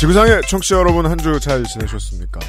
지구상의 0.00 0.42
청취자 0.48 0.76
여러분 0.76 1.06
한 1.06 1.18
주 1.18 1.38
잘 1.40 1.64
지내셨습니까? 1.64 2.40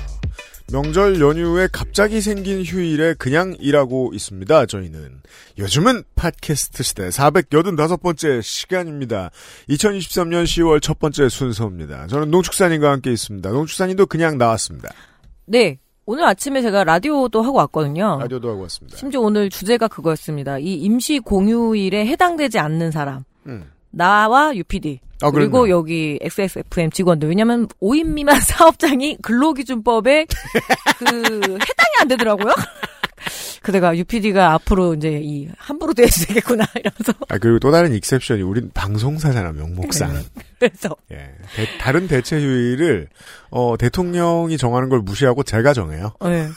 명절 0.72 1.20
연휴에 1.20 1.68
갑자기 1.72 2.22
생긴 2.22 2.62
휴일에 2.64 3.16
그냥 3.16 3.56
일하고 3.60 4.12
있습니다. 4.14 4.68
저희는 4.68 5.22
요즘은 5.58 6.04
팟캐스트 6.16 6.84
시대 6.84 7.10
485번째 7.10 8.44
시간입니다. 8.44 9.32
2023년 9.70 10.44
10월 10.44 10.80
첫 10.80 11.00
번째 11.00 11.28
순서입니다. 11.28 12.06
저는 12.06 12.30
농축산인과 12.30 12.92
함께 12.92 13.12
있습니다. 13.12 13.50
농축산인도 13.50 14.06
그냥 14.06 14.38
나왔습니다. 14.38 14.90
네. 15.46 15.80
오늘 16.06 16.26
아침에 16.26 16.62
제가 16.62 16.84
라디오도 16.84 17.42
하고 17.42 17.58
왔거든요. 17.58 18.18
라디오도 18.22 18.50
하고 18.50 18.62
왔습니다. 18.64 18.98
심지어 18.98 19.22
오늘 19.22 19.50
주제가 19.50 19.88
그거였습니다. 19.88 20.58
이 20.60 20.74
임시 20.76 21.20
공휴일에 21.20 22.06
해당되지 22.08 22.60
않는 22.60 22.92
사람. 22.92 23.24
음. 23.48 23.72
나와 23.92 24.56
UPD. 24.56 25.00
아, 25.22 25.32
그리고 25.32 25.60
그랬나요? 25.62 25.78
여기 25.78 26.18
XSFM 26.22 26.92
직원들. 26.92 27.28
왜냐면 27.30 27.68
5인 27.82 28.06
미만 28.08 28.40
사업장이 28.42 29.18
근로기준법에 29.22 30.26
그 31.00 31.06
해당이 31.06 31.94
안 32.02 32.08
되더라고요. 32.08 32.54
그래가 33.62 33.96
UPD가 33.98 34.54
앞으로 34.54 34.94
이제 34.94 35.20
이 35.22 35.50
함부로 35.58 35.94
대해도 35.94 36.14
되겠구나 36.28 36.64
이러면서 36.80 37.14
아, 37.28 37.38
그리고 37.38 37.60
또 37.60 37.70
다른 37.72 37.94
익셉션이 37.94 38.42
우린 38.42 38.72
방송사잖아, 38.74 39.52
명목상. 39.52 40.24
그래서 40.58 40.96
예. 41.12 41.18
대- 41.56 41.78
다른 41.78 42.08
대체 42.08 42.38
휴일을, 42.38 43.10
어, 43.50 43.76
대통령이 43.78 44.58
정하는 44.58 44.88
걸 44.88 45.00
무시하고 45.02 45.44
제가 45.44 45.74
정해요. 45.74 46.14
네. 46.22 46.48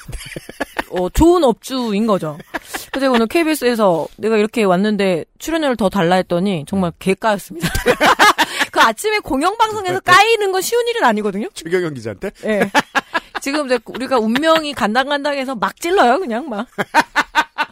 어, 0.92 1.08
좋은 1.08 1.42
업주인 1.44 2.06
거죠. 2.06 2.38
근데 2.92 3.06
오늘 3.06 3.26
KBS에서 3.26 4.06
내가 4.18 4.36
이렇게 4.36 4.62
왔는데 4.64 5.24
출연료를 5.38 5.76
더 5.76 5.88
달라 5.88 6.16
했더니 6.16 6.64
정말 6.68 6.92
개까였습니다. 6.98 7.68
그 8.70 8.80
아침에 8.80 9.18
공영방송에서 9.20 10.00
까이는 10.00 10.52
건 10.52 10.60
쉬운 10.60 10.86
일은 10.88 11.04
아니거든요. 11.04 11.48
최경영 11.54 11.94
기자한테? 11.94 12.30
예. 12.44 12.70
지금 13.40 13.66
이제 13.66 13.78
우리가 13.86 14.18
운명이 14.18 14.72
간당간당해서 14.74 15.54
막 15.56 15.78
찔러요, 15.80 16.18
그냥 16.20 16.48
막. 16.48 16.66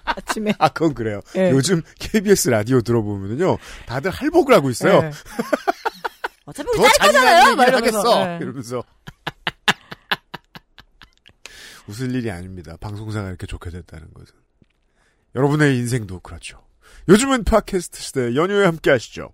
아침에. 0.04 0.52
아, 0.58 0.68
그건 0.68 0.94
그래요. 0.94 1.20
예. 1.36 1.50
요즘 1.50 1.82
KBS 1.98 2.48
라디오 2.50 2.80
들어보면요. 2.80 3.56
다들 3.86 4.10
할복을 4.10 4.54
하고 4.54 4.70
있어요. 4.70 5.00
예. 5.04 5.10
어차피 6.46 6.68
우리 6.74 6.82
더짤 6.82 7.06
거잖아요, 7.06 7.54
막 7.54 7.68
이러면서. 7.68 7.98
하겠어. 7.98 8.32
예. 8.32 8.38
이러면서. 8.42 8.82
웃을 11.88 12.14
일이 12.14 12.30
아닙니다. 12.30 12.76
방송사가 12.80 13.28
이렇게 13.28 13.46
좋게 13.46 13.70
됐다는 13.70 14.12
것은. 14.14 14.34
여러분의 15.34 15.76
인생도 15.76 16.20
그렇죠. 16.20 16.60
요즘은 17.08 17.44
팟캐스트 17.44 18.00
시대 18.00 18.34
연휴에 18.34 18.64
함께 18.64 18.90
하시죠. 18.90 19.30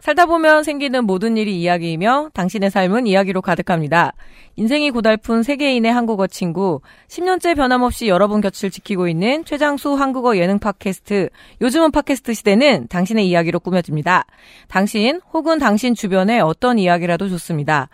살다 0.00 0.26
보면 0.26 0.62
생기는 0.62 1.04
모든 1.04 1.36
일이 1.36 1.60
이야기이며 1.60 2.30
당신의 2.32 2.70
삶은 2.70 3.08
이야기로 3.08 3.42
가득합니다. 3.42 4.12
인생이 4.54 4.92
고달픈 4.92 5.42
세계인의 5.42 5.92
한국어 5.92 6.28
친구, 6.28 6.80
10년째 7.08 7.56
변함없이 7.56 8.06
여러분 8.06 8.40
곁을 8.40 8.70
지키고 8.70 9.08
있는 9.08 9.44
최장수 9.44 9.94
한국어 9.94 10.36
예능 10.36 10.60
팟캐스트, 10.60 11.30
요즘은 11.60 11.90
팟캐스트 11.90 12.32
시대는 12.34 12.86
당신의 12.88 13.28
이야기로 13.28 13.58
꾸며집니다. 13.58 14.24
당신 14.68 15.20
혹은 15.32 15.58
당신 15.58 15.94
주변의 15.94 16.40
어떤 16.42 16.78
이야기라도 16.78 17.28
좋습니다. 17.28 17.88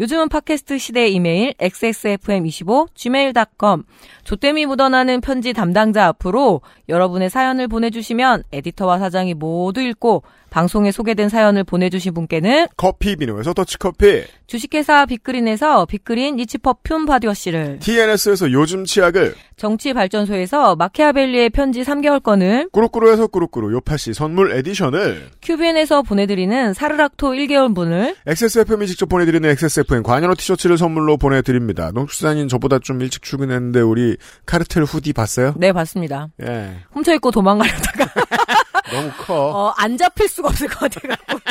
요즘은 0.00 0.28
팟캐스트 0.28 0.78
시대 0.78 1.08
이메일 1.08 1.54
xsfm25 1.54 2.94
gmail.com 2.94 3.82
조땜이 4.22 4.66
묻어나는 4.66 5.20
편지 5.20 5.52
담당자 5.52 6.06
앞으로 6.06 6.60
여러분의 6.88 7.30
사연을 7.30 7.66
보내주시면 7.66 8.44
에디터와 8.52 9.00
사장이 9.00 9.34
모두 9.34 9.80
읽고 9.80 10.22
방송에 10.50 10.92
소개된 10.92 11.28
사연을 11.28 11.64
보내주신 11.64 12.14
분께는 12.14 12.68
커피 12.76 13.16
비노에서 13.16 13.52
더치커피, 13.52 14.24
주식회사 14.46 15.04
빅그린에서 15.06 15.84
빅그린 15.86 16.36
niche 16.36 16.58
perfume 16.58 17.04
body 17.04 17.29
wash를 17.29 17.80
TNS에서 17.80 18.50
요즘 18.52 18.84
치약을, 18.84 19.34
정치발전소에서 19.56 20.76
마키아벨리의 20.76 21.50
편지 21.50 21.82
3개월권을 21.82 22.72
꾸루꾸루에서 22.72 23.26
꾸루꾸루 23.26 23.72
요파시 23.74 24.14
선물 24.14 24.52
에디션을, 24.52 25.28
큐비엔에서 25.42 26.02
보내드리는 26.02 26.72
사르락토 26.72 27.32
1개월분을 27.32 28.16
XSFM이 28.26 28.86
직접 28.86 29.08
보내드리는 29.08 29.48
XSFM 29.50 29.87
관여로 30.02 30.34
티셔츠를 30.34 30.76
선물로 30.76 31.16
보내드립니다. 31.16 31.90
농축산인 31.92 32.48
저보다 32.48 32.78
좀 32.78 33.00
일찍 33.00 33.22
출근했는데 33.22 33.80
우리 33.80 34.16
카르텔 34.46 34.84
후디 34.84 35.14
봤어요? 35.14 35.54
네 35.56 35.72
봤습니다. 35.72 36.28
예. 36.42 36.84
훔쳐입고 36.92 37.30
도망가려다가 37.30 38.06
너무 38.92 39.10
커. 39.18 39.34
어, 39.34 39.74
안 39.78 39.96
잡힐 39.96 40.28
수가 40.28 40.48
없을 40.48 40.68
것 40.68 40.78
같아가지고 40.80 41.38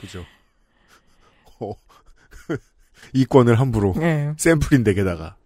그죠. 0.00 0.24
어. 1.60 1.72
이권을 3.14 3.58
함부로. 3.58 3.94
네. 3.96 4.32
샘플인데 4.36 4.92
게다가. 4.94 5.36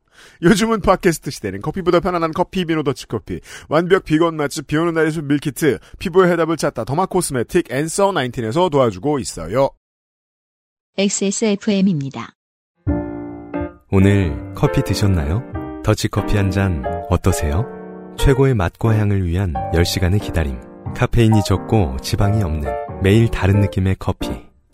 요즘은 0.42 0.80
팟캐스트 0.80 1.30
시대는 1.30 1.62
커피보다 1.62 2.00
편안한 2.00 2.32
커피 2.32 2.64
비노 2.64 2.82
더치커피 2.82 3.40
완벽 3.68 4.04
비건 4.04 4.36
맛집 4.36 4.66
비오는 4.66 4.92
날의 4.92 5.12
밀키트 5.22 5.78
피부의 6.00 6.30
해답을 6.32 6.56
찾다 6.56 6.84
derma 6.84 7.06
cosmetic 7.06 7.70
앤서 7.70 8.10
19에서 8.12 8.70
도와주고 8.70 9.20
있어요. 9.20 9.70
XSFM입니다. 10.98 12.34
오늘 13.90 14.52
커피 14.54 14.82
드셨나요? 14.82 15.42
더치커피 15.82 16.36
한 16.36 16.50
잔 16.50 16.84
어떠세요? 17.08 17.64
최고의 18.18 18.52
맛과 18.54 18.98
향을 18.98 19.26
위한 19.26 19.54
10시간의 19.72 20.20
기다림. 20.20 20.60
카페인이 20.94 21.42
적고 21.44 21.96
지방이 22.02 22.42
없는 22.42 22.70
매일 23.02 23.28
다른 23.28 23.60
느낌의 23.60 23.96
커피. 23.98 24.28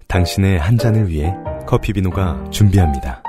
당신의 0.09 0.59
한 0.59 0.77
잔을 0.77 1.09
위해 1.09 1.33
커피비노가 1.69 2.51
준비합니다. 2.51 3.23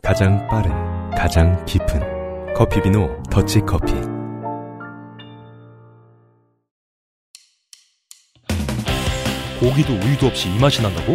가장 0.00 0.46
빠른, 0.46 0.70
가장 1.16 1.64
깊은 1.66 2.54
커피비노 2.54 3.24
더치커피. 3.28 3.92
고기도 9.60 9.94
우유도 9.94 10.26
없이 10.26 10.48
이 10.50 10.58
맛이 10.60 10.82
난다고? 10.82 11.14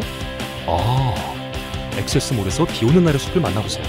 아, 0.72 1.16
엑세스몰에서 1.98 2.64
비 2.66 2.86
오는 2.86 3.04
날의 3.04 3.20
숲을 3.20 3.42
만나보세요. 3.42 3.84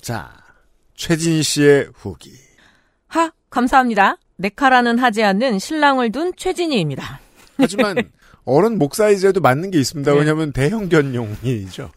자, 0.00 0.32
최진희 0.96 1.44
씨의 1.44 1.90
후기. 1.94 2.32
하 3.06 3.30
감사합니다. 3.50 4.16
네카라는 4.38 4.98
하지 4.98 5.22
않는 5.22 5.60
신랑을 5.60 6.10
둔 6.10 6.32
최진희입니다. 6.36 7.20
하지만 7.56 7.94
어른 8.44 8.78
목 8.78 8.96
사이즈에도 8.96 9.40
맞는 9.40 9.70
게 9.70 9.78
있습니다. 9.78 10.10
네. 10.10 10.18
왜냐하면 10.18 10.52
대형 10.52 10.88
견용이죠. 10.88 11.92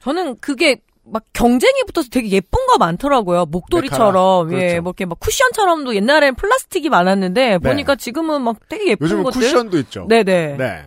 저는 0.00 0.38
그게 0.40 0.80
막 1.08 1.22
경쟁이 1.32 1.82
붙어서 1.86 2.08
되게 2.10 2.28
예쁜 2.30 2.66
거 2.66 2.78
많더라고요. 2.78 3.46
목도리처럼. 3.46 4.52
예, 4.52 4.56
그렇죠. 4.56 4.82
뭐 4.82 4.90
이렇게 4.90 5.04
막 5.06 5.20
쿠션처럼도 5.20 5.94
옛날엔 5.94 6.34
플라스틱이 6.34 6.88
많았는데 6.88 7.58
보니까 7.58 7.94
지금은 7.96 8.42
막 8.42 8.56
되게 8.68 8.88
예쁜 8.90 9.04
요즘은 9.04 9.22
것들. 9.24 9.40
쿠션도 9.40 9.78
있죠. 9.80 10.06
네네. 10.08 10.56
네. 10.56 10.84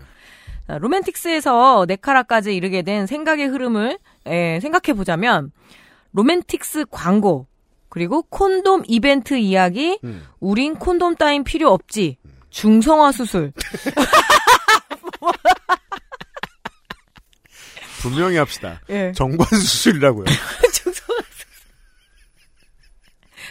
자, 0.67 0.77
로맨틱스에서 0.77 1.85
네카라까지 1.87 2.55
이르게 2.55 2.81
된 2.81 3.07
생각의 3.07 3.47
흐름을 3.47 3.97
예, 4.27 4.59
생각해 4.61 4.95
보자면 4.95 5.51
로맨틱스 6.11 6.85
광고 6.91 7.47
그리고 7.87 8.21
콘돔 8.23 8.83
이벤트 8.87 9.35
이야기 9.35 9.99
음. 10.03 10.23
우린 10.39 10.75
콘돔 10.75 11.15
따윈 11.15 11.43
필요 11.43 11.71
없지 11.71 12.17
중성화 12.51 13.11
수술 13.13 13.51
분명히 18.01 18.37
합시다. 18.37 18.81
예. 18.89 19.11
정관 19.15 19.47
수술이라고요. 19.47 20.25
중성화 20.73 21.21
수술 21.31 21.47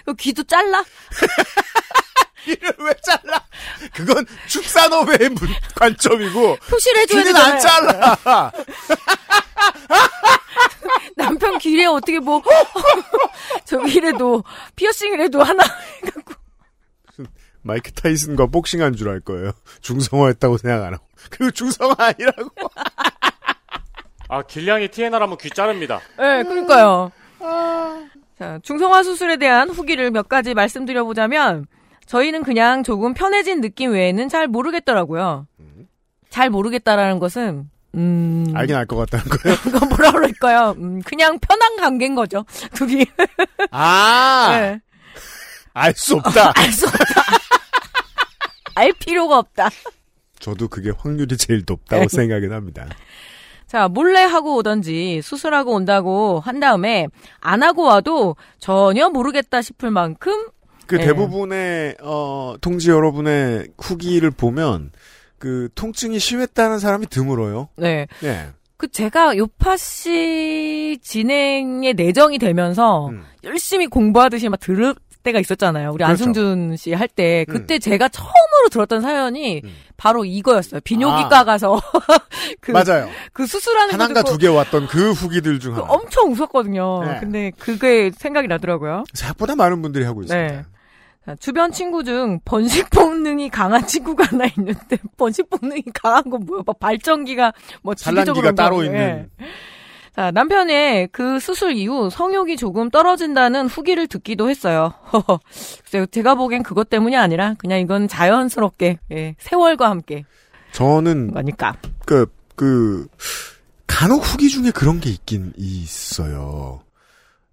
그 0.05 0.15
귀도 0.15 0.43
잘라 0.45 0.85
이를 2.47 2.73
왜 2.79 2.95
잘라? 3.05 3.45
그건 3.93 4.25
축산업의 4.47 5.29
문- 5.31 5.49
관점이고 5.75 6.57
표시를 6.57 7.03
해줘야 7.03 7.23
귀는 7.25 7.37
안 7.37 7.59
잘라. 7.61 8.53
남편 11.17 11.59
귀에 11.59 11.85
어떻게 11.87 12.19
뭐 12.21 12.43
저기 13.65 13.95
이래도 13.95 14.45
피어싱을 14.77 15.21
해도 15.21 15.43
하나 15.43 15.65
해갖고 16.03 16.35
마이크 17.63 17.93
타이슨과 17.93 18.47
복싱한 18.47 18.95
줄 18.97 19.09
알 19.09 19.21
거예요. 19.21 19.53
중성화했다고 19.83 20.59
생각 20.59 20.85
안 20.87 20.95
하고. 20.95 21.05
그리고 21.31 21.51
중성화 21.51 21.95
아니라고. 21.99 22.51
아 24.29 24.43
길냥이 24.43 24.89
TNR하면 24.89 25.39
귀 25.39 25.51
자릅니다. 25.51 26.01
네, 26.19 26.43
그러니까요. 26.43 27.11
자, 28.39 28.59
중성화 28.63 29.03
수술에 29.03 29.37
대한 29.37 29.69
후기를 29.71 30.11
몇 30.11 30.29
가지 30.29 30.55
말씀드려보자면, 30.55 31.67
저희는 32.07 32.43
그냥 32.45 32.83
조금 32.83 33.15
편해진 33.15 33.61
느낌 33.61 33.93
외에는 33.93 34.29
잘 34.29 34.47
모르겠더라고요. 34.47 35.47
잘 36.31 36.51
모르겠다라는 36.51 37.19
것은, 37.19 37.69
음, 37.95 38.53
알긴 38.55 38.77
알 38.77 38.87
것 38.87 38.97
같다는 38.97 39.25
거예요. 39.27 39.57
그거 39.65 39.87
뭐라 39.87 40.13
그럴까요? 40.13 40.75
음, 40.79 41.01
그냥 41.03 41.39
편한 41.41 41.77
관계인 41.79 42.15
거죠. 42.15 42.45
둘이. 42.75 43.07
아! 43.71 44.49
네. 44.61 44.81
알수 45.73 46.17
없다. 46.17 46.53
알 46.57 46.73
수 46.73 46.87
없다. 46.87 47.05
알 48.75 48.93
필요가 48.93 49.39
없다. 49.39 49.71
저도 50.39 50.69
그게 50.69 50.91
확률이 50.97 51.37
제일 51.37 51.65
높다고 51.67 52.03
네. 52.03 52.09
생각은 52.09 52.53
합니다. 52.53 52.87
자, 53.69 53.87
몰래 53.87 54.23
하고 54.23 54.57
오던지 54.57 55.21
수술하고 55.23 55.75
온다고 55.75 56.41
한 56.41 56.59
다음에 56.59 57.07
안 57.39 57.63
하고 57.63 57.83
와도 57.85 58.35
전혀 58.59 59.11
모르겠다 59.11 59.61
싶을 59.61 59.91
만큼 59.91 60.33
그 60.87 60.97
네. 60.97 61.05
대부분의 61.05 61.97
어 62.01 62.55
통지 62.63 62.91
여러분의 62.91 63.69
후기를 63.79 64.31
보면 64.31 64.91
그 65.39 65.69
통증이 65.75 66.19
심했다는 66.19 66.79
사람이 66.79 67.09
드물어요. 67.09 67.69
네. 67.77 68.07
예. 68.25 68.47
그 68.79 68.89
제가 68.89 69.37
요파 69.37 69.77
씨 69.77 70.99
진행에 71.03 71.93
내정이 71.93 72.39
되면서 72.39 73.09
음. 73.09 73.23
열심히 73.45 73.87
공부하듯이 73.87 74.49
막 74.49 74.59
들을 74.61 74.95
때가 75.29 75.41
있었잖아요. 75.41 75.91
우리 75.91 75.99
그렇죠. 75.99 76.11
안승준 76.11 76.77
씨 76.77 76.93
할때 76.93 77.45
음. 77.49 77.53
그때 77.53 77.79
제가 77.79 78.09
처음으로 78.09 78.69
들었던 78.71 79.01
사연이 79.01 79.61
음. 79.65 79.71
바로 79.97 80.25
이거였어요. 80.25 80.81
비뇨기과 80.83 81.41
아. 81.41 81.45
가서 81.45 81.81
그, 82.61 82.71
맞아요. 82.73 83.09
그 83.33 83.47
수술하는 83.47 83.95
하나인가 83.95 84.23
듣고 84.23 84.33
두개 84.33 84.49
왔던 84.49 84.87
그 84.89 85.13
후기들 85.13 85.59
중 85.61 85.75
그 85.75 85.81
하나. 85.81 85.93
엄청 85.93 86.33
웃었거든요. 86.33 87.05
네. 87.05 87.17
근데 87.21 87.53
그게 87.59 88.11
생각이 88.17 88.49
나더라고요. 88.49 89.05
생각보다 89.13 89.55
많은 89.57 89.83
분들이 89.83 90.05
하고 90.05 90.23
있습니다. 90.23 90.55
네. 90.57 90.65
자, 91.27 91.35
주변 91.41 91.73
친구 91.73 92.05
중 92.05 92.41
번식 92.45 92.89
본능이 92.91 93.51
강한 93.51 93.87
친구가 93.87 94.25
하나 94.31 94.47
있는데 94.57 94.97
번식 95.19 95.51
본능이 95.51 95.83
강한 95.93 96.23
건 96.31 96.45
뭐야? 96.47 96.63
막 96.65 96.79
발전기가 96.79 97.53
뭐 97.83 97.95
산란기가 97.97 98.53
따로. 98.53 98.83
있는. 98.85 99.29
예. 99.41 99.47
자, 100.19 100.33
남편의 100.33 101.11
그 101.13 101.39
수술 101.39 101.75
이후 101.77 102.11
성욕이 102.11 102.57
조금 102.57 102.91
떨어진다는 102.91 103.69
후기를 103.69 104.09
듣기도 104.09 104.51
했어요. 104.51 104.93
글쎄요, 105.85 106.07
제가 106.07 106.35
보기엔 106.35 106.65
그것 106.65 106.91
때문이 106.91 107.17
아니라 107.17 107.55
그냥 107.57 107.79
이건 107.79 108.09
자연스럽게 108.09 108.99
예, 109.13 109.37
세월과 109.39 109.89
함께 109.89 110.25
저는 110.73 111.31
거니까. 111.31 111.77
그, 112.05 112.27
그, 112.57 113.07
간혹 113.87 114.25
후기 114.25 114.49
중에 114.49 114.73
그런 114.73 114.99
게 114.99 115.09
있긴 115.09 115.53
있어요. 115.57 116.83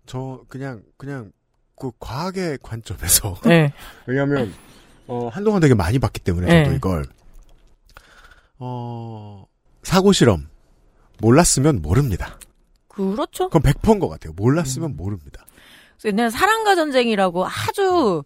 저, 0.07 0.41
그냥, 0.47 0.81
그냥, 0.97 1.31
그, 1.79 1.91
과학의 1.99 2.57
관점에서. 2.63 3.35
예. 3.45 3.73
왜냐면, 4.07 4.51
어, 5.05 5.27
한동안 5.31 5.61
되게 5.61 5.75
많이 5.75 5.99
봤기 5.99 6.19
때문에, 6.19 6.47
저도 6.47 6.69
네. 6.71 6.75
이걸. 6.77 7.05
어, 8.57 9.45
사고 9.83 10.11
실험. 10.11 10.47
몰랐으면 11.21 11.83
모릅니다. 11.83 12.39
그렇죠. 12.95 13.49
그건 13.49 13.61
100%인 13.73 13.99
것 13.99 14.09
같아요. 14.09 14.33
몰랐으면 14.35 14.91
음. 14.91 14.95
모릅니다. 14.97 15.45
옛날에 16.05 16.29
사랑과 16.29 16.75
전쟁이라고 16.75 17.45
아주 17.47 18.23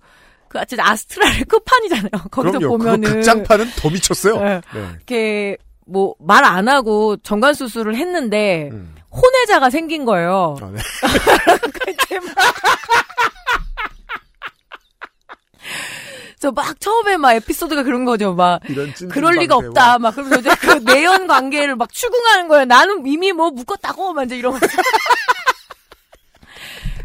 그 0.50 0.60
진짜 0.66 0.84
아스트랄의 0.90 1.44
끝판이잖아요. 1.46 2.10
거기서 2.32 2.58
그럼요. 2.60 2.78
보면은 2.78 3.02
그 3.02 3.14
극장판은 3.16 3.66
더 3.78 3.90
미쳤어요. 3.90 4.36
예. 4.38 4.62
네. 4.74 4.88
이렇게 4.96 5.58
뭐 5.86 6.14
말 6.20 6.44
안 6.46 6.68
하고 6.68 7.18
정관 7.18 7.54
수술을 7.54 7.96
했는데 7.96 8.70
음. 8.72 8.96
혼외자가 9.12 9.70
생긴 9.72 10.06
거예요. 10.06 10.56
아, 10.62 10.66
네. 10.72 10.80
저 16.40 16.52
막 16.52 16.80
처음에 16.80 17.18
막 17.18 17.34
에피소드가 17.34 17.84
그런 17.84 18.06
거죠. 18.06 18.34
막 18.34 18.62
이런 18.70 18.94
찐 18.96 19.10
그럴 19.10 19.36
리가 19.36 19.58
없다. 19.58 20.00
막 20.00 20.12
그러면서 20.16 20.40
이제 20.40 20.56
그 20.56 20.72
내연 20.90 21.28
관계를 21.28 21.76
막 21.76 21.92
추궁하는 21.92 22.48
거예요. 22.48 22.66
나는 22.66 23.06
이미 23.06 23.34
뭐 23.34 23.52
묶었다고 23.52 24.14
막 24.14 24.24
이제 24.24 24.38
이러면서. 24.38 24.66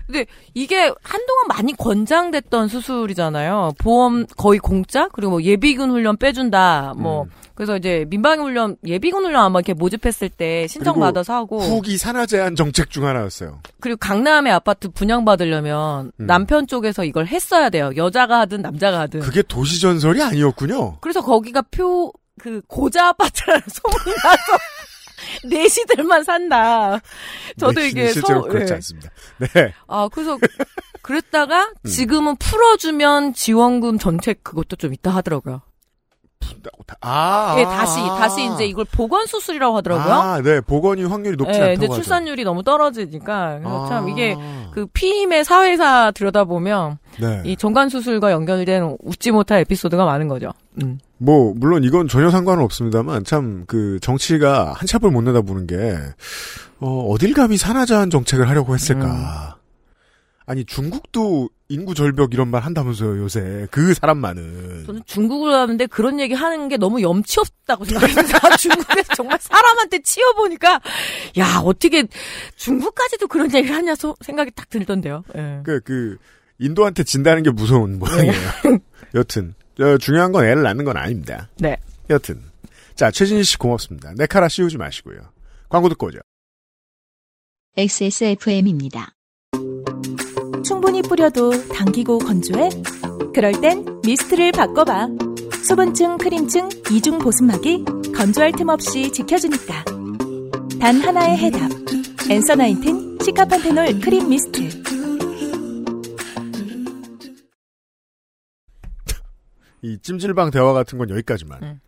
근데 0.07 0.27
이게 0.53 0.93
한동안 1.03 1.47
많이 1.49 1.75
권장됐던 1.77 2.69
수술이잖아요. 2.69 3.73
보험 3.79 4.27
거의 4.37 4.59
공짜 4.59 5.09
그리고 5.13 5.33
뭐 5.33 5.43
예비군 5.43 5.91
훈련 5.91 6.17
빼준다. 6.17 6.93
뭐 6.97 7.23
음. 7.23 7.31
그래서 7.55 7.77
이제 7.77 8.05
민방위 8.09 8.43
훈련 8.43 8.77
예비군 8.85 9.25
훈련 9.25 9.45
아마 9.45 9.61
이렇게 9.61 9.75
모집했을 9.75 10.29
때 10.29 10.67
신청 10.67 10.99
받아서 10.99 11.35
하고 11.35 11.61
후기 11.61 11.97
산화 11.97 12.27
제한 12.27 12.57
정책 12.57 12.91
중 12.91 13.07
하나였어요. 13.07 13.61
그리고 13.81 13.97
강남의 13.99 14.53
아파트 14.53 14.89
분양받으려면 14.89 16.11
음. 16.19 16.27
남편 16.27 16.67
쪽에서 16.67 17.05
이걸 17.05 17.27
했어야 17.27 17.71
돼요. 17.71 17.93
여자가 17.97 18.41
하든 18.41 18.63
남자가 18.63 19.01
하든. 19.01 19.21
그게 19.21 19.43
도시 19.43 19.81
전설이 19.81 20.21
아니었군요. 20.21 20.99
그래서 21.01 21.21
거기가 21.23 21.63
표, 21.71 22.13
그, 22.41 22.61
고자 22.67 23.09
아파트라는 23.09 23.63
소문이 23.71 24.17
나서, 24.17 24.59
내시들만 25.49 26.25
산다. 26.25 26.99
저도 27.59 27.81
네, 27.81 27.89
이게 27.89 28.13
실제로 28.13 28.43
서- 28.43 28.49
그렇지 28.49 28.73
예. 28.73 28.75
않습니다. 28.77 29.11
네. 29.39 29.73
아, 29.87 30.09
그래서, 30.13 30.39
그랬다가, 31.03 31.71
음. 31.85 31.89
지금은 31.89 32.37
풀어주면 32.37 33.35
지원금 33.35 33.99
정책 33.99 34.43
그것도 34.43 34.77
좀 34.77 34.93
있다 34.93 35.11
하더라고요. 35.11 35.61
아, 37.01 37.57
예, 37.59 37.65
아, 37.65 37.69
다시, 37.69 38.01
아. 38.01 38.17
다시 38.17 38.51
이제 38.55 38.67
이걸 38.67 38.85
보건 38.91 39.27
수술이라고 39.27 39.77
하더라고요. 39.77 40.13
아, 40.15 40.43
네. 40.43 40.61
보건이 40.61 41.05
확률이 41.05 41.37
높지 41.37 41.59
예, 41.59 41.63
않다고 41.63 41.73
이제 41.75 41.87
하죠. 41.87 41.95
출산율이 41.95 42.45
너무 42.45 42.63
떨어지니까. 42.63 43.59
그래서 43.59 43.85
아. 43.85 43.89
참 43.89 44.09
이게, 44.09 44.37
그 44.73 44.87
피임의 44.87 45.45
사회사 45.45 46.11
들여다보면, 46.13 46.99
네. 47.21 47.43
이 47.45 47.57
정관 47.57 47.89
수술과 47.89 48.33
연결된 48.33 48.97
웃지 49.03 49.31
못할 49.31 49.61
에피소드가 49.61 50.05
많은 50.05 50.29
거죠. 50.29 50.51
음. 50.83 50.99
뭐 51.19 51.55
물론 51.57 51.85
이건 51.85 52.09
전혀 52.09 52.29
상관은 52.31 52.63
없습니다만 52.65 53.25
참 53.25 53.65
그 53.67 53.99
정치가 54.03 54.73
한 54.73 54.87
찹을 54.87 55.11
못 55.11 55.23
내다보는 55.23 55.67
게 55.67 55.97
어, 56.81 57.07
어딜 57.09 57.33
감히 57.35 57.57
산하자한 57.57 58.11
정책을 58.11 58.49
하려고 58.49 58.75
했을까? 58.75 59.57
아니 60.45 60.65
중국도 60.65 61.49
인구 61.69 61.95
절벽 61.95 62.35
이런 62.35 62.49
말 62.49 62.63
한다면서요 62.63 63.19
요새 63.23 63.67
그 63.71 63.95
사람만은 63.95 64.85
저는 64.87 65.03
중국을 65.07 65.55
하는데 65.55 65.87
그런 65.87 66.21
얘기 66.21 66.35
하는 66.35 66.69
게 66.69 66.77
너무 66.77 67.01
염치 67.01 67.41
없다고 67.41 67.85
생각합니다. 67.87 68.57
중국에서 68.59 69.15
정말 69.15 69.39
사람한테 69.41 70.03
치여보니까, 70.03 70.81
야, 71.39 71.61
어떻게 71.65 72.05
중국까지도 72.57 73.29
그런 73.29 73.53
얘기를 73.55 73.75
하냐 73.75 73.95
소- 73.95 74.15
생각이 74.21 74.51
딱 74.55 74.69
들던데요. 74.69 75.25
예. 75.37 75.61
그, 75.65 75.81
그, 75.81 76.19
인도한테 76.59 77.03
진다는 77.03 77.43
게 77.43 77.51
무서운 77.51 77.99
모양이에요. 77.99 78.35
여튼, 79.15 79.55
저, 79.79 79.97
중요한 79.99 80.33
건 80.33 80.45
애를 80.45 80.63
낳는 80.63 80.85
건 80.85 80.97
아닙니다. 80.99 81.49
네. 81.59 81.77
여튼. 82.11 82.43
자, 82.95 83.11
최진희 83.11 83.43
씨 83.43 83.57
고맙습니다. 83.59 84.13
내 84.17 84.27
카라 84.27 84.49
씌우지 84.49 84.77
마시고요. 84.77 85.19
광고 85.71 85.89
듣고 85.89 86.07
오죠. 86.09 86.19
XSFM입니다. 87.77 89.15
충분히 90.65 91.03
뿌려도 91.03 91.51
당기고 91.69 92.19
건조해? 92.19 92.71
그럴 93.35 93.53
땐 93.61 94.01
미스트를 94.05 94.51
바꿔봐. 94.53 95.09
수분층, 95.63 96.17
크림층, 96.19 96.69
이중 96.91 97.19
보습막이 97.19 97.85
건조할 98.17 98.53
틈 98.53 98.71
없이 98.71 99.13
지켜주니까. 99.13 99.85
단 100.81 101.01
하나의 101.01 101.37
해답. 101.37 101.71
엔서 102.31 102.55
나인틴 102.55 103.19
시카판테놀 103.23 104.01
크림 104.01 104.29
미스트. 104.31 104.63
이 109.83 109.99
찜질방 110.01 110.51
대화 110.51 110.73
같은 110.73 110.97
건 110.97 111.11
여기까지만. 111.11 111.63
음. 111.63 111.81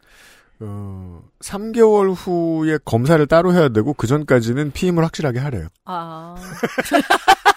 어, 0.60 1.22
3개월 1.40 2.14
후에 2.14 2.78
검사를 2.84 3.24
따로 3.26 3.52
해야 3.54 3.68
되고, 3.68 3.94
그 3.94 4.06
전까지는 4.06 4.72
피임을 4.72 5.04
확실하게 5.04 5.38
하래요. 5.38 5.68
아. 5.84 6.36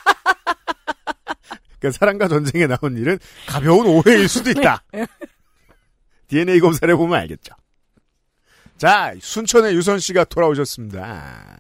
그러니까 1.80 1.98
사랑과 1.98 2.28
전쟁에 2.28 2.68
나온 2.68 2.98
일은 2.98 3.18
가벼운 3.48 3.88
오해일 3.88 4.28
수도 4.28 4.52
있다. 4.52 4.84
DNA 6.28 6.60
검사를 6.60 6.92
해보면 6.94 7.20
알겠죠. 7.22 7.56
자, 8.78 9.14
순천의 9.20 9.76
유선 9.76 10.00
씨가 10.00 10.26
돌아오셨습니다. 10.26 11.58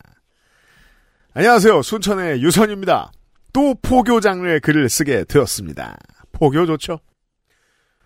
안녕하세요. 1.34 1.82
순천의 1.82 2.42
유선입니다. 2.42 3.12
또 3.52 3.76
포교 3.82 4.20
장르의 4.20 4.60
글을 4.60 4.90
쓰게 4.90 5.26
되었습니다. 5.26 5.98
포교 6.32 6.66
좋죠? 6.66 7.00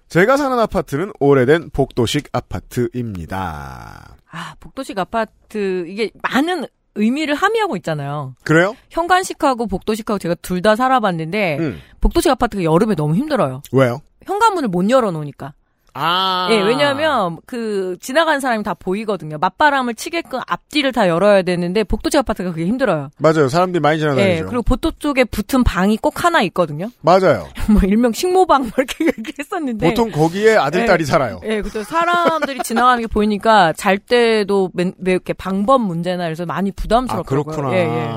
제가 0.07 0.37
사는 0.37 0.57
아파트는 0.57 1.11
오래된 1.19 1.71
복도식 1.71 2.29
아파트입니다. 2.31 4.17
아, 4.29 4.55
복도식 4.59 4.97
아파트, 4.97 5.85
이게 5.87 6.11
많은 6.21 6.65
의미를 6.95 7.35
함의하고 7.35 7.75
있잖아요. 7.77 8.35
그래요? 8.43 8.75
현관식하고 8.89 9.67
복도식하고 9.67 10.19
제가 10.19 10.35
둘 10.35 10.61
다 10.61 10.75
살아봤는데, 10.75 11.57
응. 11.59 11.79
복도식 12.01 12.31
아파트가 12.31 12.63
여름에 12.63 12.95
너무 12.95 13.15
힘들어요. 13.15 13.61
왜요? 13.71 13.99
현관문을 14.25 14.69
못 14.69 14.89
열어놓으니까. 14.89 15.53
아. 15.93 16.47
예, 16.51 16.61
왜냐하면 16.61 17.37
그 17.45 17.97
지나가는 18.01 18.39
사람이 18.39 18.63
다 18.63 18.73
보이거든요. 18.73 19.37
맞바람을 19.37 19.95
치게끔 19.95 20.39
앞뒤를 20.47 20.91
다 20.91 21.07
열어야 21.07 21.43
되는데 21.43 21.83
복도지 21.83 22.17
아파트가 22.17 22.51
그게 22.51 22.65
힘들어요. 22.65 23.09
맞아요. 23.17 23.47
사람들이 23.47 23.79
많이 23.79 23.99
지나다니죠. 23.99 24.29
예, 24.29 24.41
그리고 24.41 24.63
복도 24.63 24.91
쪽에 24.91 25.23
붙은 25.23 25.63
방이 25.63 25.97
꼭 25.97 26.23
하나 26.23 26.41
있거든요. 26.43 26.89
맞아요. 27.01 27.47
뭐 27.69 27.81
일명 27.83 28.11
식모방 28.11 28.61
뭐 28.63 28.71
이렇게, 28.77 29.05
이렇게 29.05 29.33
했었는데 29.37 29.89
보통 29.89 30.11
거기에 30.11 30.55
아들, 30.55 30.81
네. 30.81 30.85
딸이 30.87 31.05
살아요. 31.05 31.39
예, 31.43 31.61
그때 31.61 31.83
사람들이 31.83 32.59
지나가는 32.63 33.01
게 33.01 33.07
보이니까 33.07 33.73
잘 33.73 33.97
때도 33.97 34.71
매, 34.73 34.91
매 34.97 35.11
이렇게 35.11 35.33
방법 35.33 35.81
문제나 35.81 36.23
그래서 36.23 36.45
많이 36.45 36.71
아, 36.71 36.73
부담스럽더라고요. 36.75 37.55
그렇구나. 37.55 37.73
예, 37.75 37.81
예. 37.81 38.09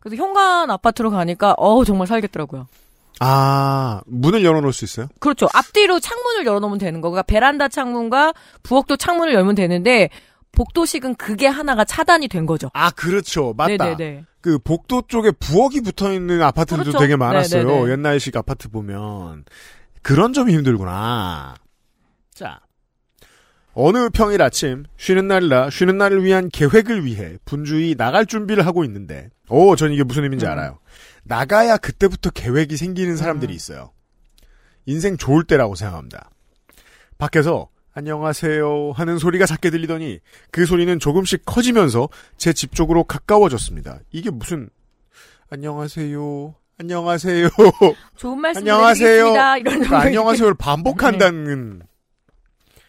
그래서 0.00 0.22
현관 0.22 0.70
아파트로 0.70 1.10
가니까 1.10 1.54
어우 1.56 1.84
정말 1.84 2.06
살겠더라고요. 2.06 2.66
아, 3.20 4.00
문을 4.06 4.44
열어놓을 4.44 4.72
수 4.72 4.84
있어요? 4.84 5.06
그렇죠. 5.20 5.46
앞뒤로 5.52 6.00
창문을 6.00 6.46
열어놓으면 6.46 6.78
되는 6.78 7.00
거. 7.00 7.10
그러니까 7.10 7.22
베란다 7.24 7.68
창문과 7.68 8.32
부엌도 8.62 8.96
창문을 8.96 9.34
열면 9.34 9.54
되는데 9.54 10.08
복도식은 10.52 11.14
그게 11.16 11.46
하나가 11.46 11.84
차단이 11.84 12.28
된 12.28 12.46
거죠. 12.46 12.70
아, 12.72 12.90
그렇죠. 12.90 13.54
맞다. 13.56 13.76
네네네. 13.76 14.24
그 14.40 14.58
복도 14.58 15.02
쪽에 15.06 15.30
부엌이 15.32 15.82
붙어 15.82 16.12
있는 16.12 16.42
아파트들도 16.42 16.84
그렇죠. 16.84 16.98
되게 16.98 17.14
많았어요. 17.14 17.64
네네네. 17.66 17.92
옛날식 17.92 18.36
아파트 18.36 18.68
보면 18.70 19.44
그런 20.02 20.32
점이 20.32 20.54
힘들구나. 20.54 21.56
자, 22.32 22.60
어느 23.74 24.08
평일 24.08 24.40
아침 24.40 24.84
쉬는 24.96 25.28
날이라 25.28 25.68
쉬는 25.68 25.98
날을 25.98 26.24
위한 26.24 26.48
계획을 26.48 27.04
위해 27.04 27.36
분주히 27.44 27.94
나갈 27.96 28.24
준비를 28.24 28.66
하고 28.66 28.82
있는데, 28.84 29.28
오, 29.50 29.76
전 29.76 29.92
이게 29.92 30.04
무슨 30.04 30.24
의미인지 30.24 30.46
음. 30.46 30.50
알아요. 30.50 30.78
나가야 31.30 31.76
그때부터 31.76 32.30
계획이 32.30 32.76
생기는 32.76 33.16
사람들이 33.16 33.54
있어요. 33.54 33.92
인생 34.84 35.16
좋을 35.16 35.44
때라고 35.44 35.76
생각합니다. 35.76 36.28
밖에서 37.18 37.68
안녕하세요 37.92 38.92
하는 38.96 39.16
소리가 39.18 39.46
작게 39.46 39.70
들리더니 39.70 40.18
그 40.50 40.66
소리는 40.66 40.98
조금씩 40.98 41.42
커지면서 41.46 42.08
제 42.36 42.52
집 42.52 42.74
쪽으로 42.74 43.04
가까워졌습니다. 43.04 44.00
이게 44.10 44.30
무슨 44.30 44.70
안녕하세요 45.50 46.54
안녕하세요 46.80 47.48
좋은 48.16 48.40
말씀 48.40 48.62
안녕하세요. 48.62 49.28
이런 49.60 49.82
그 49.82 49.96
안녕하세요를 49.96 50.56
반복한다는 50.58 51.82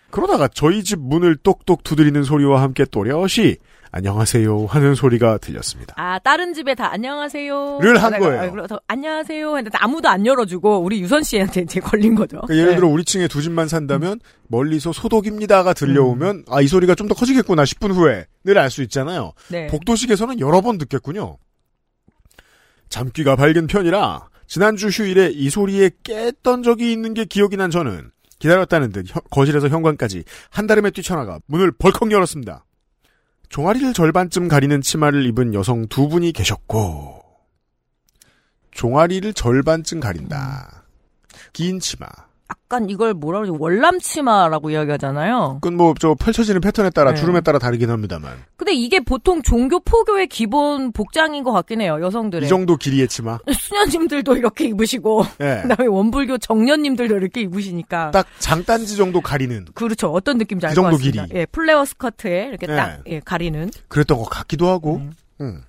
그러다가 0.10 0.48
저희 0.48 0.84
집 0.84 1.00
문을 1.00 1.36
똑똑 1.38 1.84
두드리는 1.84 2.24
소리와 2.24 2.62
함께 2.64 2.86
또렷이 2.86 3.58
안녕하세요 3.94 4.68
하는 4.68 4.96
소리가 4.96 5.38
들렸습니다. 5.40 5.94
아, 5.98 6.18
다른 6.20 6.54
집에 6.54 6.76
다 6.76 6.92
안녕하세요. 6.94 7.80
를한 7.82 8.14
아, 8.14 8.20
거예요. 8.20 8.42
아, 8.42 8.50
그래서 8.50 8.80
안녕하세요. 8.88 9.58
했는데 9.58 9.78
아무도 9.82 10.08
안 10.08 10.26
열어주고 10.26 10.80
우리 10.80 11.02
유선 11.02 11.24
씨한테 11.24 11.62
이제 11.62 11.82
걸린 11.82 12.16
거죠. 12.16 12.38
그러니까 12.42 12.56
예를 12.56 12.70
네. 12.72 12.76
들어 12.78 12.88
우리 12.88 13.04
층에 13.04 13.28
두 13.28 13.42
집만 13.42 13.68
산다면 13.68 14.20
멀리서 14.48 14.94
소독입니다가 14.94 15.74
들려오면 15.74 16.46
아이 16.50 16.68
소리가 16.68 16.96
좀 16.96 17.10
더 17.12 17.16
커지겠구나 17.16 17.64
10분 17.66 17.92
후에 17.94 18.26
늘알수 18.46 18.82
있잖아요. 18.84 19.34
네. 19.50 19.68
복도식에서는 19.68 20.40
여러 20.40 20.62
번 20.62 20.78
듣겠군요. 20.78 21.38
잠귀가 22.88 23.36
밝은 23.36 23.68
편이라 23.68 24.30
지난주 24.48 24.88
휴일에 24.88 25.32
이 25.34 25.50
소리에 25.50 25.90
깼던 26.04 26.64
적이 26.64 26.94
있는 26.94 27.14
게 27.14 27.26
기억이 27.26 27.58
난 27.58 27.70
저는 27.70 28.12
기다렸다는 28.40 28.92
듯 28.94 29.06
혀- 29.14 29.20
거실에서 29.32 29.68
현관까지 29.68 30.24
한달음에 30.50 30.92
뛰쳐나가 30.92 31.40
문을 31.48 31.72
벌컥 31.74 32.12
열었습니다. 32.14 32.64
종아리를 33.52 33.94
절반쯤 33.94 34.48
가리는 34.48 34.80
치마를 34.80 35.26
입은 35.26 35.54
여성 35.54 35.86
두 35.88 36.08
분이 36.08 36.32
계셨고 36.32 37.22
종아리를 38.72 39.34
절반쯤 39.34 40.00
가린다. 40.00 40.86
긴 41.52 41.82
치마. 41.82 42.08
약간 42.52 42.90
이걸 42.90 43.14
뭐라 43.14 43.40
그러지? 43.40 43.58
월남치마라고 43.60 44.70
이야기하잖아요. 44.72 45.60
그건 45.62 45.78
뭐 45.78 45.94
저 46.00 46.16
펼쳐지는 46.16 46.62
패턴에 46.62 46.90
따라 46.90 47.12
네. 47.14 47.20
주름에 47.20 47.42
따라 47.42 47.60
다르긴 47.60 47.90
합니다만 47.90 48.34
근데 48.58 48.74
이게 48.74 49.00
보통 49.00 49.42
종교 49.42 49.80
포교의 49.80 50.28
기본 50.28 50.92
복장인 50.92 51.44
것 51.44 51.52
같긴 51.52 51.82
해요. 51.82 52.00
여성들의. 52.02 52.46
이 52.46 52.50
정도 52.50 52.76
길이의 52.78 53.08
치마. 53.08 53.40
수녀님들도 53.52 54.36
이렇게 54.38 54.66
입으시고 54.66 55.24
예. 55.42 55.62
그다음에 55.68 55.88
원불교 55.88 56.40
정년님들도 56.40 57.16
이렇게 57.18 57.42
입으시니까 57.42 58.12
딱 58.12 58.26
장단지 58.40 58.96
정도 58.98 59.22
가리는 59.22 59.66
그렇죠. 59.74 60.12
어떤 60.12 60.38
느낌인지 60.38 60.68
알그것 60.68 60.84
정도 60.92 60.98
같습니다. 60.98 61.26
길이. 61.26 61.40
예, 61.40 61.46
플레어 61.46 61.86
스커트에 61.86 62.48
이렇게 62.50 62.68
네. 62.68 62.76
딱 62.76 63.00
예, 63.08 63.20
가리는. 63.20 63.70
그랬던 63.88 64.18
것 64.18 64.26
같기도 64.26 64.68
하고. 64.70 64.98
음. 64.98 65.12
음. 65.42 65.62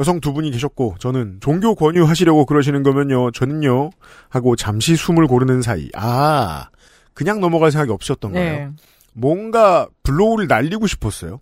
여성 0.00 0.20
두 0.20 0.32
분이 0.32 0.50
계셨고 0.52 0.96
저는 1.00 1.38
종교 1.40 1.74
권유하시려고 1.74 2.46
그러시는 2.46 2.82
거면요. 2.82 3.30
저는요. 3.32 3.90
하고 4.28 4.54
잠시 4.56 4.94
숨을 4.96 5.26
고르는 5.26 5.62
사이 5.62 5.88
아 5.94 6.68
그냥 7.14 7.40
넘어갈 7.40 7.72
생각이 7.72 7.90
없으셨던 7.92 8.32
거예요. 8.32 8.52
네. 8.52 8.70
뭔가 9.12 9.88
blow를 10.02 10.46
날리고 10.46 10.86
싶었어요. 10.86 11.40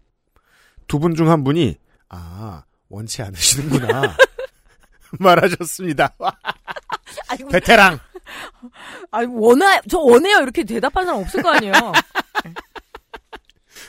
두 0.88 0.98
분 1.00 1.14
중 1.14 1.28
한 1.28 1.44
분이 1.44 1.76
아 2.08 2.62
원치 2.88 3.20
않으시는구나 3.22 4.14
말하셨습니다. 5.20 6.14
아이고, 7.28 7.48
베테랑 7.48 7.98
아이고 9.10 9.40
원하 9.48 9.80
저 9.88 9.98
원해요 9.98 10.38
이렇게 10.38 10.64
대답하는 10.64 11.06
사람 11.08 11.22
없을 11.22 11.42
거 11.42 11.50
아니에요. 11.50 11.72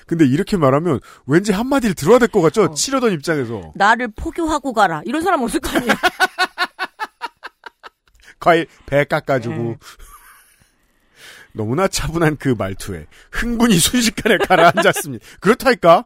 근데 0.07 0.25
이렇게 0.25 0.57
말하면 0.57 0.99
왠지 1.25 1.51
한마디를 1.51 1.95
들어야 1.95 2.19
될 2.19 2.27
것 2.29 2.41
같죠? 2.41 2.63
어. 2.63 2.73
치려던 2.73 3.11
입장에서. 3.13 3.71
나를 3.75 4.09
포교하고 4.15 4.73
가라 4.73 5.01
이런 5.05 5.21
사람 5.21 5.41
없을 5.43 5.59
거 5.59 5.77
아니에요. 5.77 5.93
과일 8.39 8.67
배 8.85 9.03
깎아주고. 9.03 9.55
네. 9.55 9.77
너무나 11.53 11.87
차분한 11.87 12.37
그 12.37 12.49
말투에 12.57 13.07
흥분이 13.31 13.75
순식간에 13.79 14.37
가라앉았습니다. 14.37 15.25
그렇다니까? 15.39 16.05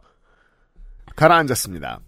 가라앉았습니다. 1.15 1.99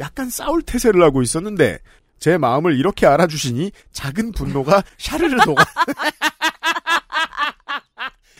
약간 0.00 0.30
싸울 0.30 0.62
태세를 0.62 1.02
하고 1.02 1.22
있었는데 1.22 1.80
제 2.18 2.38
마음을 2.38 2.78
이렇게 2.78 3.06
알아주시니 3.06 3.72
작은 3.92 4.32
분노가 4.32 4.82
샤르르 4.96 5.34
녹아. 5.44 5.64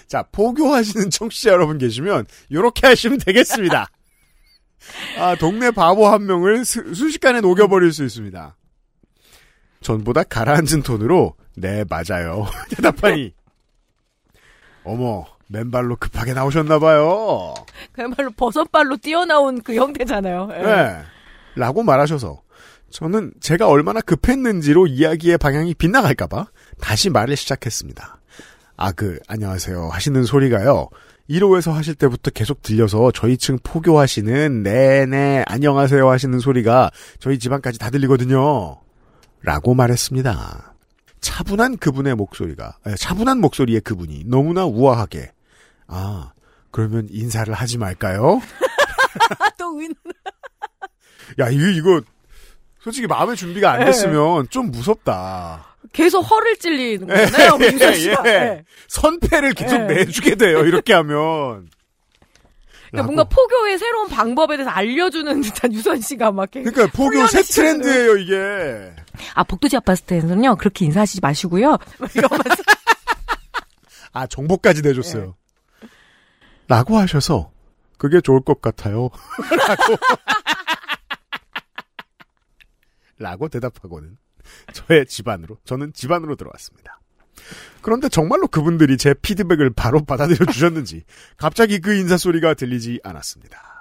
자, 0.08 0.22
포교하시는 0.32 1.10
청취자 1.10 1.50
여러분 1.50 1.78
계시면 1.78 2.26
이렇게 2.48 2.86
하시면 2.86 3.18
되겠습니다. 3.18 3.88
아, 5.18 5.34
동네 5.36 5.70
바보 5.70 6.08
한 6.08 6.24
명을 6.26 6.64
수- 6.64 6.94
순식간에 6.94 7.40
녹여버릴 7.40 7.92
수 7.92 8.04
있습니다. 8.04 8.56
전보다 9.82 10.24
가라앉은 10.24 10.82
톤으로 10.82 11.36
네 11.56 11.84
맞아요 11.88 12.46
대답하니 12.74 13.32
어머 14.82 15.24
맨발로 15.48 15.96
급하게 15.96 16.32
나오셨나봐요 16.34 17.54
그야말로 17.92 18.30
버섯발로 18.36 18.96
뛰어나온 18.96 19.62
그 19.62 19.74
형태잖아요. 19.76 20.48
예. 20.52 20.62
네 20.62 21.02
라고 21.54 21.82
말하셔서 21.84 22.42
저는 22.90 23.32
제가 23.40 23.68
얼마나 23.68 24.00
급했는지로 24.00 24.86
이야기의 24.88 25.38
방향이 25.38 25.74
빗나갈까봐 25.74 26.46
다시 26.80 27.08
말을 27.10 27.36
시작했습니다 27.36 28.17
아 28.80 28.92
그 28.92 29.18
안녕하세요 29.26 29.88
하시는 29.88 30.23
소리가요 30.25 30.88
1호에서 31.28 31.73
하실 31.73 31.94
때부터 31.97 32.30
계속 32.30 32.62
들려서 32.62 33.11
저희 33.12 33.37
층 33.37 33.58
포교하시는 33.62 34.62
네네 34.62 35.44
안녕하세요 35.47 36.08
하시는 36.08 36.38
소리가 36.38 36.90
저희 37.18 37.38
집안까지 37.38 37.78
다 37.78 37.90
들리거든요. 37.90 38.80
라고 39.42 39.75
말했습니다. 39.75 40.75
차분한 41.20 41.76
그분의 41.78 42.14
목소리가 42.14 42.78
에, 42.87 42.94
차분한 42.94 43.40
목소리의 43.40 43.80
그분이 43.82 44.25
너무나 44.26 44.64
우아하게 44.64 45.32
아 45.88 46.32
그러면 46.70 47.08
인사를 47.11 47.52
하지 47.52 47.76
말까요? 47.78 48.40
아, 49.38 49.50
또 49.58 49.78
은. 49.78 49.92
야 51.40 51.49
이거 51.50 51.66
이거 51.66 52.00
솔직히 52.80 53.06
마음의 53.06 53.37
준비가 53.37 53.73
안 53.73 53.85
됐으면 53.85 54.49
좀 54.49 54.70
무섭다. 54.70 55.67
계속 55.92 56.21
허를 56.21 56.57
찔리는 56.57 57.07
거잖아요. 57.07 57.54
우리 57.54 57.66
유선 57.75 57.95
씨가. 57.95 58.23
예. 58.26 58.30
예. 58.30 58.64
선패를 58.88 59.54
계속 59.54 59.76
예. 59.76 59.87
내주게 59.87 60.35
돼요. 60.35 60.64
이렇게 60.64 60.92
하면. 60.95 61.68
그러니까 62.90 63.02
뭔가 63.04 63.25
포교의 63.25 63.78
새로운 63.78 64.09
방법에 64.09 64.57
대해서 64.57 64.71
알려주는 64.71 65.42
듯한 65.42 65.73
유선 65.75 66.00
씨가 66.00 66.33
막. 66.33 66.50
그러니까 66.50 66.87
포교 66.87 67.26
새. 67.26 67.42
트렌드예요 67.42 68.16
이게. 68.16 68.92
아 69.35 69.45
복도지 69.45 69.76
아파트에서는요 69.76 70.57
그렇게 70.57 70.87
인사하시지 70.87 71.21
마시고요. 71.21 71.76
아 74.12 74.26
정보까지 74.26 74.83
내줬어요. 74.83 75.37
라고 76.66 76.97
하셔서 76.97 77.50
그게 77.99 78.21
좋을 78.21 78.40
것 78.42 78.61
같아요. 78.62 79.11
라고 79.57 79.97
라고 83.18 83.49
대답하고는 83.49 84.16
저의 84.72 85.06
집안으로 85.06 85.58
저는 85.64 85.92
집안으로 85.92 86.36
들어왔습니다. 86.36 87.00
그런데 87.80 88.08
정말로 88.08 88.48
그분들이 88.48 88.96
제 88.96 89.14
피드백을 89.14 89.70
바로 89.70 90.04
받아들여 90.04 90.50
주셨는지 90.50 91.04
갑자기 91.36 91.78
그 91.78 91.94
인사 91.94 92.16
소리가 92.16 92.54
들리지 92.54 93.00
않았습니다. 93.04 93.78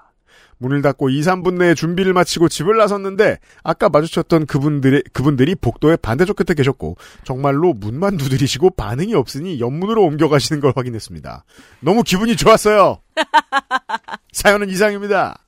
문을 0.59 0.81
닫고 0.81 1.09
2, 1.09 1.21
3분 1.21 1.55
내에 1.55 1.73
준비를 1.75 2.13
마치고 2.13 2.49
집을 2.49 2.77
나섰는데 2.77 3.37
아까 3.63 3.89
마주쳤던 3.89 4.47
그분들의 4.47 5.03
그분들이 5.13 5.55
복도의 5.55 5.97
반대쪽 5.97 6.35
끝에 6.35 6.55
계셨고 6.55 6.97
정말로 7.23 7.73
문만 7.73 8.17
두드리시고 8.17 8.71
반응이 8.71 9.13
없으니 9.13 9.59
옆문으로 9.59 10.03
옮겨가시는 10.03 10.61
걸 10.61 10.73
확인했습니다. 10.75 11.43
너무 11.81 12.03
기분이 12.03 12.35
좋았어요. 12.35 13.01
사연은 14.31 14.69
이상입니다. 14.69 15.43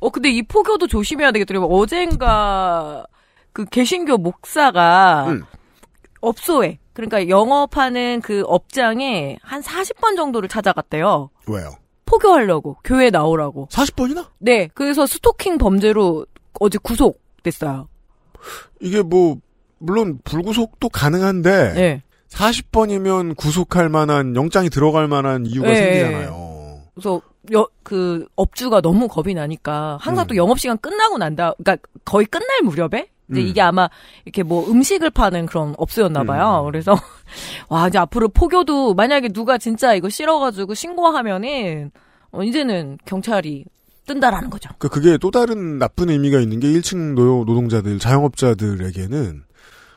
어, 0.00 0.10
근데 0.10 0.30
이 0.30 0.42
포교도 0.42 0.88
조심해야 0.88 1.32
되겠더라고요. 1.32 1.68
어젠가 1.68 3.04
그 3.56 3.64
개신교 3.64 4.18
목사가 4.18 5.28
음. 5.28 5.42
업소에 6.20 6.78
그러니까 6.92 7.26
영업하는 7.30 8.20
그 8.22 8.42
업장에 8.46 9.38
한 9.40 9.62
40번 9.62 10.14
정도를 10.14 10.46
찾아갔대요. 10.46 11.30
왜요? 11.46 11.70
포교하려고 12.04 12.76
교회 12.84 13.08
나오라고. 13.08 13.68
40번이나? 13.70 14.26
네, 14.40 14.68
그래서 14.74 15.06
스토킹 15.06 15.56
범죄로 15.56 16.26
어제 16.60 16.76
구속됐어요. 16.82 17.88
이게 18.80 19.00
뭐 19.00 19.38
물론 19.78 20.18
불구속도 20.24 20.90
가능한데 20.90 21.72
네. 21.72 22.02
40번이면 22.28 23.38
구속할 23.38 23.88
만한 23.88 24.36
영장이 24.36 24.68
들어갈 24.68 25.08
만한 25.08 25.46
이유가 25.46 25.68
네. 25.68 25.76
생기잖아요. 25.76 26.82
그래서 26.94 27.22
여, 27.54 27.66
그 27.82 28.26
업주가 28.36 28.82
너무 28.82 29.08
겁이 29.08 29.32
나니까 29.32 29.96
항상 29.98 30.26
음. 30.26 30.28
또 30.28 30.36
영업 30.36 30.60
시간 30.60 30.76
끝나고 30.76 31.16
난다. 31.16 31.54
그러니까 31.56 31.88
거의 32.04 32.26
끝날 32.26 32.60
무렵에 32.62 33.08
이제 33.30 33.40
음. 33.40 33.46
이게 33.46 33.60
아마 33.60 33.88
이렇게 34.24 34.42
뭐 34.42 34.68
음식을 34.70 35.10
파는 35.10 35.46
그런 35.46 35.74
업소였나 35.78 36.24
봐요. 36.24 36.62
음. 36.64 36.66
그래서 36.70 36.96
와 37.68 37.88
이제 37.88 37.98
앞으로 37.98 38.28
포교도 38.28 38.94
만약에 38.94 39.28
누가 39.30 39.58
진짜 39.58 39.94
이거 39.94 40.08
싫어가지고 40.08 40.74
신고하면은 40.74 41.90
어, 42.32 42.42
이제는 42.42 42.98
경찰이 43.04 43.64
뜬다라는 44.06 44.50
거죠. 44.50 44.70
그 44.78 44.88
그게 44.88 45.18
또 45.18 45.30
다른 45.30 45.78
나쁜 45.78 46.10
의미가 46.10 46.38
있는 46.38 46.60
게 46.60 46.68
1층 46.68 47.14
노, 47.14 47.44
노동자들, 47.44 47.98
자영업자들에게는 47.98 49.42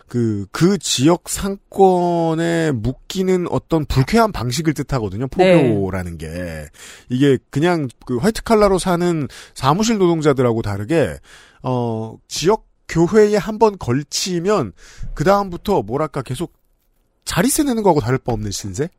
그, 0.08 0.48
그 0.52 0.78
지역 0.80 1.30
상권에 1.30 2.72
묶이는 2.72 3.48
어떤 3.50 3.86
불쾌한 3.86 4.32
방식을 4.32 4.74
뜻하거든요. 4.74 5.28
포교라는 5.28 6.18
게. 6.18 6.66
이게 7.10 7.38
그냥 7.52 7.88
그 8.06 8.18
화이트 8.18 8.44
칼라로 8.44 8.80
사는 8.80 9.28
사무실 9.54 10.00
노동자들하고 10.00 10.64
다르게, 10.64 11.16
어, 11.62 12.18
지역 12.28 12.69
교회에 12.90 13.38
한 13.38 13.60
번 13.60 13.78
걸치면, 13.78 14.74
그 15.14 15.24
다음부터 15.24 15.84
뭐랄까 15.84 16.22
계속 16.22 16.54
자리세 17.26 17.64
내는 17.64 17.84
거하고 17.84 18.00
다를 18.02 18.18
바 18.18 18.32
없는 18.34 18.52
신세가 18.52 18.90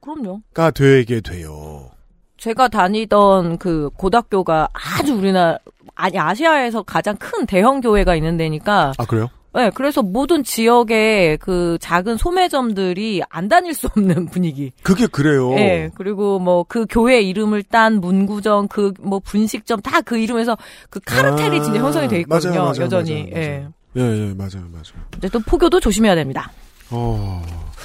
그럼요. 0.00 0.40
되게 0.74 1.20
돼요. 1.20 1.90
제가 2.38 2.68
다니던 2.68 3.58
그 3.58 3.90
고등학교가 3.96 4.68
아주 4.72 5.14
우리나라 5.14 5.58
아니 5.94 6.18
아시아에서 6.18 6.82
가장 6.82 7.16
큰 7.16 7.46
대형 7.46 7.80
교회가 7.80 8.14
있는 8.14 8.36
데니까 8.36 8.92
아, 8.96 9.04
그래요? 9.04 9.28
네, 9.54 9.70
그래서 9.74 10.02
모든 10.02 10.44
지역의 10.44 11.38
그 11.38 11.78
작은 11.80 12.16
소매점들이 12.18 13.22
안 13.28 13.48
다닐 13.48 13.74
수 13.74 13.86
없는 13.88 14.26
분위기. 14.30 14.72
그게 14.82 15.06
그래요. 15.06 15.52
예, 15.58 15.90
그리고 15.94 16.38
뭐 16.38 16.64
그 16.64 16.86
교회 16.88 17.20
이름을 17.20 17.62
딴 17.64 18.00
문구점, 18.00 18.68
그 18.68 18.92
뭐 19.00 19.18
분식점 19.20 19.80
다 19.80 20.00
그 20.02 20.16
이름에서 20.18 20.56
그 20.90 21.00
카르텔이 21.00 21.58
아, 21.58 21.62
진짜 21.62 21.80
형성이 21.80 22.08
돼 22.08 22.20
있거든요, 22.20 22.50
맞아요, 22.52 22.64
맞아요, 22.66 22.80
여전히. 22.82 23.30
맞아요, 23.30 23.44
예. 23.44 23.66
예, 23.96 24.00
예, 24.02 24.34
맞아요, 24.34 24.68
맞아요. 24.70 25.04
어쨌든 25.16 25.42
포교도 25.42 25.80
조심해야 25.80 26.14
됩니다. 26.14 26.52
어, 26.90 27.42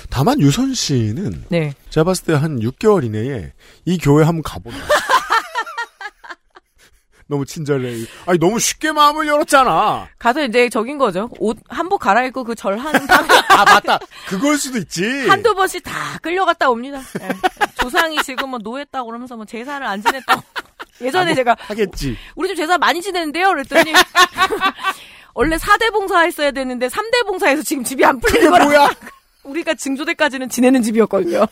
다만 0.10 0.40
유선 0.40 0.74
씨는 0.74 1.46
네. 1.50 1.74
제가 1.90 2.04
봤을 2.06 2.26
때 2.26 2.34
한 2.34 2.60
6개월 2.60 3.04
이내에 3.04 3.52
이 3.86 3.98
교회 3.98 4.24
한번 4.24 4.44
가보면 4.44 4.80
너무 7.28 7.46
친절해. 7.46 7.96
아니 8.26 8.38
너무 8.40 8.60
쉽게 8.60 8.92
마음을 8.92 9.28
열었잖아. 9.28 10.08
가서 10.20 10.44
이제 10.44 10.70
적인 10.70 10.98
거죠. 10.98 11.30
옷 11.40 11.58
한복 11.70 12.02
갈아입고 12.02 12.44
그 12.44 12.56
절하는 12.56 13.08
방 13.08 13.26
아 13.50 13.66
맞다. 13.66 14.00
그걸 14.28 14.58
수도 14.58 14.78
있지. 14.78 15.28
한두 15.28 15.54
번씩 15.56 15.84
다 15.84 16.18
끌려갔다 16.22 16.70
옵니다. 16.70 17.02
예. 17.22 17.30
조상이 17.80 18.18
지금 18.24 18.50
뭐 18.50 18.60
노했다고 18.62 19.08
그러면서 19.08 19.36
뭐 19.36 19.46
제사를 19.46 19.86
안 19.86 20.02
지냈다고. 20.02 20.42
예전에 21.02 21.24
아, 21.24 21.26
뭐 21.28 21.36
제가 21.36 21.56
하겠지. 21.60 22.18
우리 22.36 22.48
집 22.50 22.56
제사 22.56 22.78
많이 22.78 23.02
지냈는데요. 23.02 23.48
그랬더니 23.50 23.94
원래 25.34 25.58
4대 25.58 25.92
봉사 25.92 26.20
했어야 26.22 26.52
되는데 26.52 26.88
3대 26.88 27.26
봉사해서 27.26 27.64
지금 27.64 27.84
집이 27.84 28.06
안 28.06 28.20
풀리는. 28.20 28.50
뭐야? 28.50 28.90
우리가 29.44 29.74
증조대까지는 29.74 30.50
지내는 30.50 30.84
집이었거든요. 30.84 31.40
그래서 31.40 31.48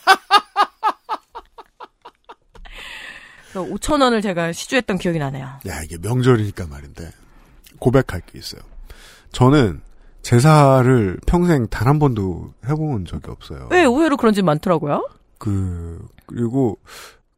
5천 3.59 4.01
원을 4.01 4.21
제가 4.21 4.51
시주했던 4.53 4.97
기억이 4.97 5.19
나네요. 5.19 5.45
야 5.67 5.81
이게 5.83 5.97
명절이니까 6.01 6.67
말인데 6.67 7.11
고백할 7.79 8.21
게 8.25 8.37
있어요. 8.39 8.61
저는 9.31 9.81
제사를 10.21 11.17
평생 11.25 11.67
단 11.67 11.87
한 11.87 11.99
번도 11.99 12.53
해본 12.67 13.05
적이 13.05 13.31
없어요. 13.31 13.67
왜 13.71 13.81
의외로 13.83 14.17
그런 14.17 14.33
집 14.33 14.43
많더라고요. 14.45 15.09
그 15.39 16.05
그리고 16.27 16.77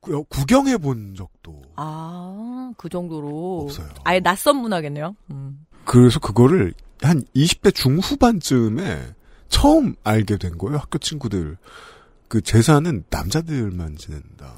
구- 0.02 0.24
구경해 0.26 0.78
본 0.78 1.16
적도 1.16 1.62
아, 1.78 2.72
그 2.78 2.90
정도로. 2.90 3.62
없어요. 3.64 3.88
아예 4.04 4.20
낯선 4.20 4.58
문화겠네요. 4.58 5.16
음. 5.32 5.66
그래서 5.86 6.20
그거를 6.20 6.74
한 7.02 7.24
20대 7.36 7.74
중후반쯤에 7.74 9.14
처음 9.48 9.96
알게 10.04 10.38
된 10.38 10.58
거예요. 10.58 10.78
학교 10.78 10.98
친구들. 10.98 11.58
그 12.28 12.42
제사는 12.42 13.04
남자들만 13.10 13.96
지낸다. 13.98 14.56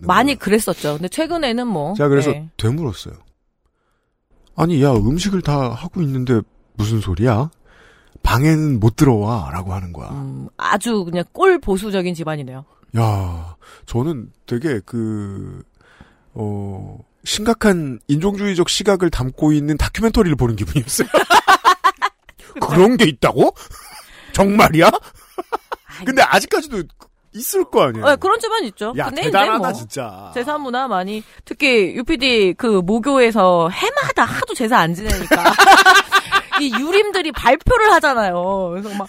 많이 0.00 0.34
그랬었죠. 0.34 0.94
근데 0.94 1.08
최근에는 1.08 1.66
뭐. 1.66 1.94
제가 1.94 2.08
그래서 2.08 2.30
예. 2.30 2.48
되물었어요. 2.56 3.14
아니, 4.56 4.82
야, 4.82 4.92
음식을 4.92 5.42
다 5.42 5.70
하고 5.70 6.02
있는데 6.02 6.40
무슨 6.74 7.00
소리야? 7.00 7.50
방에는 8.22 8.80
못 8.80 8.96
들어와. 8.96 9.50
라고 9.52 9.72
하는 9.72 9.92
거야. 9.92 10.10
음, 10.10 10.48
아주 10.56 11.04
그냥 11.04 11.24
꼴 11.32 11.58
보수적인 11.60 12.14
집안이네요. 12.14 12.64
야, 12.96 13.56
저는 13.86 14.30
되게 14.46 14.80
그, 14.84 15.62
어, 16.32 16.98
심각한 17.24 17.98
인종주의적 18.06 18.68
시각을 18.68 19.10
담고 19.10 19.52
있는 19.52 19.76
다큐멘터리를 19.76 20.36
보는 20.36 20.56
기분이었어요. 20.56 21.08
그런 22.60 22.96
게 22.96 23.04
있다고? 23.06 23.54
정말이야? 24.32 24.90
근데 26.04 26.22
아직까지도 26.22 26.82
있을 27.34 27.64
거 27.64 27.82
아니에요? 27.82 28.06
어, 28.06 28.16
그런 28.16 28.38
집안 28.38 28.64
있죠. 28.64 28.92
야, 28.96 29.06
근데 29.06 29.22
대단하다, 29.22 29.58
뭐 29.58 29.72
진짜. 29.72 30.30
제사 30.34 30.56
문화 30.58 30.88
많이 30.88 31.22
특히 31.44 31.94
UPD 31.96 32.54
그 32.56 32.66
모교에서 32.84 33.68
해마다 33.68 34.24
하도 34.24 34.54
제사 34.54 34.78
안 34.78 34.94
지내니까 34.94 35.36
이 36.60 36.72
유림들이 36.78 37.32
발표를 37.32 37.92
하잖아요. 37.92 38.70
그래서 38.72 38.88
막 38.96 39.08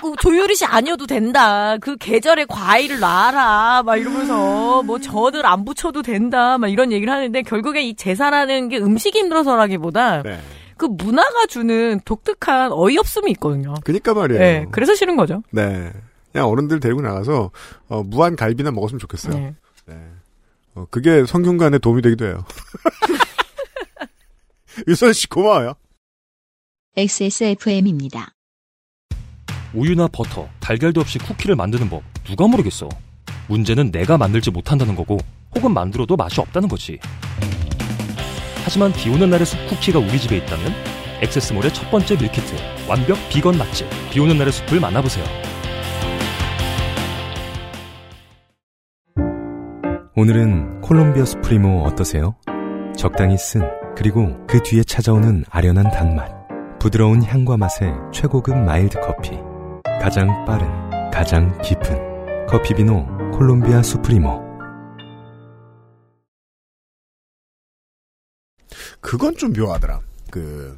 꼭 0.00 0.20
조유리씨 0.20 0.64
아니어도 0.64 1.06
된다. 1.06 1.76
그 1.78 1.96
계절에 1.96 2.46
과일을 2.46 3.00
놔라. 3.00 3.82
막 3.84 3.96
이러면서 3.96 4.82
뭐 4.82 4.98
저들 4.98 5.44
안 5.46 5.64
붙여도 5.64 6.02
된다. 6.02 6.58
막 6.58 6.68
이런 6.68 6.92
얘기를 6.92 7.12
하는데 7.12 7.42
결국에 7.42 7.82
이 7.82 7.94
제사라는 7.94 8.68
게 8.68 8.78
음식이 8.78 9.18
힘들어서라기보다 9.18 10.22
네. 10.22 10.40
그 10.76 10.86
문화가 10.86 11.46
주는 11.46 12.00
독특한 12.04 12.70
어이없음이 12.72 13.30
있거든요. 13.32 13.74
그니까 13.84 14.14
말이에요. 14.14 14.40
네, 14.40 14.66
그래서 14.70 14.94
싫은 14.94 15.16
거죠. 15.16 15.42
네. 15.50 15.90
그냥 16.32 16.48
어른들 16.48 16.80
데리고 16.80 17.00
나가서, 17.00 17.50
어, 17.88 18.02
무한 18.02 18.36
갈비나 18.36 18.70
먹었으면 18.70 18.98
좋겠어요. 18.98 19.34
네. 19.34 19.54
네. 19.86 19.94
어, 20.74 20.86
그게 20.90 21.24
성균관에 21.24 21.78
도움이 21.78 22.02
되기도 22.02 22.26
해요. 22.26 22.44
유선 24.86 25.12
씨 25.12 25.28
고마워요. 25.28 25.74
XSFM입니다. 26.96 28.32
우유나 29.74 30.08
버터, 30.08 30.48
달걀도 30.60 31.00
없이 31.00 31.18
쿠키를 31.18 31.56
만드는 31.56 31.88
법 31.90 32.02
누가 32.24 32.46
모르겠어. 32.46 32.88
문제는 33.48 33.90
내가 33.90 34.18
만들지 34.18 34.50
못한다는 34.50 34.94
거고 34.94 35.18
혹은 35.54 35.72
만들어도 35.72 36.16
맛이 36.16 36.40
없다는 36.40 36.68
거지. 36.68 36.98
하지만 38.64 38.92
비 38.92 39.08
오는 39.08 39.30
날의 39.30 39.46
숲 39.46 39.56
쿠키가 39.68 39.98
우리 39.98 40.18
집에 40.18 40.36
있다면 40.38 40.72
XS몰의 41.22 41.72
첫 41.72 41.90
번째 41.90 42.16
밀키트 42.16 42.54
완벽 42.88 43.16
비건 43.30 43.56
맛집 43.56 43.86
비 44.10 44.20
오는 44.20 44.36
날의 44.36 44.52
숲을 44.52 44.80
만나보세요. 44.80 45.24
오늘은 50.18 50.80
콜롬비아 50.80 51.24
수프리모 51.24 51.84
어떠세요? 51.84 52.34
적당히 52.96 53.38
쓴 53.38 53.62
그리고 53.96 54.36
그 54.48 54.60
뒤에 54.64 54.82
찾아오는 54.82 55.44
아련한 55.48 55.92
단맛 55.92 56.28
부드러운 56.80 57.22
향과 57.22 57.56
맛의 57.56 57.92
최고급 58.12 58.56
mild 58.56 58.98
커피 58.98 59.38
가장 60.02 60.44
빠른 60.44 60.66
가장 61.12 61.56
깊은 61.62 62.46
커피 62.48 62.74
비노 62.74 63.06
콜롬비아 63.30 63.80
수프리모 63.80 64.42
그건 69.00 69.36
좀 69.36 69.52
묘하더라. 69.52 70.00
그, 70.32 70.76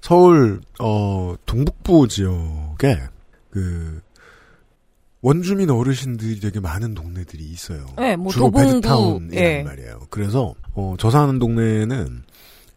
서울, 0.00 0.62
어, 0.80 1.34
동북부 1.44 2.08
지역에, 2.08 2.98
그, 3.50 4.00
원주민 5.22 5.70
어르신들이 5.70 6.40
되게 6.40 6.58
많은 6.60 6.94
동네들이 6.94 7.44
있어요. 7.44 7.86
네, 7.96 8.16
뭐 8.16 8.32
주로 8.32 8.46
도봉구, 8.46 8.68
베드타운이란 8.80 9.44
예. 9.44 9.62
말이에요. 9.62 10.00
그래서 10.10 10.54
어, 10.74 10.94
저 10.98 11.10
사는 11.10 11.38
동네는 11.38 12.24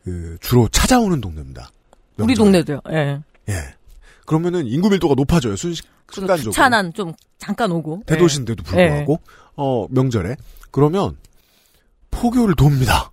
그 0.03 0.37
주로 0.41 0.67
찾아오는 0.69 1.19
동네입니다. 1.19 1.69
우리 2.17 2.27
명절에. 2.35 2.35
동네도요. 2.35 2.79
예. 2.91 3.19
예. 3.49 3.53
그러면은 4.27 4.67
인구 4.67 4.89
밀도가 4.89 5.15
높아져요. 5.15 5.55
순, 5.55 5.73
좀 5.73 5.83
순간적으로. 6.11 6.51
귀찮은 6.51 6.93
좀 6.93 7.13
잠깐 7.39 7.71
오고. 7.71 8.03
대도시인데도 8.05 8.63
불구하고 8.63 9.19
어 9.55 9.87
명절에 9.89 10.35
그러면 10.71 11.17
포교를 12.11 12.55
돕니다. 12.55 13.11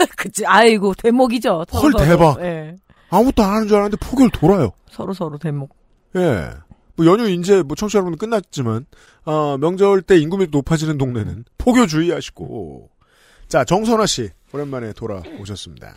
예. 0.00 0.06
그치. 0.16 0.44
아이고 0.44 0.92
대목이죠. 0.94 1.64
서로 1.70 1.82
헐, 1.82 1.92
서로. 1.92 2.04
대박. 2.04 2.40
예. 2.42 2.76
아무것도 3.08 3.42
안 3.42 3.54
하는 3.54 3.68
줄 3.68 3.76
알았는데 3.78 3.96
포교를 4.06 4.30
돌아요. 4.32 4.70
서로 4.90 5.14
서로 5.14 5.38
대목. 5.38 5.74
예. 6.16 6.50
뭐 6.96 7.06
연휴 7.06 7.28
이제 7.28 7.62
뭐 7.62 7.76
청취자 7.76 7.98
여러분 7.98 8.16
끝났지만 8.16 8.86
아, 9.24 9.56
명절 9.60 10.02
때 10.02 10.16
인구 10.18 10.38
밀도 10.38 10.58
높아지는 10.58 10.98
동네는 10.98 11.44
포교 11.58 11.86
주의하시고 11.86 12.90
자 13.48 13.64
정선아 13.64 14.06
씨 14.06 14.30
오랜만에 14.52 14.92
돌아오셨습니다. 14.92 15.94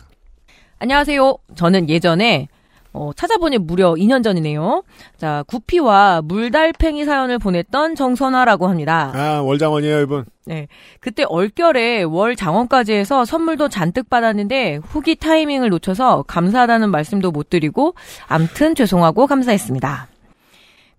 안녕하세요. 0.78 1.36
저는 1.56 1.88
예전에 1.88 2.48
어, 2.92 3.12
찾아보니 3.14 3.58
무려 3.58 3.94
2년 3.94 4.24
전이네요. 4.24 4.82
자, 5.16 5.44
구피와 5.46 6.22
물달팽이 6.22 7.04
사연을 7.04 7.38
보냈던 7.38 7.94
정선아라고 7.94 8.66
합니다. 8.66 9.12
아 9.14 9.40
월장원이에요 9.42 10.00
이분. 10.00 10.24
네. 10.44 10.66
그때 10.98 11.22
얼결에 11.22 12.02
월 12.02 12.34
장원까지 12.34 12.92
해서 12.92 13.24
선물도 13.24 13.68
잔뜩 13.68 14.10
받았는데 14.10 14.80
후기 14.82 15.14
타이밍을 15.14 15.68
놓쳐서 15.68 16.24
감사하다는 16.26 16.90
말씀도 16.90 17.30
못 17.30 17.48
드리고 17.48 17.94
암튼 18.26 18.74
죄송하고 18.74 19.28
감사했습니다. 19.28 20.08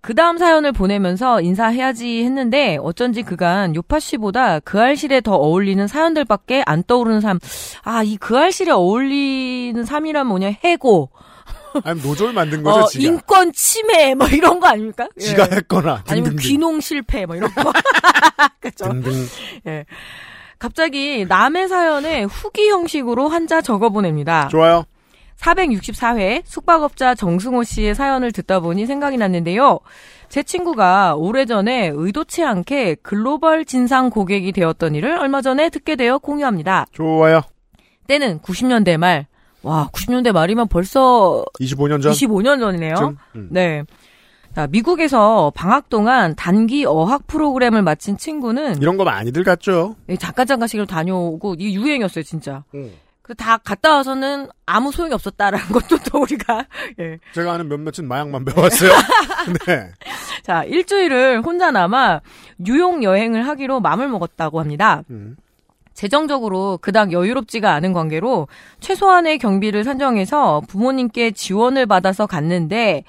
그 0.02 0.14
다음 0.16 0.36
사연을 0.36 0.72
보내면서 0.72 1.40
인사해야지 1.40 2.24
했는데 2.24 2.76
어쩐지 2.82 3.22
그간 3.22 3.74
요파 3.76 4.00
씨보다 4.00 4.58
그 4.60 4.80
알실에 4.80 5.20
더 5.20 5.36
어울리는 5.36 5.86
사연들밖에 5.86 6.64
안 6.66 6.82
떠오르는 6.82 7.20
삶. 7.20 7.38
아, 7.84 8.02
이 8.02 8.16
그 8.16 8.36
알실에 8.36 8.72
어울리는 8.72 9.84
삶이란 9.84 10.26
뭐냐? 10.26 10.54
해고, 10.64 11.10
아니 11.84 12.02
노조를 12.02 12.32
만든 12.34 12.62
거죠 12.64 12.80
어, 12.80 12.86
지가. 12.88 13.04
인권 13.04 13.52
침해, 13.52 14.14
뭐 14.16 14.26
이런 14.26 14.58
거 14.58 14.66
아닙니까? 14.66 15.06
예. 15.20 15.24
지가 15.24 15.44
했거나 15.52 16.02
아니면 16.08 16.30
등등등. 16.30 16.36
귀농 16.50 16.80
실패, 16.80 17.24
뭐 17.24 17.36
이런 17.36 17.48
거. 17.54 17.72
그죠? 18.60 18.86
등등. 18.88 19.12
예. 19.68 19.84
갑자기 20.58 21.24
남의 21.28 21.68
사연에 21.68 22.24
후기 22.24 22.68
형식으로 22.68 23.28
한자 23.28 23.60
적어 23.60 23.88
보냅니다. 23.90 24.48
좋아요. 24.48 24.84
464회 25.38 26.42
숙박업자 26.44 27.14
정승호 27.14 27.64
씨의 27.64 27.94
사연을 27.94 28.32
듣다 28.32 28.60
보니 28.60 28.86
생각이 28.86 29.16
났는데요. 29.16 29.80
제 30.28 30.42
친구가 30.42 31.14
오래전에 31.16 31.92
의도치 31.94 32.42
않게 32.44 32.96
글로벌 33.02 33.64
진상 33.64 34.08
고객이 34.08 34.52
되었던 34.52 34.94
일을 34.94 35.18
얼마 35.18 35.42
전에 35.42 35.68
듣게 35.68 35.96
되어 35.96 36.18
공유합니다. 36.18 36.86
좋아요. 36.92 37.42
때는 38.06 38.38
90년대 38.40 38.96
말. 38.96 39.26
와, 39.62 39.88
90년대 39.92 40.32
말이면 40.32 40.68
벌써 40.68 41.44
25년 41.60 42.02
전. 42.02 42.12
25년 42.12 42.58
전이네요. 42.58 42.94
쯤? 42.96 43.16
음. 43.36 43.48
네. 43.50 43.84
자, 44.54 44.66
미국에서 44.66 45.50
방학 45.54 45.88
동안 45.88 46.34
단기 46.36 46.84
어학 46.84 47.26
프로그램을 47.26 47.82
마친 47.82 48.18
친구는 48.18 48.82
이런 48.82 48.96
거 48.96 49.04
많이들 49.04 49.44
갔죠. 49.44 49.96
예, 50.08 50.16
잠깐 50.16 50.46
잠깐씩으로 50.46 50.86
다녀오고 50.86 51.54
이게 51.54 51.72
유행이었어요, 51.72 52.22
진짜. 52.22 52.64
음. 52.74 52.92
그다 53.32 53.56
갔다 53.56 53.94
와서는 53.94 54.48
아무 54.66 54.92
소용이 54.92 55.14
없었다라는 55.14 55.66
것도 55.72 55.96
또 56.10 56.20
우리가 56.20 56.66
예. 57.00 57.18
제가 57.32 57.54
아는 57.54 57.68
몇몇은 57.68 58.06
마약만 58.06 58.44
배웠어요. 58.44 58.90
네. 59.66 59.90
자, 60.42 60.64
일주일을 60.64 61.40
혼자 61.40 61.70
남아 61.70 62.20
뉴욕 62.58 63.02
여행을 63.02 63.46
하기로 63.48 63.80
마음을 63.80 64.08
먹었다고 64.08 64.60
합니다. 64.60 65.02
음. 65.10 65.36
재정적으로 65.94 66.78
그닥 66.80 67.12
여유롭지가 67.12 67.72
않은 67.72 67.92
관계로 67.92 68.48
최소한의 68.80 69.38
경비를 69.38 69.84
산정해서 69.84 70.62
부모님께 70.68 71.30
지원을 71.32 71.86
받아서 71.86 72.26
갔는데 72.26 73.04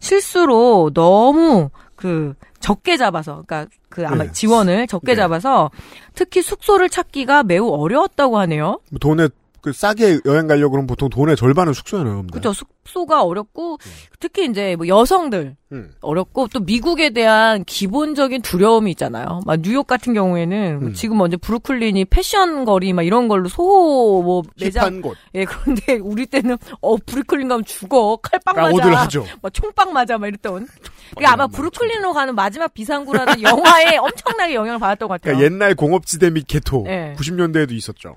실수로 0.00 0.90
너무 0.94 1.70
그 1.96 2.34
적게 2.60 2.96
잡아서 2.96 3.42
그러니까 3.46 3.70
그 3.88 4.06
아마 4.06 4.24
네. 4.24 4.32
지원을 4.32 4.86
적게 4.86 5.12
네. 5.12 5.16
잡아서 5.16 5.70
특히 6.14 6.42
숙소를 6.42 6.88
찾기가 6.90 7.42
매우 7.42 7.68
어려웠다고 7.68 8.38
하네요. 8.38 8.80
뭐 8.90 8.98
돈에 9.00 9.28
그 9.66 9.72
싸게 9.72 10.20
여행 10.26 10.46
가려고 10.46 10.70
그러면 10.70 10.86
보통 10.86 11.08
돈의 11.08 11.34
절반을 11.34 11.74
숙소에 11.74 12.04
넣습니다. 12.04 12.38
그렇죠. 12.38 12.52
숙소가 12.52 13.24
어렵고 13.24 13.78
특히 14.20 14.46
이제 14.48 14.76
뭐 14.76 14.86
여성들 14.86 15.56
음. 15.72 15.90
어렵고 16.00 16.46
또 16.54 16.60
미국에 16.60 17.10
대한 17.10 17.64
기본적인 17.64 18.42
두려움이 18.42 18.92
있잖아요. 18.92 19.40
막 19.44 19.60
뉴욕 19.62 19.84
같은 19.84 20.14
경우에는 20.14 20.78
뭐 20.78 20.88
음. 20.90 20.94
지금 20.94 21.18
먼저 21.18 21.36
브루클린이 21.36 22.04
패션 22.04 22.64
거리 22.64 22.92
막 22.92 23.02
이런 23.02 23.26
걸로 23.26 23.48
소호 23.48 24.22
뭐 24.22 24.44
매장 24.60 25.02
곳. 25.02 25.16
예 25.34 25.44
그런데 25.44 25.94
우리 26.00 26.26
때는 26.26 26.56
어 26.80 26.96
브루클린 26.96 27.48
가면 27.48 27.64
죽어 27.64 28.18
칼빵 28.22 28.54
맞아 28.54 29.00
하죠. 29.00 29.26
막 29.42 29.52
총빵 29.52 29.92
맞아 29.92 30.16
막 30.16 30.28
이랬던 30.28 30.68
그게 31.10 31.26
아마 31.26 31.48
브루클린으로 31.48 32.12
가는 32.12 32.36
마지막 32.36 32.72
비상구라는 32.72 33.42
영화에 33.42 33.96
엄청나게 33.98 34.54
영향을 34.54 34.78
받았던 34.78 35.08
것 35.08 35.20
같아요. 35.20 35.36
그러니까 35.36 35.44
옛날 35.44 35.74
공업지대 35.74 36.30
및 36.30 36.46
개토. 36.46 36.84
네. 36.86 37.16
90년대에도 37.18 37.72
있었죠. 37.72 38.14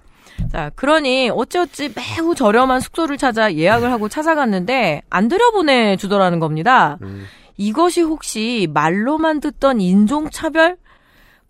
자, 0.52 0.72
그러니 0.76 1.30
어찌어찌 1.30 1.92
매우 1.96 2.36
저렴한 2.36 2.80
숙소를 2.82 3.18
찾아 3.18 3.54
예약을 3.54 3.92
하고 3.92 4.10
찾아갔는데 4.10 5.02
안 5.10 5.28
들여보내 5.28 5.98
주더라는 5.98 6.40
겁니다. 6.40 6.98
음. 7.02 7.26
이것이 7.58 8.02
혹시 8.02 8.68
말로만 8.74 9.40
듣던 9.42 9.82
인종차별? 9.82 10.78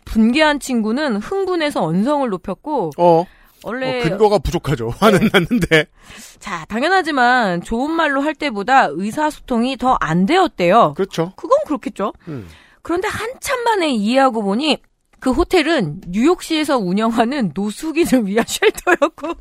분개한 0.05 0.59
친구는 0.59 1.17
흥분해서 1.17 1.83
언성을 1.83 2.27
높였고 2.29 2.89
어, 2.97 3.25
원래 3.63 3.99
어, 3.99 4.03
근거가 4.03 4.39
부족하죠. 4.39 4.89
화는 4.99 5.29
났는데. 5.31 5.85
자 6.39 6.65
당연하지만 6.65 7.61
좋은 7.61 7.91
말로 7.91 8.21
할 8.21 8.33
때보다 8.33 8.87
의사소통이 8.89 9.77
더 9.77 9.97
안 10.01 10.25
되었대요. 10.25 10.93
그렇죠. 10.95 11.33
그건 11.35 11.59
그렇겠죠. 11.67 12.13
음. 12.27 12.47
그런데 12.81 13.07
한참 13.07 13.63
만에 13.65 13.91
이해하고 13.91 14.41
보니 14.41 14.77
그 15.19 15.31
호텔은 15.31 16.01
뉴욕시에서 16.07 16.77
운영하는 16.77 17.51
노숙인을 17.53 18.27
위한 18.27 18.45
shelter였고 18.47 19.33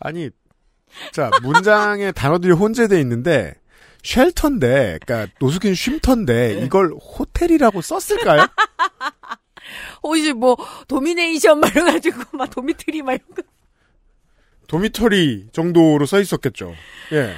아니, 0.00 0.30
자, 1.12 1.30
문장에 1.42 2.12
단어들이 2.12 2.52
혼재돼 2.52 3.00
있는데, 3.00 3.54
shelter인데, 4.02 4.98
그니까, 5.04 5.28
노숙인 5.38 5.74
쉼터인데, 5.74 6.54
네. 6.56 6.64
이걸 6.64 6.92
호텔이라고 6.92 7.80
썼을까요? 7.80 8.46
혹시 10.02 10.32
뭐 10.32 10.56
domination 10.88 11.60
막 11.60 11.70
이래가지고 11.70 12.36
막 12.36 12.50
dormitory 12.50 13.02
막 13.02 13.12
이런 13.12 13.28
거 13.28 13.42
dormitory 14.66 15.48
정도로 15.52 16.06
써 16.06 16.20
있었겠죠. 16.20 16.74
예. 17.12 17.34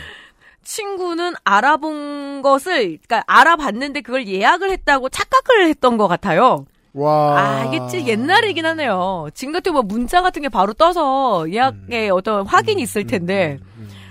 친구는 0.64 1.35
알아본 1.44 2.42
것을 2.42 2.98
그러니까 2.98 3.24
알아봤는데 3.27 4.00
그걸 4.00 4.27
예약을 4.27 4.70
했다고 4.70 5.09
착각을 5.09 5.68
했던 5.68 5.96
것 5.96 6.09
같아요. 6.09 6.66
와. 6.92 7.38
아 7.38 7.64
이게 7.66 7.79
진짜 7.90 8.07
옛날이긴 8.07 8.64
하네요. 8.66 9.29
지금 9.35 9.53
같은 9.53 9.72
뭐 9.72 9.83
문자 9.83 10.22
같은 10.22 10.42
게 10.42 10.48
바로 10.48 10.72
떠서 10.72 11.50
예약에 11.50 12.09
어떤 12.11 12.46
확인이 12.46 12.83
있을 12.83 13.07
텐데 13.07 13.59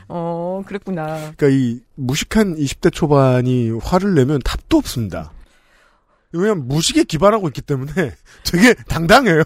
어 0.07 0.61
그랬구나. 0.65 1.33
그러니까 1.35 1.47
이 1.49 1.79
무식한 1.95 2.55
20대 2.55 2.91
초반이 2.91 3.71
화를 3.81 4.13
내면 4.15 4.39
답도 4.43 4.77
없습니다. 4.77 5.31
왜냐면 6.33 6.67
무식에 6.67 7.03
기반하고 7.03 7.47
있기 7.47 7.61
때문에 7.61 7.91
되게 8.43 8.73
당당해요. 8.87 9.43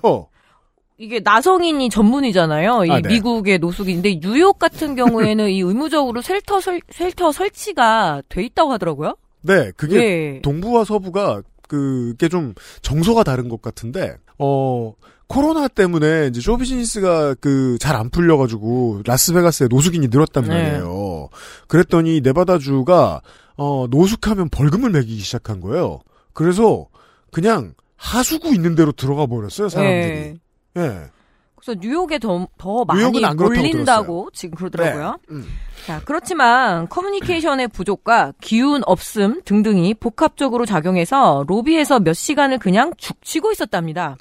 이게 0.97 1.19
나성인이 1.19 1.89
전문이잖아요. 1.89 2.85
이 2.85 2.91
아, 2.91 3.01
네. 3.01 3.09
미국의 3.09 3.59
노숙인데 3.59 4.19
뉴욕 4.19 4.57
같은 4.57 4.95
경우에는 4.95 5.49
이 5.49 5.59
의무적으로 5.61 6.21
shelter 6.21 6.59
설, 6.59 6.81
shelter 6.89 7.31
설치가 7.31 8.23
돼 8.29 8.43
있다고 8.43 8.71
하더라고요. 8.73 9.15
네, 9.41 9.71
그게 9.77 9.97
네. 9.99 10.41
동부와 10.41 10.83
서부가 10.85 11.43
그게 11.67 12.27
좀 12.29 12.55
정서가 12.81 13.23
다른 13.23 13.47
것 13.49 13.61
같은데 13.61 14.15
어 14.39 14.93
코로나 15.27 15.67
때문에 15.67 16.27
이제 16.27 16.41
쇼비즈니스가 16.41 17.35
그 17.35 17.77
잘 17.79 17.95
안 17.95 18.09
풀려가지고 18.09 19.03
라스베가스에 19.05 19.67
노숙인이 19.69 20.07
늘었단 20.07 20.43
네. 20.45 20.49
말이에요. 20.49 21.29
그랬더니 21.67 22.21
네바다주가 22.21 23.21
어 23.57 23.85
노숙하면 23.91 24.49
벌금을 24.49 24.89
매기기 24.89 25.19
시작한 25.21 25.59
거예요. 25.61 25.99
그래서 26.33 26.87
그냥 27.31 27.73
하수구 27.97 28.53
있는 28.53 28.75
대로 28.75 28.91
들어가 28.91 29.25
버렸어요 29.27 29.69
사람들이. 29.69 30.13
네. 30.13 30.37
예. 30.77 31.09
그래서 31.55 31.79
뉴욕에 31.81 32.19
더, 32.19 32.47
더 32.57 32.85
많이 32.85 33.19
몰린다고 33.19 34.29
지금 34.31 34.55
그러더라고요. 34.55 35.19
네. 35.27 35.35
음. 35.35 35.45
자, 35.85 36.01
그렇지만 36.05 36.87
커뮤니케이션의 36.87 37.67
부족과 37.69 38.33
기운 38.39 38.83
없음 38.85 39.41
등등이 39.43 39.95
복합적으로 39.95 40.65
작용해서 40.65 41.45
로비에서 41.47 41.99
몇 41.99 42.13
시간을 42.13 42.59
그냥 42.59 42.93
죽치고 42.97 43.51
있었답니다. 43.51 44.17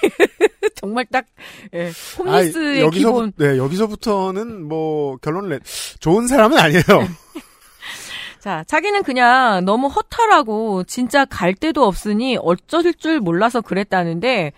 정말 0.76 1.04
딱 1.06 1.26
예, 1.74 1.92
홈리스의 2.18 2.86
아, 2.86 2.90
기본 2.90 3.32
네 3.36 3.58
여기서부터는 3.58 4.66
뭐 4.66 5.16
결론을 5.18 5.50
내 5.50 5.58
좋은 5.98 6.26
사람은 6.26 6.58
아니에요. 6.58 6.82
자, 8.40 8.64
자기는 8.66 9.02
그냥 9.02 9.64
너무 9.66 9.88
허탈하고 9.88 10.84
진짜 10.84 11.26
갈 11.26 11.54
데도 11.54 11.84
없으니 11.84 12.38
어쩔 12.40 12.94
줄 12.94 13.20
몰라서 13.20 13.60
그랬다는데 13.60 14.52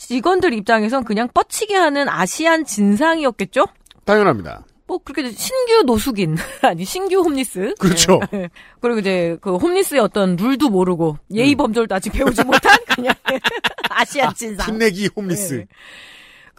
직원들 0.00 0.54
입장에선 0.54 1.04
그냥 1.04 1.28
뻗치게 1.32 1.74
하는 1.74 2.08
아시안 2.08 2.64
진상이었겠죠? 2.64 3.66
당연합니다. 4.04 4.64
뭐 4.86 4.98
그렇게 4.98 5.30
신규 5.30 5.82
노숙인 5.84 6.36
아니 6.62 6.84
신규 6.84 7.20
홈리스 7.20 7.74
그렇죠. 7.78 8.18
네. 8.32 8.48
그리고 8.80 8.98
이제 8.98 9.36
그 9.40 9.56
홈리스의 9.56 10.00
어떤 10.00 10.34
룰도 10.36 10.70
모르고 10.70 11.18
예의 11.32 11.54
범절도 11.54 11.94
아직 11.94 12.10
배우지 12.12 12.42
못한 12.44 12.76
그냥 12.88 13.14
아시안 13.90 14.34
진상 14.34 14.66
풋내기 14.66 15.10
홈리스. 15.14 15.54
네. 15.54 15.66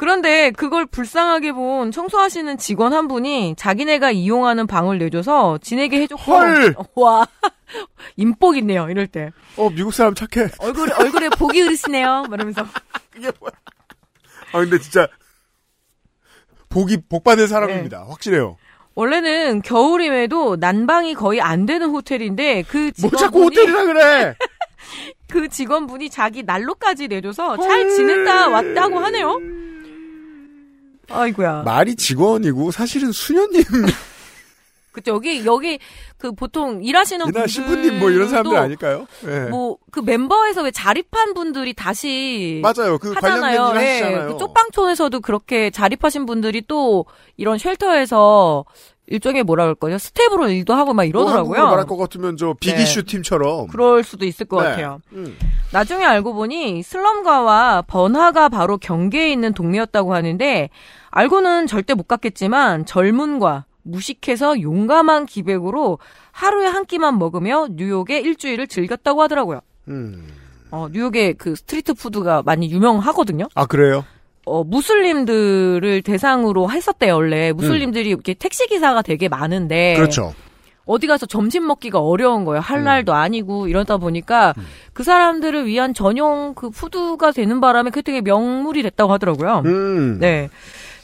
그런데 0.02 0.50
그걸 0.50 0.88
불쌍하게 0.88 1.52
본 1.52 1.92
청소하시는 1.92 2.58
직원 2.58 2.92
한 2.92 3.08
분이 3.08 3.54
자기네가 3.56 4.10
이용하는 4.10 4.66
방을 4.66 4.98
내줘서 4.98 5.60
지내게 5.62 6.02
해줬고 6.02 6.24
헐! 6.24 6.74
와 6.96 7.28
인복 8.16 8.58
있네요 8.58 8.90
이럴 8.90 9.06
때 9.06 9.30
어, 9.58 9.70
미국 9.70 9.94
사람 9.94 10.16
착해. 10.16 10.50
얼굴 10.58 10.92
얼굴에 10.92 11.30
복이 11.30 11.62
흐르시네요 11.62 12.24
이러면서 12.34 12.66
이게 13.16 13.32
뭐야. 13.40 13.52
아, 14.54 14.60
근데 14.60 14.80
진짜, 14.80 15.08
복이, 16.70 17.04
복 17.08 17.24
받을 17.24 17.48
사람입니다. 17.48 18.08
확실해요. 18.10 18.58
원래는 18.96 19.62
겨울임에도 19.62 20.56
난방이 20.56 21.14
거의 21.14 21.42
안 21.42 21.68
되는 21.68 21.92
호텔인데 21.92 22.64
그뭐 22.64 22.92
자꾸 22.92 23.52
직원분이 23.52 23.56
호텔이라 23.56 23.84
그래! 23.86 24.36
그 25.30 25.48
직원분이 25.48 26.10
자기 26.10 26.42
난로까지 26.42 27.08
내줘서 27.08 27.56
잘 27.58 27.88
지냈다 27.88 28.50
왔다고 28.50 28.98
하네요. 28.98 29.62
아이고야. 31.14 31.64
말이 31.64 31.96
직원이고, 31.96 32.72
사실은 32.72 33.12
수녀님, 33.12 33.64
그쵸 34.92 35.12
여기 35.14 35.46
여기 35.46 35.80
그 36.18 36.34
보통 36.34 36.84
일하시는 36.84 37.24
분들 37.26 37.48
신부님 37.48 38.00
뭐 38.00 38.10
이런 38.12 38.28
사람들 38.30 38.58
아닐까요? 38.58 39.08
예. 39.26 39.50
뭐 39.50 39.79
그 39.79 40.02
멤버에서 40.02 40.64
왜 40.64 40.72
자립한 40.72 41.34
분들이 41.34 41.74
다시 41.74 42.60
맞아요. 42.62 42.98
그 42.98 43.14
하잖아요. 43.14 43.62
하시잖아요. 43.64 44.28
그 44.34 44.38
쪽방촌에서도 44.38 45.22
그렇게 45.22 45.70
자립하신 45.70 46.26
분들이 46.26 46.62
또 46.68 47.06
이런 47.38 47.58
shelter에서 47.58 48.66
일종의 49.08 49.44
뭐라 49.44 49.64
그럴까요? 49.64 49.98
스텝으로 49.98 50.50
일도 50.50 50.74
하고 50.74 50.94
막 50.94 50.99
뭐 50.99 51.06
이러더라고요. 51.06 51.66
말할 51.66 51.86
것 51.86 51.98
같으면 51.98 52.38
저 52.38 52.54
빅이슈 52.60 53.04
팀처럼. 53.04 53.68
그럴 53.68 54.04
수도 54.04 54.26
있을 54.26 54.46
것 54.46 54.62
네. 54.62 54.70
같아요. 54.70 55.02
음. 55.14 55.38
나중에 55.72 56.06
알고 56.06 56.34
보니 56.34 56.84
슬럼가와 56.84 57.84
번화가 57.88 58.50
바로 58.50 58.78
경계에 58.78 59.32
있는 59.32 59.54
동네였다고 59.54 60.14
하는데 60.14 60.70
알고는 61.12 61.68
절대 61.68 61.94
못 61.94 62.08
갔겠지만 62.08 62.86
젊음과 62.86 63.66
무식해서 63.84 64.62
용감한 64.62 65.26
기백으로 65.26 66.00
하루에 66.32 66.68
한 66.68 66.86
끼만 66.86 67.18
먹으며 67.20 67.68
뉴욕에 67.72 68.20
일주일을 68.20 68.68
즐겼다고 68.68 69.22
하더라고요. 69.24 69.62
음. 69.90 70.28
어, 70.72 70.88
뉴욕에 70.92 71.34
그 71.34 71.56
street 71.56 71.94
food가 71.94 72.44
많이 72.44 72.72
유명하거든요. 72.72 73.48
아, 73.56 73.66
그래요? 73.66 74.06
어, 74.46 74.64
무슬림들을 74.64 76.02
대상으로 76.02 76.72
했었대요, 76.72 77.16
원래. 77.16 77.52
무슬림들이 77.52 78.10
이렇게 78.10 78.34
택시기사가 78.34 79.02
되게 79.02 79.28
많은데. 79.28 79.96
음. 79.96 79.98
그렇죠. 79.98 80.34
어디 80.86 81.08
가서 81.08 81.26
점심 81.26 81.68
먹기가 81.68 82.00
어려운 82.00 82.44
거예요. 82.46 82.60
음. 82.60 82.64
할랄도 82.64 83.14
아니고 83.14 83.68
이러다 83.68 83.98
보니까 83.98 84.54
그 84.94 85.04
사람들을 85.04 85.68
위한 85.68 85.94
전용 85.94 86.54
그 86.56 86.70
food가 86.70 87.32
되는 87.32 87.62
바람에 87.62 87.92
그게 87.92 88.02
되게 88.02 88.22
명물이 88.22 88.82
됐다고 88.84 89.12
하더라고요. 89.14 89.62
음. 89.66 90.20
네. 90.20 90.50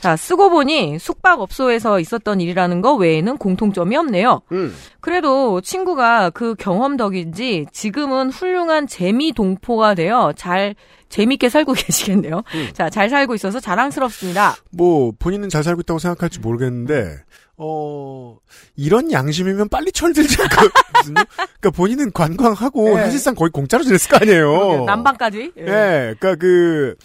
자, 0.01 0.15
쓰고 0.15 0.49
보니 0.49 0.99
숙박업소에서 0.99 1.99
있었던 1.99 2.39
일이라는 2.41 2.81
거 2.81 2.93
외에는 2.95 3.37
공통점이 3.37 3.95
없네요. 3.97 4.41
음. 4.51 4.75
그래도 5.01 5.61
친구가 5.61 6.29
그 6.31 6.55
경험 6.55 6.97
덕인지 6.97 7.65
지금은 7.71 8.29
훌륭한 8.29 8.87
재미 8.87 9.33
동포가 9.33 9.95
되어 9.95 10.33
잘 10.35 10.75
재밌게 11.09 11.49
살고 11.49 11.73
계시겠네요. 11.73 12.43
음. 12.53 12.69
자, 12.73 12.89
잘 12.89 13.09
살고 13.09 13.35
있어서 13.35 13.59
자랑스럽습니다. 13.59 14.55
뭐, 14.71 15.13
본인은 15.17 15.49
잘 15.49 15.63
살고 15.63 15.81
있다고 15.81 15.99
생각할지 15.99 16.39
모르겠는데, 16.39 17.17
어, 17.57 18.37
이런 18.75 19.11
양심이면 19.11 19.69
빨리 19.69 19.91
철들지 19.91 20.35
않거든요? 20.41 21.23
그러니까 21.59 21.69
본인은 21.75 22.11
관광하고 22.11 22.95
네. 22.95 23.03
사실상 23.05 23.35
거의 23.35 23.49
공짜로 23.51 23.83
지냈을 23.83 24.11
거 24.11 24.17
아니에요? 24.17 24.85
난방까지. 24.85 25.53
예. 25.57 25.61
예, 25.61 26.15
그러니까 26.19 26.35
그, 26.35 26.95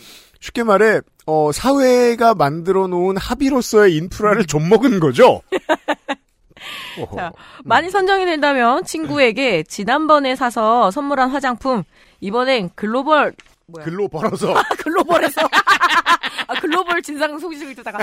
쉽게 0.41 0.65
말해, 0.65 1.01
어, 1.27 1.53
사회가 1.53 2.35
만들어 2.35 2.87
놓은 2.87 3.17
합의로서의 3.17 3.97
인프라를 3.97 4.45
좀 4.45 4.69
먹은 4.69 5.01
거죠? 5.01 5.43
자, 7.17 7.33
많이 7.65 7.91
선정이 7.91 8.25
된다면 8.25 8.85
친구에게 8.85 9.63
지난번에 9.65 10.37
사서 10.37 10.91
선물한 10.91 11.31
화장품 11.31 11.83
이번엔 12.21 12.71
글로벌 12.75 13.35
뭐야? 13.67 13.85
글로 13.85 14.09
벌어서. 14.09 14.55
글로벌에서 14.79 15.41
아, 16.47 16.55
글로벌 16.61 17.01
진상 17.03 17.39
소식을 17.39 17.75
듣다가 17.77 17.99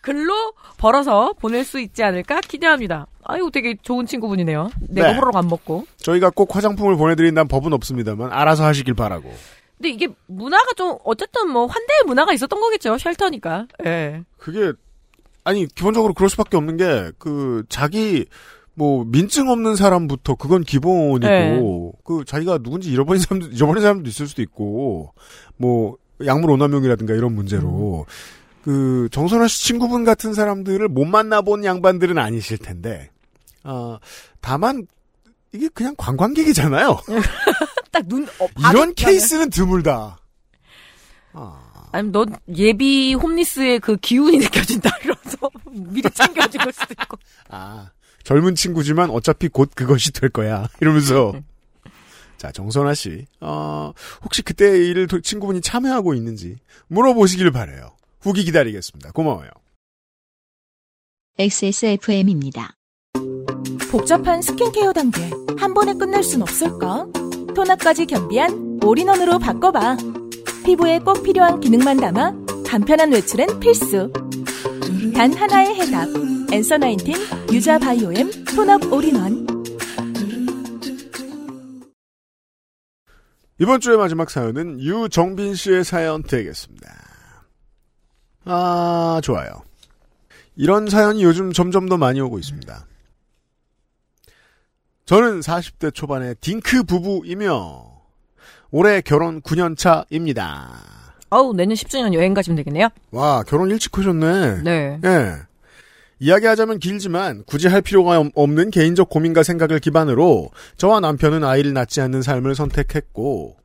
글로 0.00 0.52
벌어서 0.76 1.32
보낼 1.40 1.64
수 1.64 1.78
있지 1.80 2.02
않을까 2.02 2.40
기대합니다. 2.40 3.06
아유 3.24 3.50
되게 3.52 3.76
좋은 3.82 4.06
친구분이네요. 4.06 4.70
내가 4.88 5.08
네. 5.08 5.14
호로록 5.16 5.36
안 5.36 5.48
먹고. 5.48 5.86
저희가 5.98 6.30
꼭 6.30 6.54
화장품을 6.54 6.96
보내드린다는 6.96 7.48
법은 7.48 7.72
없습니다만, 7.72 8.32
알아서 8.32 8.64
하시길 8.64 8.94
바라고. 8.94 9.32
근데 9.80 9.88
이게 9.88 10.08
문화가 10.26 10.74
좀 10.76 10.98
어쨌든 11.04 11.48
뭐 11.48 11.64
환대의 11.64 12.02
문화가 12.06 12.34
있었던 12.34 12.60
거겠죠. 12.60 12.98
쉘터니까. 12.98 13.66
예. 13.86 14.24
그게, 14.36 14.74
아니, 15.42 15.66
기본적으로 15.66 16.12
그럴 16.12 16.28
수밖에 16.28 16.58
없는 16.58 16.76
게, 16.76 17.12
그, 17.18 17.64
자기, 17.70 18.26
뭐, 18.74 19.06
민증 19.06 19.48
없는 19.48 19.76
사람부터 19.76 20.34
그건 20.34 20.64
기본이고, 20.64 21.26
네. 21.26 21.58
그, 22.04 22.24
자기가 22.26 22.58
누군지 22.58 22.90
잃어버린 22.90 23.22
사람도, 23.22 23.46
잊어버린 23.48 23.80
사람도 23.80 24.06
있을 24.10 24.26
수도 24.26 24.42
있고, 24.42 25.14
뭐, 25.56 25.96
약물 26.26 26.50
오남용이라든가 26.50 27.14
이런 27.14 27.34
문제로, 27.34 28.04
그, 28.62 29.08
정선아 29.12 29.48
씨 29.48 29.64
친구분 29.64 30.04
같은 30.04 30.34
사람들을 30.34 30.86
못 30.88 31.06
만나본 31.06 31.64
양반들은 31.64 32.18
아니실 32.18 32.58
텐데, 32.58 33.08
아, 33.62 33.98
다만, 34.42 34.86
이게 35.52 35.68
그냥 35.68 35.94
관광객이잖아요. 35.96 37.00
딱 37.90 38.06
눈 38.08 38.26
어, 38.38 38.48
이런 38.70 38.94
케이스는 38.94 39.50
드물다. 39.50 40.18
아. 41.32 41.88
아니 41.92 42.10
넌 42.10 42.36
예비 42.56 43.14
홈리스의 43.14 43.80
그 43.80 43.96
기운이 43.96 44.38
느껴진다 44.44 44.90
이러면서 45.02 45.36
미리 45.70 46.08
챙겨준 46.10 46.60
걸 46.62 46.72
수도 46.72 46.92
있고. 46.92 47.16
아, 47.48 47.90
젊은 48.22 48.54
친구지만 48.54 49.10
어차피 49.10 49.48
곧 49.48 49.70
그것이 49.74 50.12
될 50.12 50.30
거야. 50.30 50.68
이러면서. 50.80 51.32
자, 52.36 52.50
정선아 52.52 52.94
씨, 52.94 53.26
어, 53.40 53.92
혹시 54.22 54.40
그때 54.40 54.64
일을 54.88 55.06
도- 55.08 55.20
친구분이 55.20 55.60
참여하고 55.60 56.14
있는지 56.14 56.56
물어보시길 56.86 57.50
바래요. 57.50 57.94
후기 58.20 58.44
기다리겠습니다. 58.44 59.12
고마워요. 59.12 59.50
XSFM입니다. 61.38 62.76
복잡한 63.90 64.40
스킨케어 64.42 64.92
단계 64.92 65.30
한 65.58 65.74
번에 65.74 65.92
끝낼 65.94 66.22
순 66.22 66.42
없을까? 66.42 67.06
toner까지 67.54 68.06
겸비한 68.06 68.80
all-in-one으로 68.82 69.38
바꿔봐. 69.38 69.96
피부에 70.64 70.98
꼭 71.00 71.22
필요한 71.22 71.60
기능만 71.60 71.98
담아 71.98 72.32
간편한 72.66 73.12
외출엔 73.12 73.60
필수. 73.60 74.12
단 75.14 75.32
하나의 75.32 75.74
해답. 75.74 76.08
Answer 76.52 76.78
Nineteen 76.78 77.14
유자 77.52 77.78
biome 77.78 78.30
tone-up 78.56 78.92
all-in-one. 78.92 79.46
이번 83.58 83.80
주의 83.80 83.96
마지막 83.96 84.30
사연은 84.30 84.80
유정빈 84.80 85.54
씨의 85.54 85.84
사연 85.84 86.22
되겠습니다. 86.22 86.88
아, 88.46 89.20
좋아요. 89.22 89.50
이런 90.56 90.88
사연이 90.88 91.22
요즘 91.22 91.52
점점 91.52 91.88
더 91.88 91.96
많이 91.96 92.20
오고 92.20 92.38
있습니다. 92.38 92.86
저는 95.10 95.40
40대 95.40 95.92
초반의 95.92 96.36
딩크 96.40 96.84
부부이며 96.84 97.84
올해 98.70 99.00
결혼 99.00 99.42
9년 99.42 99.76
차입니다. 99.76 100.70
아우 101.30 101.52
내년 101.52 101.74
10주년 101.74 102.14
여행 102.14 102.32
가시면 102.32 102.54
되겠네요. 102.58 102.90
와, 103.10 103.42
결혼 103.42 103.70
일찍 103.70 103.98
하셨네. 103.98 104.62
네. 104.62 105.00
예. 105.04 105.32
이야기하자면 106.20 106.78
길지만 106.78 107.42
굳이 107.44 107.66
할 107.66 107.82
필요가 107.82 108.20
없- 108.20 108.30
없는 108.36 108.70
개인적 108.70 109.08
고민과 109.10 109.42
생각을 109.42 109.80
기반으로 109.80 110.50
저와 110.76 111.00
남편은 111.00 111.42
아이를 111.42 111.72
낳지 111.72 112.00
않는 112.02 112.22
삶을 112.22 112.54
선택했고 112.54 113.56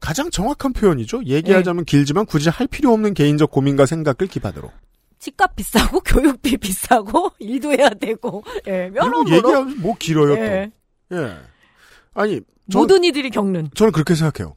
가장 0.00 0.28
정확한 0.28 0.72
표현이죠. 0.72 1.22
얘기하자면 1.24 1.84
길지만 1.84 2.26
굳이 2.26 2.48
할 2.48 2.66
필요 2.66 2.92
없는 2.92 3.14
개인적 3.14 3.52
고민과 3.52 3.86
생각을 3.86 4.26
기반으로. 4.28 4.72
집값 5.20 5.54
비싸고 5.54 6.00
교육비 6.02 6.56
비싸고 6.56 7.30
일도 7.38 7.70
해야 7.74 7.90
되고 7.90 8.42
예, 8.66 8.90
여러모로 8.92 9.30
얘기하면 9.36 9.80
뭐 9.82 9.94
길어요 9.96 10.32
예, 10.36 10.70
또. 10.74 10.79
예. 11.12 11.36
아니 12.14 12.40
전, 12.70 12.82
모든 12.82 13.04
이들이 13.04 13.30
겪는 13.30 13.70
저는 13.74 13.92
그렇게 13.92 14.14
생각해요. 14.14 14.54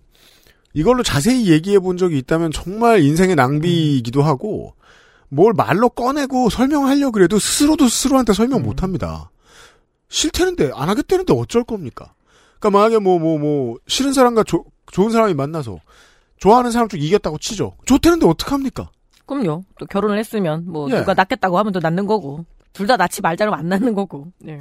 이걸로 0.74 1.04
자세히 1.04 1.50
얘기해 1.52 1.80
본 1.80 1.98
적이 1.98 2.18
있다면 2.20 2.52
정말 2.52 3.02
인생의 3.04 3.36
낭비이기도 3.36 4.24
하고 4.24 4.76
뭘 5.30 5.54
말로 5.54 5.90
꺼내고 5.90 6.50
설명하려 6.50 7.12
그래도 7.12 7.38
스스로도 7.40 7.88
스스로한테 7.88 8.34
설명 8.34 8.62
못 8.64 8.84
합니다. 8.84 9.30
싫다는데 10.10 10.72
안 10.74 10.90
하겠다는데 10.90 11.34
어쩔 11.34 11.64
겁니까? 11.64 12.14
그러니까 12.60 12.80
만약에 12.80 13.00
뭐뭐 13.00 13.40
뭐 13.40 13.78
싫은 13.88 14.14
사람과 14.14 14.44
조- 14.44 14.66
좋은 14.92 15.10
사람이 15.12 15.34
만나서 15.34 15.80
좋아하는 16.38 16.72
사람 16.72 16.88
쪽 16.88 17.02
이겼다고 17.02 17.38
치죠. 17.40 17.76
좋다는데 17.86 18.28
어떡합니까? 18.28 18.90
그럼요. 19.26 19.64
또 19.80 19.86
결혼을 19.86 20.18
했으면 20.20 20.66
뭐 20.68 20.90
예. 20.92 20.98
누가 20.98 21.14
낳겠다고 21.14 21.58
하면 21.58 21.72
또 21.74 21.80
낳는 21.80 22.06
거고 22.06 22.46
둘 22.74 22.88
다 22.88 22.98
낳지 22.98 23.22
말자면 23.22 23.54
안 23.54 23.70
낳는 23.70 23.94
거고. 23.94 24.32
네. 24.40 24.60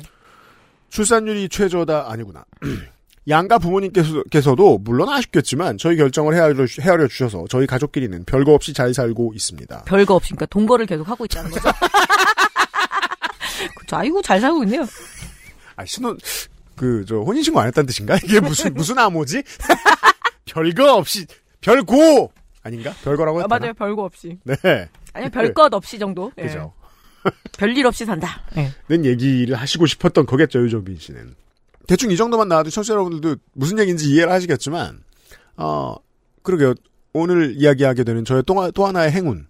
출산율이 0.92 1.48
최저다 1.48 2.10
아니구나. 2.10 2.44
양가 3.28 3.58
부모님께서도 3.58 4.78
물론 4.78 5.08
아쉽겠지만 5.08 5.78
저희 5.78 5.96
결정을 5.96 6.34
헤아려, 6.34 6.66
헤아려 6.80 7.08
주셔서 7.08 7.46
저희 7.48 7.66
가족끼리는 7.66 8.24
별거 8.24 8.52
없이 8.52 8.72
잘 8.74 8.92
살고 8.92 9.32
있습니다. 9.34 9.84
별거 9.84 10.14
없이 10.14 10.30
그러니까 10.30 10.46
동거를 10.46 10.86
계속 10.86 11.08
하고 11.08 11.24
있다는 11.24 11.50
거죠. 11.50 11.70
아이고 13.92 14.22
잘 14.22 14.40
살고 14.40 14.64
있네요. 14.64 14.86
아 15.76 15.84
신혼 15.84 16.18
그 16.76 17.04
저 17.06 17.16
혼인신고 17.18 17.60
안 17.60 17.66
했다는 17.68 17.86
뜻인가? 17.86 18.16
이게 18.16 18.40
무슨 18.40 18.72
무슨 18.74 18.98
암호지? 18.98 19.42
별거 20.46 20.96
없이 20.96 21.26
별고 21.60 22.32
아닌가? 22.62 22.92
별거라고 23.04 23.38
아, 23.38 23.42
했나? 23.42 23.58
맞아요. 23.58 23.74
별거 23.74 24.02
없이. 24.02 24.38
네, 24.44 24.88
아니 25.12 25.30
별것 25.30 25.72
없이 25.74 25.98
정도. 25.98 26.32
예. 26.38 26.42
그죠. 26.42 26.72
별일 27.56 27.86
없이 27.86 28.04
산다. 28.04 28.42
예. 28.56 28.70
는 28.88 29.04
얘기를 29.04 29.54
하시고 29.56 29.86
싶었던 29.86 30.26
거겠죠, 30.26 30.62
유정빈 30.64 30.98
씨는. 30.98 31.34
대충 31.86 32.10
이 32.10 32.16
정도만 32.16 32.48
나와도 32.48 32.70
청취자 32.70 32.94
여러분들도 32.94 33.36
무슨 33.54 33.78
얘기인지 33.78 34.08
이해를 34.10 34.32
하시겠지만, 34.32 35.02
어, 35.56 35.96
그러게요. 36.42 36.74
오늘 37.12 37.54
이야기하게 37.56 38.04
되는 38.04 38.24
저의 38.24 38.42
또, 38.46 38.70
또 38.70 38.86
하나의 38.86 39.12
행운. 39.12 39.46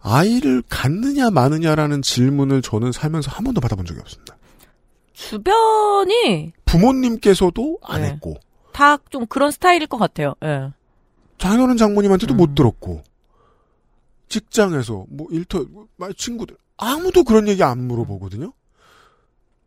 아이를 0.00 0.62
갖느냐 0.68 1.30
마느냐라는 1.30 2.00
질문을 2.02 2.62
저는 2.62 2.92
살면서 2.92 3.30
한 3.32 3.44
번도 3.44 3.60
받아본 3.60 3.84
적이 3.86 4.00
없습니다. 4.00 4.36
주변이 5.12 6.52
부모님께서도 6.64 7.78
안 7.82 8.02
네. 8.02 8.08
했고, 8.10 8.36
다 8.72 8.98
좀 9.10 9.26
그런 9.26 9.50
스타일일 9.50 9.86
것 9.86 9.98
같아요. 9.98 10.34
예. 10.44 10.70
장인어른 11.38 11.76
장모님한테도 11.76 12.34
음. 12.34 12.36
못 12.36 12.54
들었고, 12.54 13.02
직장에서, 14.28 15.06
뭐, 15.08 15.26
일터, 15.30 15.64
뭐, 15.70 15.86
친구들, 16.16 16.56
아무도 16.76 17.24
그런 17.24 17.48
얘기 17.48 17.62
안 17.62 17.86
물어보거든요? 17.86 18.52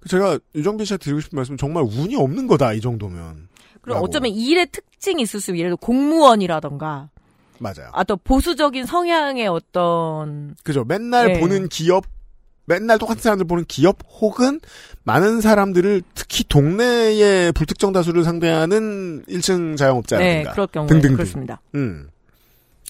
제가 0.07 0.39
유정빈 0.55 0.85
씨한테 0.85 1.03
드리고 1.05 1.19
싶은 1.21 1.35
말씀은 1.35 1.57
정말 1.57 1.83
운이 1.83 2.15
없는 2.15 2.47
거다, 2.47 2.73
이 2.73 2.81
정도면. 2.81 3.49
그리고. 3.81 3.99
어쩌면 3.99 4.31
일의 4.31 4.67
특징이 4.71 5.21
있을 5.23 5.41
수. 5.41 5.51
예를 5.57 5.71
들어 5.71 5.75
공무원이라던가 5.77 7.09
맞아요. 7.59 7.89
아 7.93 8.03
또 8.03 8.15
보수적인 8.17 8.85
성향의 8.85 9.47
어떤 9.47 10.55
그죠. 10.63 10.85
맨날 10.85 11.33
네. 11.33 11.39
보는 11.39 11.67
기업, 11.69 12.05
맨날 12.65 12.97
똑같은 12.97 13.21
사람들 13.21 13.45
보는 13.47 13.65
기업 13.67 13.97
혹은 14.21 14.61
많은 15.03 15.41
사람들을 15.41 16.01
특히 16.13 16.43
동네의 16.45 17.51
불특정 17.53 17.91
다수를 17.91 18.23
상대하는 18.23 19.23
1층 19.25 19.71
네 19.71 19.75
자영업자라든가. 19.75 20.51
그럴 20.51 20.67
경우에 20.67 20.87
등등등. 20.87 21.15
그렇습니다. 21.17 21.61
음. 21.75 22.09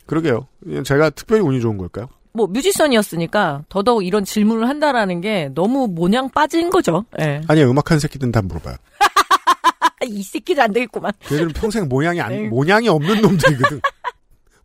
그러게요. 0.09 0.47
제가 0.83 1.11
특별히 1.11 1.43
운이 1.43 1.61
좋은 1.61 1.77
걸까요? 1.77 2.07
뭐 2.33 2.47
뮤지션이었으니까 2.47 3.65
더더욱 3.69 4.03
이런 4.03 4.25
질문을 4.25 4.67
한다라는 4.67 5.21
게 5.21 5.51
너무 5.53 5.87
모냥 5.87 6.29
빠진 6.31 6.71
거죠. 6.71 7.05
예. 7.21 7.41
아니요, 7.47 7.69
음악하는 7.69 7.99
새끼들은 7.99 8.31
다 8.31 8.41
물어봐요. 8.41 8.75
이 10.07 10.23
새끼들 10.23 10.63
안 10.63 10.73
되겠구만. 10.73 11.11
걔들은 11.19 11.49
평생 11.49 11.87
모양이 11.87 12.19
안, 12.21 12.29
네. 12.29 12.47
모양이 12.47 12.89
없는 12.89 13.21
놈들이거든. 13.21 13.81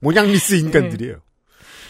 모양 0.00 0.28
미스 0.28 0.54
인간들이에요. 0.54 1.16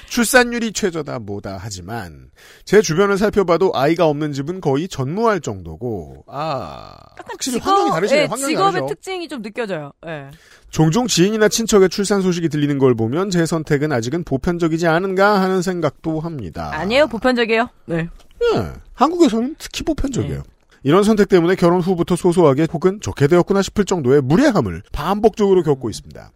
출산율이 0.09 0.73
최저다 0.73 1.19
뭐다 1.21 1.59
하지만 1.61 2.31
제 2.65 2.81
주변을 2.81 3.19
살펴봐도 3.19 3.73
아이가 3.75 4.07
없는 4.07 4.33
집은 4.33 4.61
거의 4.61 4.89
전무할 4.89 5.41
정도고 5.41 6.25
아 6.27 6.97
확실히 7.27 7.59
환경이 7.59 7.91
다르시네요. 7.91 8.23
예, 8.23 8.27
환경이 8.27 8.53
직업의 8.53 8.73
다르죠. 8.73 8.87
특징이 8.87 9.29
좀 9.29 9.43
느껴져요. 9.43 9.93
예. 10.07 10.31
종종 10.71 11.07
지인이나 11.07 11.49
친척의 11.49 11.89
출산 11.89 12.21
소식이 12.21 12.49
들리는 12.49 12.79
걸 12.79 12.95
보면 12.95 13.31
제 13.31 13.47
선택은 13.47 13.93
아직은 13.93 14.25
보편적이지 14.25 14.87
않은가 14.87 15.41
하는 15.41 15.63
생각도 15.63 16.21
합니다. 16.21 16.71
아니에요, 16.73 17.07
보편적이에요. 17.07 17.69
네. 17.87 18.09
예, 18.43 18.73
한국에서는 18.95 19.57
특히 19.59 19.85
보편적이에요. 19.85 20.39
네. 20.39 20.43
이런 20.83 21.03
선택 21.03 21.29
때문에 21.29 21.55
결혼 21.55 21.81
후부터 21.81 22.15
소소하게 22.15 22.67
혹은 22.73 23.01
좋게 23.01 23.27
되었구나 23.27 23.63
싶을 23.63 23.85
정도의 23.87 24.21
무례함을 24.21 24.83
반복적으로 24.93 25.63
겪고 25.63 25.89
있습니다. 25.89 26.31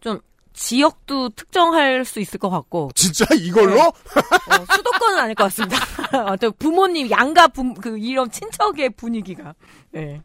좀 0.00 0.20
지역도 0.58 1.30
특정할 1.30 2.04
수 2.04 2.18
있을 2.18 2.38
것 2.40 2.50
같고 2.50 2.90
진짜 2.94 3.24
이걸로? 3.34 3.76
네. 3.76 3.80
어, 3.80 4.66
수도권은 4.74 5.18
아닐 5.18 5.34
것 5.36 5.44
같습니다. 5.44 5.76
어, 6.18 6.36
부모님 6.58 7.08
양가 7.10 7.48
부, 7.48 7.74
그 7.74 7.96
이런 7.96 8.28
친척의 8.28 8.90
분위기가. 8.90 9.54
예. 9.94 10.20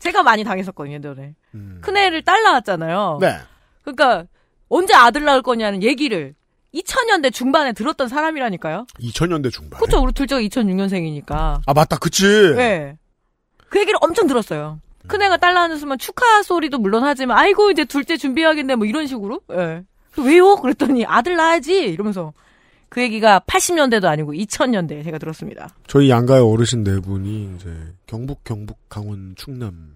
제가 0.00 0.24
많이 0.24 0.42
당했었거든요, 0.42 0.96
예전에. 0.96 1.36
음. 1.54 1.80
큰애를 1.82 2.22
딸 2.22 2.42
낳았잖아요. 2.42 3.18
네. 3.20 3.36
그러니까 3.82 4.24
언제 4.68 4.92
아들 4.94 5.24
낳을 5.24 5.42
거냐는 5.42 5.84
얘기를 5.84 6.34
2000년대 6.74 7.32
중반에 7.32 7.72
들었던 7.72 8.08
사람이라니까요. 8.08 8.86
2000년대 8.98 9.52
중반. 9.52 9.78
그렇죠. 9.78 10.02
우리 10.02 10.12
둘째가 10.12 10.40
2006년생이니까. 10.40 11.60
아 11.64 11.72
맞다, 11.72 11.96
그치. 11.96 12.24
네. 12.56 12.96
그 13.68 13.78
얘기를 13.78 13.98
엄청 14.02 14.26
들었어요. 14.26 14.80
큰애가 15.06 15.38
딸 15.38 15.54
낳았으면 15.54 15.98
축하 15.98 16.42
소리도 16.42 16.78
물론 16.78 17.04
하지만 17.04 17.38
아이고 17.38 17.70
이제 17.70 17.84
둘째 17.84 18.16
준비해야겠네 18.16 18.76
뭐 18.76 18.86
이런 18.86 19.06
식으로. 19.06 19.40
예. 19.52 19.84
왜요? 20.18 20.56
그랬더니 20.56 21.06
아들 21.06 21.36
낳아야지 21.36 21.84
이러면서 21.84 22.32
그 22.88 23.00
얘기가 23.00 23.40
80년대도 23.46 24.04
아니고 24.04 24.32
2000년대 24.32 25.04
제가 25.04 25.18
들었습니다. 25.18 25.74
저희 25.86 26.10
양가의 26.10 26.42
어르신 26.42 26.82
네 26.82 26.98
분이 27.00 27.54
이제 27.56 27.94
경북, 28.06 28.42
경북, 28.44 28.76
강원, 28.88 29.34
충남 29.36 29.94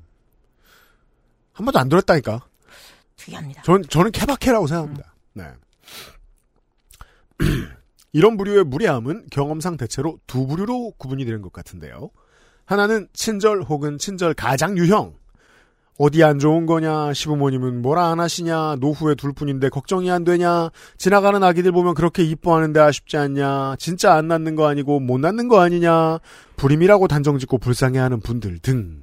한 1.53 1.65
번도 1.65 1.79
안 1.79 1.89
들었다니까. 1.89 2.47
특이합니다. 3.17 3.63
전 3.63 3.83
저는 3.83 4.13
케바케라고 4.13 4.67
생각합니다. 4.67 5.15
네. 5.35 5.45
이런 8.13 8.37
부류의 8.37 8.65
무례함은 8.65 9.27
경험상 9.31 9.77
대체로 9.77 10.19
두 10.27 10.47
부류로 10.47 10.93
구분이 10.99 11.25
되는 11.25 11.43
것 11.43 11.53
같은데요. 11.53 12.11
하나는 12.65 13.09
친절 13.13 13.63
혹은 13.63 13.99
친절 13.99 14.35
가장 14.35 14.77
유형. 14.79 15.15
어디 15.97 16.25
안 16.25 16.41
좋은 16.41 16.67
거냐, 16.67 17.13
시부모님은 17.13 17.81
뭐라 17.81 18.09
안 18.09 18.19
하시냐, 18.19 18.77
노후에 18.81 19.15
둘 19.15 19.33
뿐인데 19.33 19.69
걱정이 19.69 20.11
안 20.11 20.25
되냐, 20.25 20.71
지나가는 20.99 21.41
아기들 21.41 21.71
보면 21.71 21.95
그렇게 21.95 22.25
이뻐하는데 22.25 22.81
아쉽지 22.81 23.17
않냐, 23.17 23.77
진짜 23.79 24.15
안 24.15 24.27
낳는 24.27 24.57
거 24.57 24.67
아니고 24.67 24.99
못 24.99 25.19
낳는 25.19 25.47
거 25.47 25.61
아니냐, 25.61 26.19
불임이라고 26.57 27.07
단정 27.07 27.39
짓고 27.39 27.59
불쌍해하는 27.59 28.21
분들 28.21 28.59
등. 28.59 29.03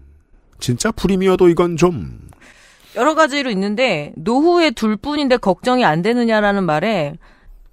진짜 0.60 0.92
불임이어도 0.92 1.48
이건 1.48 1.78
좀 1.78 2.30
여러 2.96 3.16
가지로 3.16 3.50
있는데 3.52 4.12
노후에 4.18 4.72
둘 4.72 4.98
뿐인데 4.98 5.38
걱정이 5.38 5.86
안 5.86 6.02
되느냐라는 6.02 6.66
말에 6.66 7.18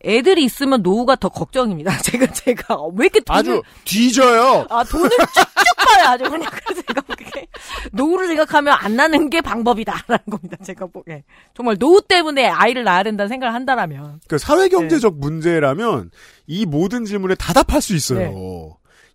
애들이 0.04 0.44
있으면 0.44 0.82
노후가 0.82 1.16
더 1.16 1.28
걱정입니다. 1.28 1.98
제가 2.02 2.26
제가 2.32 2.76
왜 2.94 3.06
이렇게 3.06 3.20
돈을 3.20 3.38
아주 3.38 3.62
뒤져요. 3.84 4.66
아 4.70 4.84
돈을 4.84 5.08
쭉쭉 5.10 5.76
봐요 5.76 6.06
아주 6.06 6.24
그냥 6.24 6.50
그래서 6.52 6.82
제가 6.82 7.00
보기에 7.00 7.46
노후를 7.92 8.28
생각하면 8.28 8.76
안 8.78 8.96
나는 8.96 9.30
게 9.30 9.40
방법이다라는 9.40 10.24
겁니다. 10.30 10.56
제가 10.64 10.86
보기에 10.86 11.24
정말 11.54 11.76
노후 11.78 12.02
때문에 12.02 12.46
아이를 12.46 12.84
낳아야 12.84 13.02
된다는 13.02 13.28
생각을 13.28 13.54
한다라면 13.54 14.20
그 14.28 14.38
사회 14.38 14.68
경제적 14.68 15.18
문제라면 15.18 16.10
이 16.46 16.66
모든 16.66 17.04
질문에 17.04 17.34
다 17.34 17.52
답할 17.52 17.82
수 17.82 17.94
있어요. 17.94 18.18
네. 18.18 18.32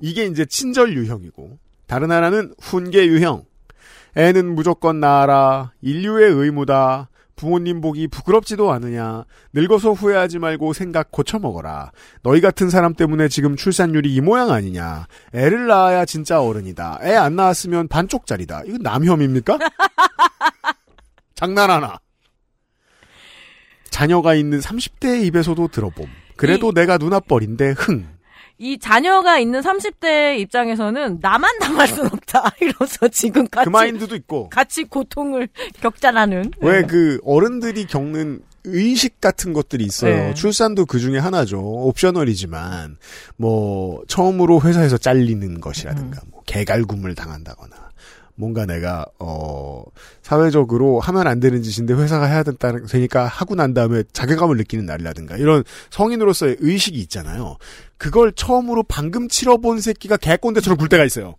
이게 0.02 0.26
이제 0.26 0.46
친절 0.46 0.96
유형이고 0.98 1.58
다른 1.88 2.12
하나는 2.12 2.54
훈계 2.60 3.08
유형. 3.08 3.46
애는 4.15 4.54
무조건 4.54 5.00
낳아라. 5.00 5.72
인류의 5.82 6.32
의무다. 6.32 7.10
부모님 7.36 7.82
보기 7.82 8.08
부끄럽지도 8.08 8.72
않으냐. 8.72 9.26
늙어서 9.54 9.91
후회하지 9.93 10.39
말고 10.39 10.74
생각 10.74 11.12
고쳐 11.12 11.39
먹어라. 11.39 11.91
너희 12.22 12.41
같은 12.41 12.69
사람 12.69 12.93
때문에 12.93 13.28
지금 13.28 13.56
출산율이 13.56 14.13
이 14.13 14.22
모양 14.22 14.52
아니냐. 14.52 15.08
애를 15.34 15.67
낳아야 15.67 16.06
진짜 16.06 16.41
어른이다. 16.41 17.00
애 17.04 17.13
안 17.15 17.36
낳았으면 17.36 17.88
반쪽짜리다. 17.88 18.63
이건 18.67 18.82
남혐입니까? 18.82 19.58
장난하나. 21.36 21.97
자녀가 23.89 24.34
있는 24.36 24.60
30대의 24.60 25.26
입에서도 25.26 25.68
들어봄. 25.68 26.07
그래도 26.36 26.72
내가 26.72 26.97
누나뻘인데 26.97 27.72
흥. 27.72 28.07
이 28.64 28.78
자녀가 28.80 29.39
있는 29.39 29.59
30대 29.59 30.39
입장에서는 30.39 31.20
나만 31.22 31.59
당할 31.59 31.88
순 31.89 32.05
없다 32.05 32.55
이러면서 32.61 33.09
지금 33.09 33.45
같이 33.47 33.66
그 33.66 33.70
마인드도 33.70 34.16
있고. 34.16 34.49
같이 34.49 34.86
고통을 34.86 35.49
겪자라는 35.82 36.51
왜 36.61 36.84
그 36.84 37.20
어른들이 37.26 37.86
겪는 37.86 38.41
의식 38.66 39.20
같은 39.20 39.51
것들이 39.51 39.84
있어요. 39.84 40.16
네. 40.16 40.34
출산도 40.34 40.86
그 40.86 40.99
중에 40.99 41.18
하나죠. 41.18 41.59
옵셔널이지만 41.59 42.97
뭐 43.36 44.01
처음으로 44.07 44.61
회사에서 44.61 44.97
잘리는 44.97 45.59
것이라든가 45.59 46.22
음. 46.24 46.30
뭐 46.32 46.41
개갈굼을 46.45 47.16
당한다거나 47.16 47.82
뭔가 48.36 48.65
내가 48.65 49.05
어 49.19 49.84
사회적으로 50.21 50.99
하면 50.99 51.27
안 51.27 51.39
되는 51.39 51.61
짓인데 51.61 51.93
회사가 51.93 52.25
해야 52.25 52.43
된다는 52.43 52.86
되니까 52.88 53.25
하고 53.25 53.55
난 53.55 53.73
다음에 53.73 54.03
자괴감을 54.11 54.57
느끼는 54.57 54.86
날이라든가 54.86 55.38
이런 55.38 55.63
성인으로서의 55.91 56.57
의식이 56.59 56.97
있잖아요. 57.01 57.57
그걸 57.97 58.31
처음으로 58.34 58.84
방금 58.84 59.27
치러본 59.27 59.81
새끼가 59.81 60.17
개꼰대처럼 60.17 60.77
굴 60.77 60.89
때가 60.89 61.05
있어요. 61.05 61.36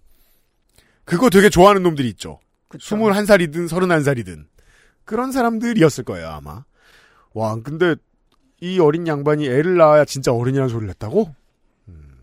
그거 1.05 1.31
되게 1.31 1.51
좋아하는 1.51 1.83
놈들이 1.83 2.09
있죠. 2.11 2.41
그쵸. 2.69 2.97
21살이든 2.97 3.69
31살이든. 3.69 4.47
그런 5.05 5.33
사람들이었을 5.33 6.05
거예요, 6.05 6.29
아마. 6.29 6.65
와, 7.35 7.57
근데 7.63 7.97
이 8.61 8.79
어린 8.79 9.07
양반이 9.07 9.47
애를 9.47 9.77
낳아야 9.77 10.05
진짜 10.05 10.33
어른이라는 10.33 10.71
소리를 10.71 10.89
했다고? 10.91 11.35
음, 11.89 12.19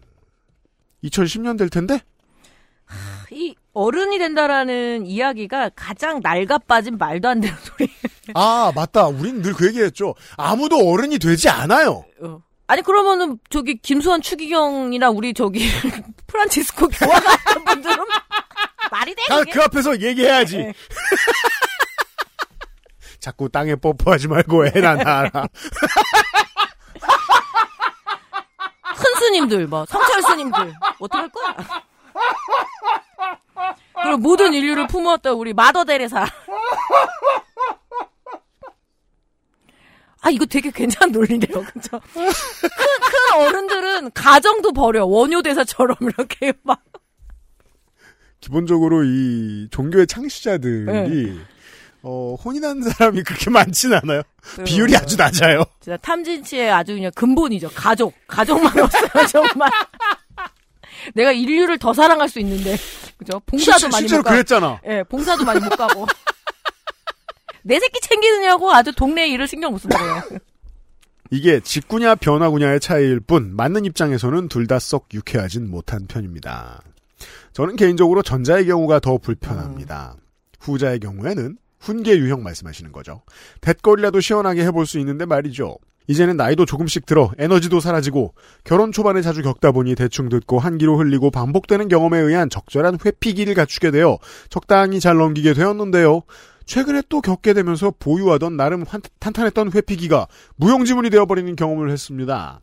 2010년 1.03 1.57
될 1.57 1.69
텐데? 1.69 2.01
이 3.31 3.55
어른이 3.73 4.19
된다라는 4.19 5.05
이야기가 5.05 5.69
가장 5.75 6.19
낡아 6.21 6.57
빠진 6.67 6.97
말도 6.97 7.29
안 7.29 7.39
되는 7.39 7.55
소리. 7.63 7.89
아, 8.35 8.71
맞다. 8.75 9.07
우린 9.07 9.41
늘 9.41 9.53
그 9.53 9.67
얘기했죠. 9.67 10.15
아무도 10.37 10.77
어른이 10.89 11.17
되지 11.19 11.47
않아요. 11.49 12.03
어. 12.21 12.39
아니 12.67 12.81
그러면은 12.81 13.37
저기 13.49 13.77
김수환 13.77 14.21
추기경이나 14.21 15.09
우리 15.09 15.33
저기 15.33 15.67
프란치스코 16.27 16.87
교화 16.87 17.19
같은 17.19 17.63
분들은 17.65 17.97
말이 18.91 19.15
돼 19.15 19.21
아, 19.29 19.39
그게? 19.39 19.51
그 19.51 19.61
앞에서 19.63 20.01
얘기해야지. 20.01 20.57
네. 20.57 20.73
자꾸 23.19 23.49
땅에 23.49 23.75
뽀뽀하지 23.75 24.27
말고 24.29 24.67
애나 24.67 24.95
낳아라. 24.95 25.47
큰 28.95 29.15
스님들, 29.19 29.67
뭐 29.67 29.85
성철 29.85 30.21
스님들 30.23 30.73
어떡할 30.99 31.29
거야? 31.29 31.55
그리고 34.03 34.17
모든 34.17 34.53
인류를 34.53 34.87
품었던 34.87 35.35
우리 35.35 35.53
마더 35.53 35.83
데레사. 35.85 36.25
아 40.23 40.29
이거 40.29 40.45
되게 40.45 40.69
괜찮은 40.69 41.11
논리네요, 41.11 41.63
그죠? 41.65 41.99
큰, 42.13 42.25
큰 42.27 43.41
어른들은 43.47 44.11
가정도 44.11 44.71
버려 44.71 45.05
원효 45.05 45.41
대사처럼 45.41 45.95
이렇게 46.01 46.53
막 46.63 46.83
기본적으로 48.39 49.03
이 49.03 49.67
종교의 49.71 50.05
창시자들이 50.07 50.85
네. 50.85 51.37
어, 52.03 52.35
혼인한 52.43 52.81
사람이 52.81 53.23
그렇게 53.23 53.49
많진 53.49 53.93
않아요. 53.93 54.23
그 54.41 54.63
비율이 54.63 54.95
아주 54.95 55.15
낮아요. 55.17 55.63
진짜 55.79 55.97
탐진치의 55.97 56.71
아주 56.71 56.93
그냥 56.95 57.11
근본이죠. 57.15 57.69
가족, 57.75 58.13
가족만 58.27 58.79
없어요, 58.79 59.27
정말. 59.27 59.69
내가 61.13 61.31
인류를 61.31 61.77
더 61.79 61.93
사랑할 61.93 62.29
수 62.29 62.39
있는데, 62.39 62.77
그죠? 63.17 63.39
봉사도 63.45 63.79
실, 63.79 63.89
많이 63.89 64.01
실제로 64.01 64.19
못 64.19 64.23
가고, 64.25 64.33
그랬잖아. 64.35 64.81
예, 64.87 65.03
봉사도 65.03 65.43
많이 65.45 65.59
못 65.59 65.69
가고. 65.69 66.05
내 67.63 67.79
새끼 67.79 67.99
챙기느냐고 68.01 68.71
아주 68.71 68.91
동네 68.93 69.27
일을 69.29 69.47
신경 69.47 69.71
못 69.71 69.77
쓴다고요. 69.79 70.39
이게 71.29 71.59
직구냐 71.61 72.15
변화구냐의 72.15 72.79
차이일 72.79 73.19
뿐 73.21 73.55
맞는 73.55 73.85
입장에서는 73.85 74.49
둘 74.49 74.67
다 74.67 74.79
썩 74.79 75.07
유쾌하진 75.13 75.69
못한 75.69 76.05
편입니다. 76.07 76.81
저는 77.53 77.75
개인적으로 77.75 78.21
전자의 78.23 78.65
경우가 78.65 78.99
더 78.99 79.17
불편합니다. 79.17 80.15
후자의 80.59 80.99
경우에는 80.99 81.57
훈계 81.79 82.17
유형 82.17 82.43
말씀하시는 82.43 82.91
거죠. 82.91 83.21
대거리라도 83.61 84.19
시원하게 84.21 84.63
해볼 84.65 84.85
수 84.85 84.99
있는데 84.99 85.25
말이죠. 85.25 85.77
이제는 86.07 86.35
나이도 86.37 86.65
조금씩 86.65 87.05
들어 87.05 87.31
에너지도 87.37 87.79
사라지고 87.79 88.33
결혼 88.63 88.91
초반에 88.91 89.21
자주 89.21 89.41
겪다 89.41 89.71
보니 89.71 89.95
대충 89.95 90.29
듣고 90.29 90.59
한기로 90.59 90.97
흘리고 90.97 91.31
반복되는 91.31 91.87
경험에 91.87 92.19
의한 92.19 92.49
적절한 92.49 92.97
회피기를 93.05 93.53
갖추게 93.53 93.91
되어 93.91 94.17
적당히 94.49 94.99
잘 94.99 95.15
넘기게 95.17 95.53
되었는데요. 95.53 96.21
최근에 96.65 97.03
또 97.09 97.21
겪게 97.21 97.53
되면서 97.53 97.91
보유하던 97.99 98.55
나름 98.57 98.83
환- 98.87 99.01
탄탄했던 99.19 99.71
회피기가 99.73 100.27
무용지물이 100.57 101.09
되어버리는 101.09 101.55
경험을 101.55 101.91
했습니다. 101.91 102.59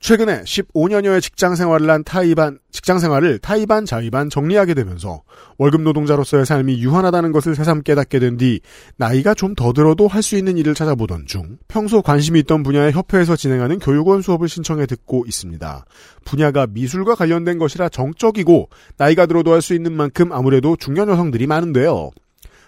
최근에 0.00 0.44
15년여의 0.44 1.20
직장 1.20 1.54
생활을 1.54 1.90
한 1.90 2.02
타이반, 2.04 2.58
직장 2.72 2.98
생활을 2.98 3.38
타이반, 3.38 3.84
자이반 3.84 4.30
정리하게 4.30 4.72
되면서 4.72 5.22
월급 5.58 5.82
노동자로서의 5.82 6.46
삶이 6.46 6.78
유한하다는 6.80 7.32
것을 7.32 7.54
새삼 7.54 7.82
깨닫게 7.82 8.18
된 8.18 8.38
뒤 8.38 8.60
나이가 8.96 9.34
좀 9.34 9.54
더 9.54 9.74
들어도 9.74 10.08
할 10.08 10.22
수 10.22 10.36
있는 10.38 10.56
일을 10.56 10.74
찾아보던 10.74 11.26
중 11.26 11.58
평소 11.68 12.00
관심이 12.00 12.40
있던 12.40 12.62
분야의 12.62 12.92
협회에서 12.92 13.36
진행하는 13.36 13.78
교육원 13.78 14.22
수업을 14.22 14.48
신청해 14.48 14.86
듣고 14.86 15.24
있습니다. 15.26 15.84
분야가 16.24 16.66
미술과 16.66 17.14
관련된 17.14 17.58
것이라 17.58 17.90
정적이고 17.90 18.70
나이가 18.96 19.26
들어도 19.26 19.52
할 19.52 19.60
수 19.60 19.74
있는 19.74 19.92
만큼 19.92 20.32
아무래도 20.32 20.76
중년 20.76 21.10
여성들이 21.10 21.46
많은데요. 21.46 22.10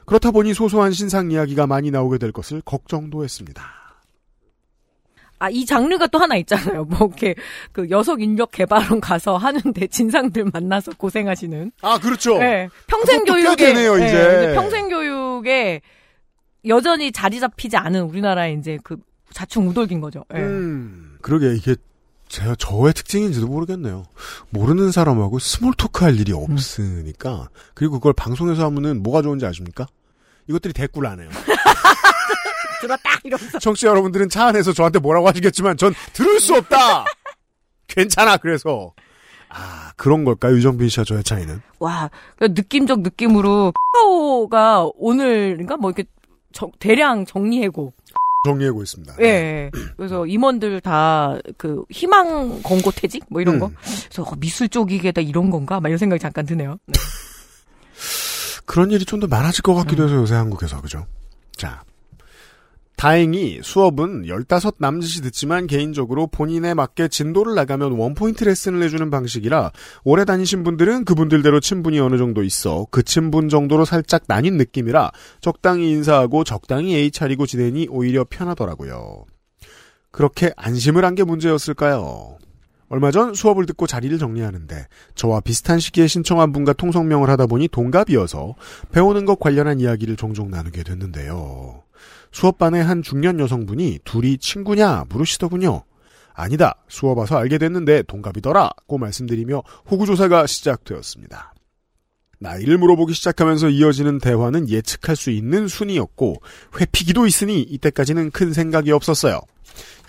그렇다 0.05 0.33
보니 0.33 0.53
소소한 0.53 0.93
신상 0.93 1.31
이야기가 1.31 1.67
많이 1.67 1.91
나오게 1.91 2.19
될 2.19 2.31
것을 2.33 2.61
걱정도 2.63 3.25
했습니다. 3.25 3.82
아, 5.43 5.51
이 5.51 5.67
장르가 5.67 6.07
또 6.07 6.21
하나 6.21 6.37
있잖아요. 6.37 6.85
뭐, 6.85 7.09
이렇게, 7.09 7.35
그 7.73 7.91
여성 7.91 8.21
인력 8.21 8.53
개발원 8.53 9.01
가서 9.01 9.37
하는데 9.37 9.87
진상들 9.89 10.51
만나서 10.53 10.93
고생하시는. 10.97 11.73
아, 11.83 11.99
그렇죠. 11.99 12.39
네, 12.39 12.69
평생 12.87 13.25
그것도 13.25 13.35
꽤 13.35 13.43
교육에. 13.43 13.67
되네요, 13.67 13.97
네, 13.97 14.07
이제. 14.07 14.53
평생 14.55 14.89
교육에 14.89 15.81
여전히 16.69 17.11
자리 17.11 17.41
잡히지 17.41 17.77
않은 17.77 18.03
우리나라의 18.03 18.57
이제 18.61 18.79
그 18.85 18.97
좌충우돌긴 19.33 20.01
거죠. 20.01 20.25
예. 20.33 20.39
음, 20.39 21.17
그러게 21.23 21.55
이게 21.57 21.75
제가 22.29 22.55
저의 22.55 22.93
특징인지도 22.95 23.49
모르겠네요. 23.49 24.05
모르는 24.51 24.93
사람하고 24.93 25.41
small 25.41 25.75
talk 25.77 26.05
할 26.05 26.21
일이 26.21 26.33
없으니까 26.33 27.49
그리고 27.75 27.95
그걸 27.95 28.13
방송에서 28.13 28.65
하면은 28.67 29.03
뭐가 29.03 29.23
좋은지 29.23 29.45
아십니까? 29.45 29.87
이것들이 30.49 30.73
대꾸를 30.73 31.09
안 31.09 31.19
해요. 31.21 31.29
들었다! 32.83 33.11
이러면서. 33.25 33.59
청취자 33.59 33.89
여러분들은 33.89 34.29
차 34.29 34.47
안에서 34.49 34.73
저한테 34.73 34.99
뭐라고 34.99 35.29
하시겠지만 35.29 35.77
전 35.79 35.95
들을 36.13 36.39
수 36.41 36.55
없다. 36.55 37.05
괜찮아. 37.89 38.37
그래서 38.37 38.93
아 39.49 39.93
그런 39.97 40.25
걸까요, 40.25 40.55
유정빈 40.57 40.89
씨와 40.89 41.05
저의 41.05 41.23
차이는? 41.25 41.61
와, 41.79 42.11
그 42.39 42.45
느낌적 42.51 43.01
느낌으로 43.01 43.73
카카오가 43.73 44.89
오늘인가 44.97 45.77
뭐 45.77 45.91
이렇게 45.91 46.05
정- 46.53 46.71
대량 46.79 47.25
정리해고. 47.27 47.93
정리하고 48.45 48.83
있습니다. 48.83 49.15
예. 49.21 49.25
예. 49.25 49.71
그래서 49.97 50.27
임원들 50.27 50.81
다 50.81 51.39
그 51.59 51.85
희망 51.91 52.61
권고 52.63 52.91
퇴직 52.91 53.25
뭐 53.29 53.41
이런 53.41 53.61
거. 53.61 53.67
음. 53.67 53.75
그래서 54.11 54.23
어, 54.25 54.35
미술 54.39 54.69
쪽이게다 54.69 55.21
이런 55.21 55.49
건가? 55.51 55.79
막 55.81 55.89
이런 55.91 55.99
생각이 55.99 56.19
잠깐 56.21 56.45
드네요. 56.47 56.77
네. 56.87 56.93
그런 58.67 58.91
일이 58.91 59.05
좀 59.05 59.21
더 59.21 59.27
많아질 59.29 59.63
것 59.63 59.75
같기도 59.75 60.05
해서 60.05 60.15
요새 60.17 60.35
한국에서 60.35 60.81
그죠? 60.81 61.07
자. 61.57 61.83
다행히 63.03 63.59
수업은 63.65 64.27
15 64.29 64.75
남짓이 64.79 65.23
듣지만 65.23 65.67
개인적으로 65.67 66.29
본인에 66.29 66.73
맞게 66.73 67.09
진도를 67.09 67.57
나가면 67.57 67.99
원포인트 67.99 68.45
레슨을 68.45 68.81
해주는 68.85 69.11
방식이라 69.11 69.73
오래 70.05 70.25
다니신 70.25 70.63
분들은 70.63 71.05
그분들대로 71.05 71.59
친분이 71.59 71.99
어느 71.99 72.17
정도 72.17 72.45
있어 72.45 72.87
그 72.93 73.03
친분 73.03 73.49
정도로 73.49 73.85
살짝 73.85 74.23
나뉜 74.29 74.57
느낌이라 74.57 75.11
적당히 75.41 75.91
인사하고 75.91 76.45
적당히 76.45 76.95
예의 76.95 77.11
차리고 77.11 77.45
지내니 77.45 77.89
오히려 77.91 78.25
편하더라고요. 78.31 79.25
그렇게 80.13 80.53
안심을 80.57 81.05
한 81.05 81.17
게 81.17 81.25
문제였을까요? 81.25 82.39
얼마 82.93 83.11
전 83.11 83.33
수업을 83.33 83.65
듣고 83.65 83.87
자리를 83.87 84.19
정리하는데 84.19 84.87
저와 85.15 85.41
비슷한 85.41 85.81
시기에 85.81 86.07
신청한 86.07 86.53
분과 86.53 86.75
통성명을 86.75 87.31
하다 87.31 87.47
보니 87.47 87.69
동갑이어서 87.69 88.55
배우는 88.93 89.25
것 89.25 89.41
관련한 89.41 89.81
이야기를 89.81 90.17
종종 90.17 90.51
나누게 90.51 90.83
됐는데요. 90.83 91.85
수업반의 92.33 92.85
한 92.85 93.01
중년 93.01 93.41
여성분이 93.41 94.01
둘이 94.05 94.37
친구냐 94.37 95.07
물으시더군요. 95.09 95.85
아니다. 96.35 96.75
수업 96.87 97.17
와서 97.17 97.39
알게 97.39 97.57
됐는데 97.57 98.03
동갑이더라고 98.03 98.99
말씀드리며 98.99 99.63
호구조사가 99.91 100.47
시작되었습니다. 100.47 101.55
나이를 102.41 102.77
물어보기 102.77 103.15
시작하면서 103.15 103.71
이어지는 103.71 104.19
대화는 104.19 104.69
예측할 104.69 105.17
수 105.17 105.31
있는 105.31 105.67
순이었고 105.67 106.43
회피기도 106.79 107.27
있으니 107.27 107.63
이때까지는 107.63 108.33
큰 108.33 108.53
생각이 108.53 108.93
없었어요. 108.93 109.41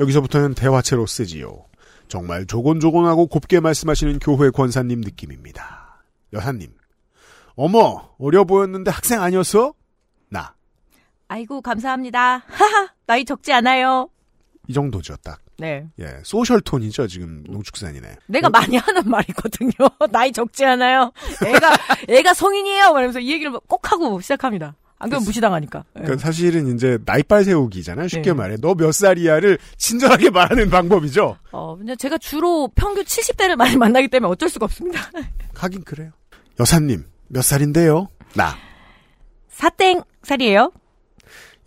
여기서부터는 0.01 0.53
대화체로 0.53 1.05
쓰지요. 1.05 1.63
정말 2.07 2.45
조곤조곤하고 2.45 3.27
곱게 3.27 3.59
말씀하시는 3.59 4.19
교회 4.19 4.49
권사님 4.49 5.01
느낌입니다. 5.01 6.03
여사님. 6.33 6.73
어머, 7.55 8.09
어려 8.17 8.43
보였는데 8.43 8.91
학생 8.91 9.21
아니었어? 9.21 9.73
나. 10.29 10.55
아이고 11.27 11.61
감사합니다. 11.61 12.43
하하 12.47 12.89
나이 13.05 13.25
적지 13.25 13.51
않아요. 13.53 14.09
이 14.67 14.73
정도죠, 14.73 15.15
딱. 15.17 15.39
네. 15.57 15.87
예, 15.99 16.19
소셜 16.23 16.61
톤이죠, 16.61 17.07
지금 17.07 17.43
농축산이네. 17.47 18.17
내가 18.27 18.49
많이 18.49 18.77
하는 18.77 19.03
말이거든요. 19.05 19.71
나이 20.11 20.31
적지 20.31 20.65
않아요. 20.65 21.11
애가 21.45 21.71
애가 22.09 22.33
성인이에요. 22.33 22.85
말하면서 22.93 23.19
이 23.19 23.31
얘기를 23.31 23.51
꼭 23.67 23.91
하고 23.91 24.19
시작합니다. 24.19 24.75
안 24.99 25.09
그러면 25.09 25.25
무시당하니까. 25.25 25.83
예. 25.97 26.01
그러니까 26.01 26.17
사실은 26.25 26.73
이제 26.75 26.97
나이빨 27.05 27.43
세우기잖아요. 27.43 28.07
쉽게 28.07 28.31
네. 28.31 28.33
말해. 28.33 28.55
너 28.57 28.73
몇 28.75 28.91
살이야를 28.93 29.57
친절하게 29.77 30.29
말하는 30.29 30.69
방법이죠. 30.69 31.37
어, 31.51 31.77
근데 31.77 31.95
제가 31.95 32.17
주로 32.17 32.69
평균 32.75 33.03
70대를 33.03 33.55
많이 33.55 33.77
만나기 33.77 34.07
때문에 34.07 34.31
어쩔 34.31 34.49
수가 34.49 34.65
없습니다. 34.65 34.99
하긴 35.55 35.83
그래요. 35.83 36.11
여사님, 36.59 37.05
몇 37.27 37.41
살인데요? 37.43 38.07
나. 38.35 38.55
사땡 39.49 40.01
살이에요. 40.23 40.71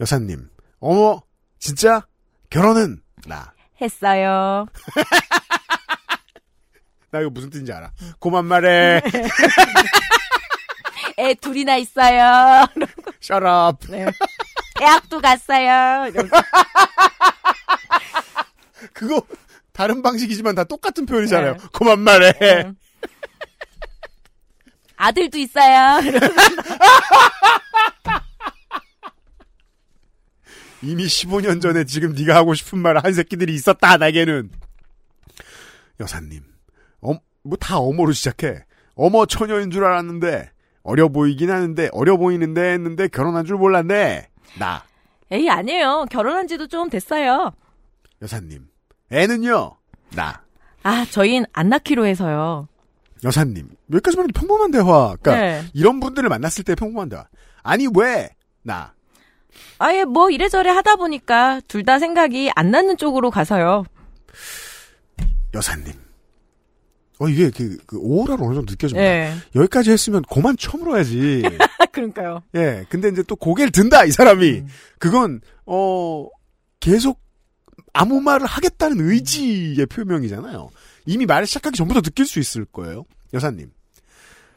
여사님. 0.01 0.49
어머, 0.81 1.21
진짜? 1.59 2.07
결혼은? 2.51 3.01
나. 3.27 3.53
했어요. 3.81 4.67
나 7.11 7.21
이거 7.21 7.31
무슨 7.31 7.51
뜻인지 7.51 7.73
알아. 7.73 7.91
고만 8.19 8.45
말해. 8.47 9.01
애 11.19 11.35
둘이나 11.35 11.77
있어요. 11.77 12.67
Shut 13.23 13.45
up. 13.47 13.91
네. 13.91 14.07
대학도 14.79 15.21
갔어요. 15.21 16.11
그거 18.93 19.23
다른 19.73 20.03
방식이지만 20.03 20.55
다 20.55 20.65
똑같은 20.65 21.07
표현이잖아요. 21.07 21.53
네. 21.57 21.59
그만 21.73 22.01
말해. 22.01 22.33
네. 22.39 22.73
아들도 24.97 25.39
있어요. 25.39 26.01
이미 30.83 31.07
15년 31.07 31.61
전에 31.61 31.85
지금 31.85 32.13
네가 32.13 32.35
하고 32.37 32.55
싶은 32.55 32.79
말 32.79 32.97
한 32.99 33.13
새끼들이 33.15 33.55
있었다 33.55 33.97
나에게는. 33.97 34.51
여사님, 36.01 36.43
어, 37.01 37.15
뭐다 37.43 37.79
어머로 37.79 38.13
시작해. 38.13 38.65
어머 38.95 39.25
처녀인 39.27 39.71
줄 39.71 39.85
알았는데 39.85 40.51
어려 40.87 41.09
보이긴 41.09 41.51
하는데 41.51 41.89
어려 41.93 42.17
보이는데 42.17 42.73
했는데 42.73 43.09
결혼한 43.09 43.45
줄 43.45 43.57
몰랐네. 43.57 44.29
나 44.59 44.83
에이, 45.33 45.51
아니에요. 45.51 46.07
결혼한 46.11 46.47
지도 46.47 46.69
좀 46.69 46.89
됐어요. 46.89 47.51
여사님, 48.23 48.69
애는요. 49.11 49.77
나 50.15 50.43
아, 50.85 51.05
저희는 51.11 51.47
안 51.53 51.69
낳기로 51.69 52.07
해서요. 52.07 52.69
여사님 53.25 53.69
여기까지만 53.93 54.29
해도 54.29 54.39
평범한 54.39 54.71
대화. 54.71 55.17
그러니까 55.21 55.33
네. 55.35 55.65
이런 55.75 55.99
분들을 55.99 56.29
만났을 56.29 56.63
때 56.65 56.75
평범한 56.77 57.09
대화. 57.09 57.27
아니 57.65 57.89
왜 57.97 58.31
나. 58.63 58.95
아예 59.79 60.05
뭐 60.05 60.31
이래저래 60.31 60.71
하다 60.71 60.97
보니까 60.97 61.61
둘 61.67 61.83
다 61.85 61.99
생각이 61.99 62.51
안 62.55 62.71
낳는 62.71 62.97
쪽으로 62.97 63.31
가서요. 63.33 63.85
여사님. 65.55 65.93
어 67.19 67.29
이게 67.29 67.51
그, 67.51 67.79
그 67.87 67.99
오라로 67.99 68.45
어느 68.45 68.55
정도 68.55 68.73
느껴집니다. 68.73 69.07
예. 69.07 69.35
여기까지 69.55 69.91
했으면 69.91 70.23
고만 70.23 70.57
처물어야지. 70.57 71.43
그러니까요. 71.93 72.43
예. 72.55 72.85
근데 72.91 73.09
이제 73.09 73.23
또 73.23 73.37
고개를 73.37 73.73
든다, 73.73 74.05
이 74.05 74.11
사람이. 74.11 74.51
음. 74.51 74.67
그건, 74.99 75.41
어, 75.65 76.29
계속 76.81 77.21
아무 77.95 78.21
말을 78.21 78.47
하겠다는 78.47 79.09
의지의 79.11 79.87
표명이잖아요. 79.87 80.69
이미 81.07 81.25
말을 81.25 81.47
시작하기 81.47 81.77
전부터 81.77 82.03
느낄 82.03 82.27
수 82.27 82.39
있을 82.39 82.67
거예요. 82.67 83.05
여사님. 83.33 83.71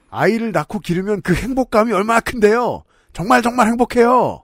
아이를 0.10 0.52
낳고 0.52 0.80
기르면 0.80 1.22
그 1.22 1.34
행복감이 1.34 1.94
얼마나 1.94 2.20
큰데요. 2.20 2.84
정말 3.14 3.42
정말 3.42 3.68
행복해요. 3.68 4.44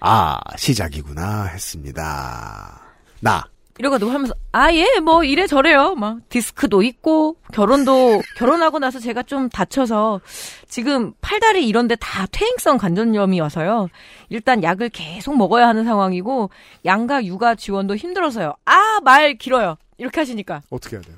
아, 0.00 0.38
시작이구나 0.56 1.44
했습니다. 1.44 2.82
나. 3.20 3.49
이러고도 3.80 4.10
하면서 4.10 4.34
아 4.52 4.70
예 4.70 5.00
뭐 5.00 5.24
이래 5.24 5.46
저래요. 5.46 5.94
막 5.94 6.18
디스크도 6.28 6.82
있고 6.82 7.36
결혼도 7.54 8.20
결혼하고 8.36 8.78
나서 8.78 8.98
제가 8.98 9.22
좀 9.22 9.48
다쳐서 9.48 10.20
지금 10.68 11.14
팔다리 11.22 11.66
이런데 11.66 11.96
다 11.96 12.26
퇴행성 12.30 12.76
관절염이 12.76 13.40
와서요. 13.40 13.88
일단 14.28 14.62
약을 14.62 14.90
계속 14.90 15.34
먹어야 15.38 15.66
하는 15.66 15.84
상황이고 15.86 16.50
양가 16.84 17.24
육아 17.24 17.54
지원도 17.54 17.96
힘들어서요. 17.96 18.54
아 18.66 19.00
말 19.02 19.34
길어요. 19.34 19.76
이렇게 19.96 20.20
하시니까. 20.20 20.60
어떻게 20.68 20.96
해야 20.96 21.02
돼요? 21.02 21.16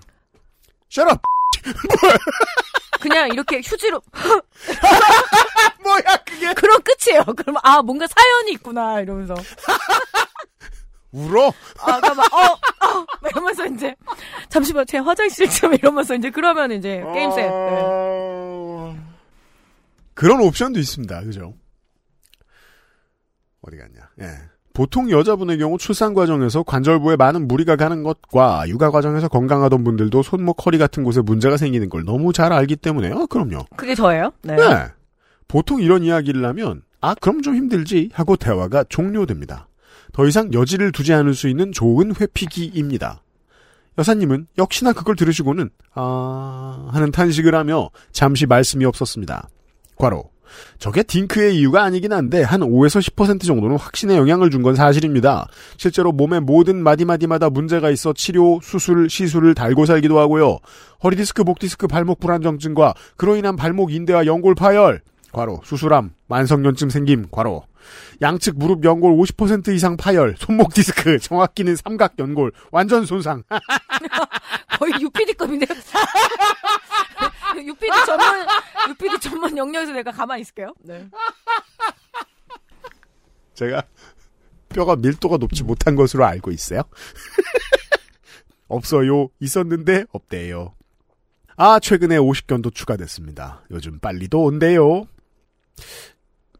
Up! 1.01 1.21
그냥 3.01 3.29
이렇게 3.33 3.57
휴지로. 3.65 4.01
뭐야, 5.83 6.17
그게? 6.25 6.55
그럼 6.55 6.79
끝이에요. 6.85 7.25
그러면 7.37 7.61
아 7.65 7.83
뭔가 7.83 8.07
사연이 8.07 8.53
있구나 8.53 9.01
이러면서 9.01 9.35
울어? 11.13 11.53
아 11.81 12.01
그러면 12.01 12.25
어어 12.33 13.07
이러면서 13.31 13.67
이제 13.67 13.95
잠시만 14.49 14.87
제 14.87 14.99
화장실 14.99 15.49
좀 15.49 15.75
이러면서 15.75 16.15
이제 16.15 16.31
그러면 16.31 16.73
이제 16.73 17.03
게임 17.13 17.31
셋 17.31 17.43
네. 17.43 17.51
어... 17.53 18.97
그런 20.15 20.41
옵션도 20.41 20.79
있습니다. 20.79 21.21
그죠? 21.23 21.55
어디 23.63 23.77
갔냐? 23.77 24.09
예. 24.21 24.53
보통 24.75 25.11
여자분의 25.11 25.59
경우 25.59 25.77
출산 25.77 26.15
과정에서 26.15 26.63
관절부에 26.63 27.17
많은 27.17 27.47
무리가 27.47 27.77
가는 27.77 28.03
것과 28.03 28.65
육아 28.69 28.91
과정에서 28.91 29.29
건강하던 29.29 29.85
분들도 29.85 30.23
손목, 30.23 30.65
허리 30.65 30.79
같은 30.79 31.05
곳에 31.05 31.21
문제가 31.21 31.57
생기는 31.59 31.89
걸 31.91 32.05
너무 32.05 32.33
잘 32.33 32.53
알기 32.53 32.77
때문에 32.77 33.11
요 33.11 33.27
그럼요. 33.27 33.67
그게 33.77 33.95
저예요 33.95 34.33
네. 34.43 34.57
네. 34.57 34.87
보통 35.47 35.83
이런 35.83 36.03
이야기를 36.03 36.45
하면 36.45 36.83
아 37.01 37.15
그럼 37.15 37.43
좀 37.43 37.55
힘들지 37.55 38.11
하고 38.15 38.37
대화가 38.37 38.85
종료됩니다. 38.89 39.69
더 40.13 40.27
이상 40.27 40.53
여지를 40.53 40.93
두지 40.93 41.13
않을 41.13 41.35
수 41.35 41.49
있는 41.49 41.73
좋은 41.73 42.15
회피기입니다. 42.21 43.23
여사님은 43.99 44.47
역시나 44.59 44.93
그걸 44.93 45.17
들으시고는 45.17 45.71
아 45.95 46.89
하는 46.93 47.11
탄식을 47.11 47.55
하며 47.55 47.91
잠시 48.11 48.47
말씀이 48.47 48.85
없었습니다. 48.85 49.49
과로 49.97 50.31
저게 50.79 51.03
딩크의 51.03 51.57
이유가 51.57 51.83
아니긴 51.83 52.13
한데 52.13 52.43
한 52.43 52.61
5에서 52.61 53.01
10% 53.01 53.43
정도는 53.45 53.77
확신에 53.79 54.17
영향을 54.17 54.51
준 54.51 54.63
건 54.63 54.75
사실입니다. 54.75 55.47
실제로 55.79 56.13
몸의 56.13 56.41
모든 56.41 56.83
마디마디마다 56.83 57.49
문제가 57.51 57.91
있어 57.91 58.13
치료, 58.13 58.61
수술, 58.63 59.09
시술을 59.09 59.55
달고 59.55 59.87
살기도 59.87 60.19
하고요. 60.19 60.59
허리디스크, 61.05 61.43
목디스크, 61.43 61.87
발목 61.87 62.21
불안정증과 62.21 62.95
그로 63.17 63.37
인한 63.37 63.57
발목 63.57 63.93
인대와 63.93 64.27
연골 64.27 64.55
파열, 64.55 65.01
과로, 65.33 65.61
수술암, 65.65 66.15
만성연증 66.29 66.91
생김, 66.91 67.29
과로, 67.31 67.65
양측 68.21 68.59
무릎 68.59 68.85
연골 68.85 69.13
50% 69.17 69.75
이상 69.75 69.97
파열, 69.97 70.37
손목 70.39 70.75
디스크, 70.75 71.19
정확히는 71.21 71.77
삼각 71.77 72.15
연골, 72.19 72.53
완전 72.71 73.07
손상. 73.07 73.43
거의 74.79 74.93
UPD급인데. 75.01 75.67
UPD 77.57 77.93
전문, 78.07 78.47
UPD 78.91 79.19
전문 79.21 79.57
영역에서 79.57 79.93
내가 79.93 80.11
가만히 80.13 80.43
있을게요. 80.43 80.75
네. 80.81 81.09
제가 83.55 83.83
뼈가 84.71 84.97
밀도가 84.97 85.37
높지 85.37 85.63
못한 85.63 85.95
것으로 85.95 86.25
알고 86.25 86.51
있어요. 86.51 86.83
없어요. 88.69 89.29
있었는데 89.39 90.05
없대요. 90.13 90.75
아, 91.57 91.79
최근에 91.79 92.17
50견도 92.17 92.75
추가됐습니다. 92.75 93.63
요즘 93.71 93.99
빨리도 93.99 94.43
온대요. 94.43 95.07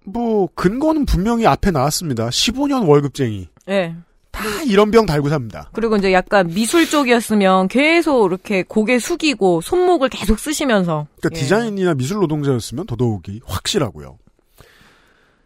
뭐 0.05 0.49
근거는 0.55 1.07
분명히 1.07 1.47
앞에 1.47 1.71
나왔습니다. 1.71 2.29
15년 2.29 2.89
월급쟁이. 2.89 3.49
네. 3.67 3.95
다 4.33 4.43
이런 4.67 4.91
병 4.91 5.07
달고 5.07 5.29
삽니다. 5.29 5.71
그리고 5.73 5.97
이제 5.97 6.13
약간 6.13 6.49
미술 6.49 6.89
쪽이었으면 6.89 7.69
계속 7.69 8.27
이렇게 8.27 8.63
고개 8.63 8.99
숙이고 8.99 9.61
손목을 9.61 10.09
계속 10.09 10.39
쓰시면서. 10.39 11.07
그러니까 11.21 11.39
예. 11.39 11.43
디자인이나 11.43 11.95
미술 11.95 12.19
노동자였으면 12.19 12.87
더더욱이 12.87 13.41
확실하고요. 13.45 14.19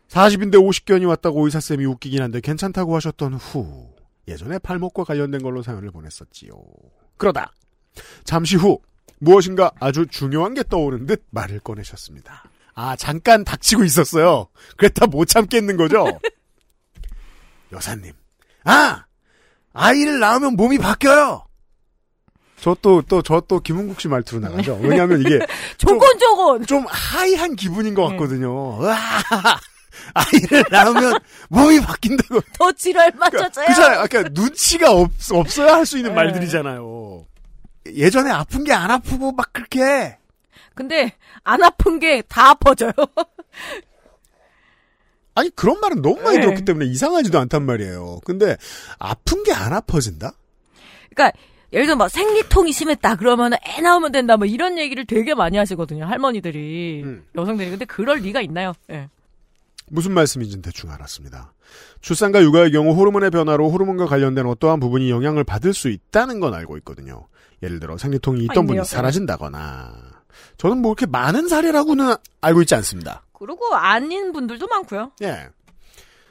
40인데 0.09 0.55
50견이 0.55 1.07
왔다고 1.09 1.45
의사쌤이 1.45 1.85
웃기긴 1.85 2.23
한데 2.23 2.41
괜찮다고 2.41 2.95
하셨던 2.95 3.35
후 3.35 3.89
예전에 4.29 4.59
발목과 4.61 5.05
관련된 5.05 5.43
걸로 5.43 5.63
사연을 5.63 5.91
보냈었지요. 5.91 6.53
그러다 7.17 7.53
잠시 8.25 8.57
후 8.57 8.79
무엇인가 9.19 9.73
아주 9.81 10.07
중요한 10.07 10.55
게 10.55 10.63
떠오른 10.63 11.07
듯 11.07 11.25
말을 11.31 11.61
꺼내셨습니다. 11.61 12.45
아 12.79 12.95
잠깐 12.95 13.43
닥치고 13.43 13.85
있었어요. 13.85 14.49
그랬다 14.77 15.07
못 15.07 15.25
참겠는 15.25 15.77
거죠. 15.79 16.07
여사님, 17.73 18.13
아 18.65 19.05
아이를 19.73 20.21
낳으면 20.21 20.55
몸이 20.57 20.79
바뀌어요. 20.79 21.43
저 22.61 22.75
또 22.75 23.03
또 23.03 23.23
저 23.23 23.41
또 23.41 23.61
김은국 23.61 24.01
씨 24.01 24.09
말투로 24.09 24.41
나가죠. 24.41 24.79
왜냐하면 24.83 25.21
이게 25.21 25.39
조곤조곤! 25.79 26.67
좀 26.67 26.85
하이한 26.89 27.57
기분인 27.57 27.95
것 27.95 28.09
네. 28.11 28.17
같거든요. 28.17 28.83
으아, 28.83 28.95
아이를 30.15 30.65
낳으면 30.71 31.19
몸이 31.49 31.81
바뀐다고. 31.81 32.41
더 32.59 32.73
지랄 32.73 33.13
맞춰줘요! 33.17 33.67
그잖아요. 33.67 34.01
아까 34.01 34.23
눈치가 34.33 34.91
없, 34.93 35.11
없어야 35.33 35.75
할 35.77 35.87
수 35.87 35.97
있는 35.99 36.11
네. 36.13 36.15
말들이잖아요. 36.17 37.27
예전에 37.95 38.31
아픈 38.31 38.65
게 38.65 38.73
안 38.73 38.91
아프고 38.91 39.33
막 39.33 39.53
그렇게. 39.53 40.19
근데 40.77 41.13
안 41.43 41.65
아픈 41.65 41.99
게 41.99 42.23
다 42.29 42.51
아파져요. 42.51 42.93
아니, 45.35 45.51
그런 45.51 45.81
말은 45.81 46.03
너무 46.03 46.21
많이 46.23 46.39
네. 46.39 46.43
들었기 46.45 46.65
때문에 46.65 46.87
이상하지도 46.87 47.39
않단 47.39 47.65
말이에요. 47.65 48.21
근데 48.25 48.57
아픈 48.99 49.43
게 49.43 49.53
안 49.53 49.73
아파진다? 49.73 50.33
그러니까 51.15 51.39
예를 51.73 51.87
들어 51.87 51.97
막 51.97 52.09
생리통이 52.09 52.73
심했다 52.73 53.17
그러면 53.17 53.53
애 53.55 53.81
나오면 53.81 54.13
된다 54.13 54.37
뭐 54.37 54.47
이런 54.47 54.79
얘기를 54.79 55.05
되게 55.05 55.35
많이 55.35 55.59
하시거든요 55.59 56.05
할머니들이 56.05 57.03
음. 57.05 57.25
여성들이 57.35 57.71
근데 57.71 57.85
그럴 57.87 58.19
리가 58.19 58.41
있나요? 58.43 58.73
예. 58.91 59.09
무슨 59.89 60.13
말씀인지는 60.13 60.63
대충 60.63 60.91
알았습니다. 60.91 61.53
출산과 62.03 62.43
육아의 62.43 62.71
경우 62.73 62.95
호르몬의 62.95 63.31
변화로 63.31 63.71
호르몬과 63.71 64.07
관련된 64.07 64.47
어떠한 64.47 64.79
부분이 64.81 65.11
영향을 65.11 65.43
받을 65.45 65.73
수 65.75 65.89
있다는 65.89 66.39
건 66.41 66.55
알고 66.55 66.77
있거든요. 66.79 67.27
예를 67.63 67.81
들어 67.81 67.97
생리통이 67.99 68.45
있던 68.45 68.59
아, 68.59 68.61
분이 68.63 68.71
있네요. 68.73 68.85
사라진다거나. 68.85 70.16
저는 70.59 70.79
뭐 70.79 70.95
그렇게 70.95 71.11
많은 71.11 71.49
사례라고는 71.49 72.15
알고 72.41 72.63
있지 72.63 72.75
않습니다. 72.75 73.23
그리고 73.33 73.75
아닌 73.75 74.33
분들도 74.33 74.67
많고요. 74.67 75.13
예. 75.23 75.49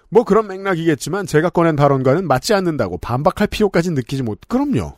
뭐 0.10 0.24
그런 0.24 0.48
맥락이겠지만 0.48 1.26
제가 1.26 1.50
꺼낸 1.50 1.76
발언과는 1.76 2.28
맞지 2.28 2.54
않는다고 2.54 2.98
반박할 2.98 3.48
필요까지 3.48 3.92
느끼지 3.92 4.24
못, 4.24 4.40
그럼요. 4.48 4.94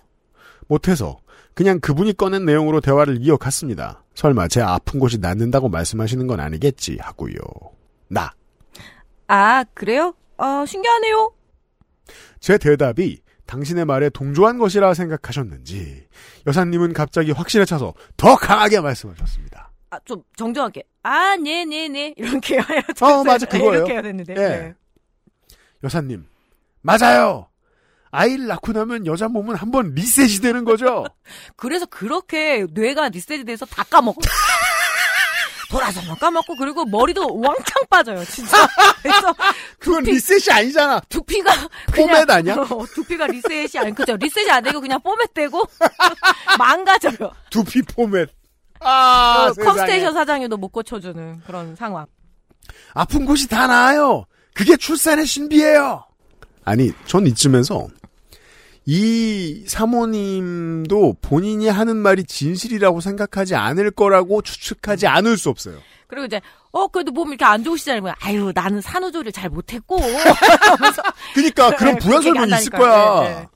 못해서 0.68 1.20
그냥 1.53 1.80
그분이 1.80 2.14
꺼낸 2.14 2.45
내용으로 2.45 2.82
대화를 2.82 3.18
이어갔습니다. 3.22 4.03
설마 4.14 4.47
제 4.47 4.62
아픈 4.62 4.99
곳이 4.99 5.18
낫는다고 5.18 5.70
말씀하시는 5.70 6.28
건 6.28 6.39
아니겠지 6.39 6.97
하고요. 7.01 7.36
나. 8.10 8.32
아, 9.28 9.64
그래요? 9.74 10.14
아, 10.38 10.66
신기하네요. 10.68 11.32
제 12.39 12.58
대답이 12.58 13.22
당신의 13.47 13.86
말에 13.86 14.10
동조한 14.10 14.58
것이라 14.58 14.93
생각하셨는지 14.93 16.05
여사님은 16.47 16.93
갑자기 16.93 17.31
확신에 17.31 17.65
차서 17.65 17.93
더 18.15 18.35
강하게 18.35 18.79
말씀하셨습니다. 18.79 19.71
아, 19.89 19.99
좀 20.05 20.21
정정하게. 20.35 20.83
아, 21.03 21.35
네 21.37 21.65
네 21.65 21.87
네. 21.89 22.13
이렇게 22.17 22.55
해야 22.59 22.81
어, 23.01 23.23
맞아, 23.23 23.45
그거예요. 23.45 23.73
이렇게 23.73 23.93
해야 23.93 24.01
되는데. 24.01 24.33
예. 24.33 24.35
네. 24.47 24.73
여사님 25.83 26.25
맞아요. 26.81 27.47
아이를 28.09 28.47
낳고 28.47 28.71
나면 28.71 29.05
여자 29.05 29.27
몸은 29.27 29.55
한번 29.55 29.93
리셋이 29.93 30.39
되는 30.41 30.63
거죠. 30.63 31.05
그래서 31.57 31.85
그렇게 31.85 32.65
뇌가 32.71 33.09
리셋돼서 33.09 33.65
다 33.65 33.83
까먹고. 33.83 34.21
돌아서 35.70 36.01
까먹고 36.15 36.55
그리고 36.55 36.86
머리도 36.86 37.39
왕창 37.39 37.84
빠져요 37.89 38.24
진짜 38.26 38.68
그래서 39.01 39.34
그건 39.80 40.03
두피, 40.03 40.11
리셋이 40.15 40.55
아니잖아. 40.57 40.99
두피가 41.09 41.51
그냥 41.91 42.07
포맷 42.09 42.30
아니야? 42.30 42.55
어, 42.70 42.86
두피가 42.93 43.28
리셋이 43.28 43.70
아니 43.78 43.93
그죠 43.93 44.15
리셋이 44.15 44.49
안 44.49 44.63
되고 44.63 44.80
그냥 44.80 45.01
포맷 45.01 45.34
되고 45.34 45.63
망가져요 46.57 47.32
두피 47.49 47.82
포맷. 47.82 48.30
아, 48.80 49.51
그 49.55 49.63
컴스테이션 49.63 50.13
사장님도 50.13 50.57
못 50.57 50.70
고쳐주는 50.70 51.41
그런 51.45 51.76
상황 51.76 52.05
아픈 52.93 53.26
곳이 53.26 53.47
다 53.47 53.68
나아요. 53.68 54.26
그게 54.53 54.76
출산의 54.78 55.26
신비예요. 55.26 56.03
아니, 56.65 56.91
전 57.05 57.26
이쯤에서 57.28 57.88
이 58.89 59.65
사모님도 59.67 61.17
본인이 61.21 61.67
하는 61.67 61.97
말이 61.97 62.23
진실이라고 62.23 63.01
생각하지 63.01 63.53
않을 63.53 63.91
거라고 63.91 64.41
추측하지 64.41 65.07
않을 65.07 65.38
수 65.38 65.49
없어요. 65.49 65.77
그리고 66.07 66.25
이제 66.25 66.39
어 66.71 66.88
그래도 66.88 67.11
몸 67.11 67.27
이렇게 67.27 67.43
안 67.43 67.65
좋으시잖아요 67.65 68.13
아유 68.21 68.53
나는 68.55 68.79
산후조리를 68.79 69.33
잘 69.33 69.49
못했고 69.49 69.99
그러니까 71.35 71.75
그런 71.75 71.95
네, 71.95 71.99
부연 71.99 72.21
그렇게 72.21 72.39
설명이 72.39 72.61
있을. 72.61 72.71
거야. 72.71 73.21
네, 73.23 73.29
네. 73.41 73.47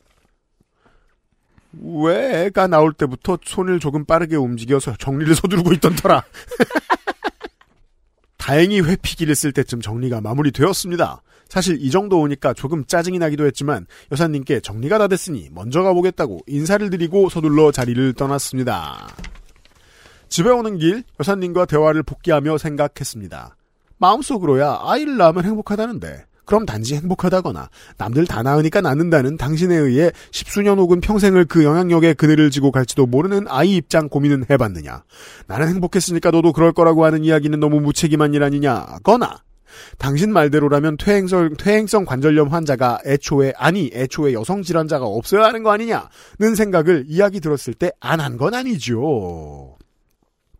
왜 2.03 2.45
애가 2.47 2.67
나올 2.67 2.91
때부터 2.91 3.38
손을 3.41 3.79
조금 3.79 4.03
빠르게 4.03 4.36
움직여서 4.36 4.97
정리를 4.99 5.34
서두르고 5.36 5.71
있던 5.73 5.95
터라. 5.95 6.23
다행히 8.36 8.82
회피기를 8.82 9.34
쓸 9.36 9.53
때쯤 9.53 9.79
정리가 9.79 10.19
마무리되었습니다. 10.19 11.21
사실 11.52 11.78
이 11.82 11.91
정도 11.91 12.22
오니까 12.22 12.54
조금 12.54 12.86
짜증이 12.86 13.20
나기도 13.20 13.45
했지만 13.45 13.86
여사님께 14.14 14.62
정리가 14.62 14.97
다 14.97 15.10
됐으니 15.10 15.49
먼저 15.52 15.84
가보겠다고 15.84 16.39
인사를 16.47 16.89
드리고 16.89 17.28
서둘러 17.28 17.74
자리를 17.74 18.14
떠났습니다. 18.14 19.10
집에 20.30 20.49
오는 20.49 20.78
길 20.78 21.04
여사님과 21.20 21.66
대화를 21.66 22.04
복귀하며 22.04 22.58
생각했습니다. 22.58 23.58
마음속으로야 23.97 24.80
아이를 24.82 25.18
낳으면 25.18 25.43
행복하다는데 25.43 26.24
그럼 26.45 26.66
단지 26.66 26.95
행복하다거나 26.95 27.70
남들 27.97 28.28
다 28.28 28.43
낳으니까 28.43 28.80
낳는다는 28.80 29.36
당신에 29.36 29.76
의해 29.76 30.10
십수년 30.32 30.80
혹은 30.80 31.02
평생을 31.02 31.43
그 31.43 31.66
영향력에 31.66 32.14
그늘을 32.14 32.49
지고 32.49 32.72
갈지도 32.72 33.08
모르는 33.08 33.47
아이 33.49 33.76
입장 33.76 34.08
고민은 34.08 34.45
해봤느냐. 34.49 35.04
나는 35.47 35.68
행복했으니까 35.68 36.32
너도 36.32 36.54
그럴 36.54 36.72
거라고 36.72 37.04
하는 37.04 37.26
이야기는 37.26 37.60
너무 37.60 37.82
무책임한 37.82 38.34
일 38.34 38.43
아니냐거나 38.43 39.41
당신 39.97 40.32
말대로라면 40.34 40.97
퇴행성, 40.97 41.55
퇴행성 41.57 42.05
관절염 42.05 42.49
환자가 42.49 42.99
애초에 43.05 43.53
아니 43.57 43.89
애초에 43.93 44.34
여성 44.34 44.61
질환자가 44.63 45.05
없어야 45.05 45.45
하는 45.45 45.63
거 45.63 45.72
아니냐는 45.72 46.55
생각을 46.55 47.05
이야기 47.07 47.39
들었을 47.39 47.74
때 47.74 47.91
안 47.99 48.19
한 48.19 48.38
건 48.38 48.53
아니죠. 48.53 49.78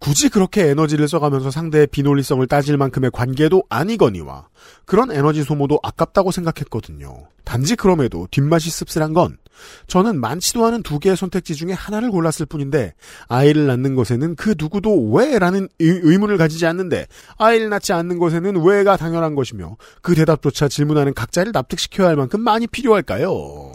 굳이 0.02 0.30
그렇게 0.30 0.64
에너지를 0.68 1.08
써가면서 1.08 1.52
상대의 1.52 1.86
비논리성을 1.86 2.46
따질 2.48 2.76
만큼의 2.76 3.12
관계도 3.14 3.64
아니거니와 3.70 4.48
그런 4.86 5.12
에너지 5.12 5.44
소모도 5.44 5.80
아깝다고 5.84 6.32
생각했거든요. 6.32 7.28
단지 7.46 7.76
그럼에도 7.76 8.28
뒷맛이 8.32 8.72
씁쓸한 8.72 9.14
건 9.14 9.38
저는 9.86 10.20
많지도 10.20 10.66
않은 10.66 10.82
두 10.82 10.98
개의 10.98 11.16
선택지 11.16 11.54
중에 11.56 11.74
하나를 11.74 12.10
골랐을 12.10 12.48
뿐인데 12.50 12.96
아이를 13.28 13.68
낳는 13.68 13.94
것에는 13.94 14.36
그 14.36 14.56
누구도 14.58 15.12
왜라는 15.12 15.68
의- 15.80 16.00
의문을 16.02 16.38
가지지 16.38 16.66
않는데 16.66 17.06
아이를 17.38 17.70
낳지 17.70 17.94
않는 17.94 18.18
것에는 18.18 18.64
왜가 18.66 18.98
당연한 18.98 19.36
것이며 19.36 19.78
그 20.02 20.16
대답조차 20.16 20.68
질문하는 20.68 21.14
각자를 21.14 21.52
납득시켜야 21.54 22.08
할 22.08 22.16
만큼 22.16 22.42
많이 22.42 22.66
필요할까요? 22.66 23.72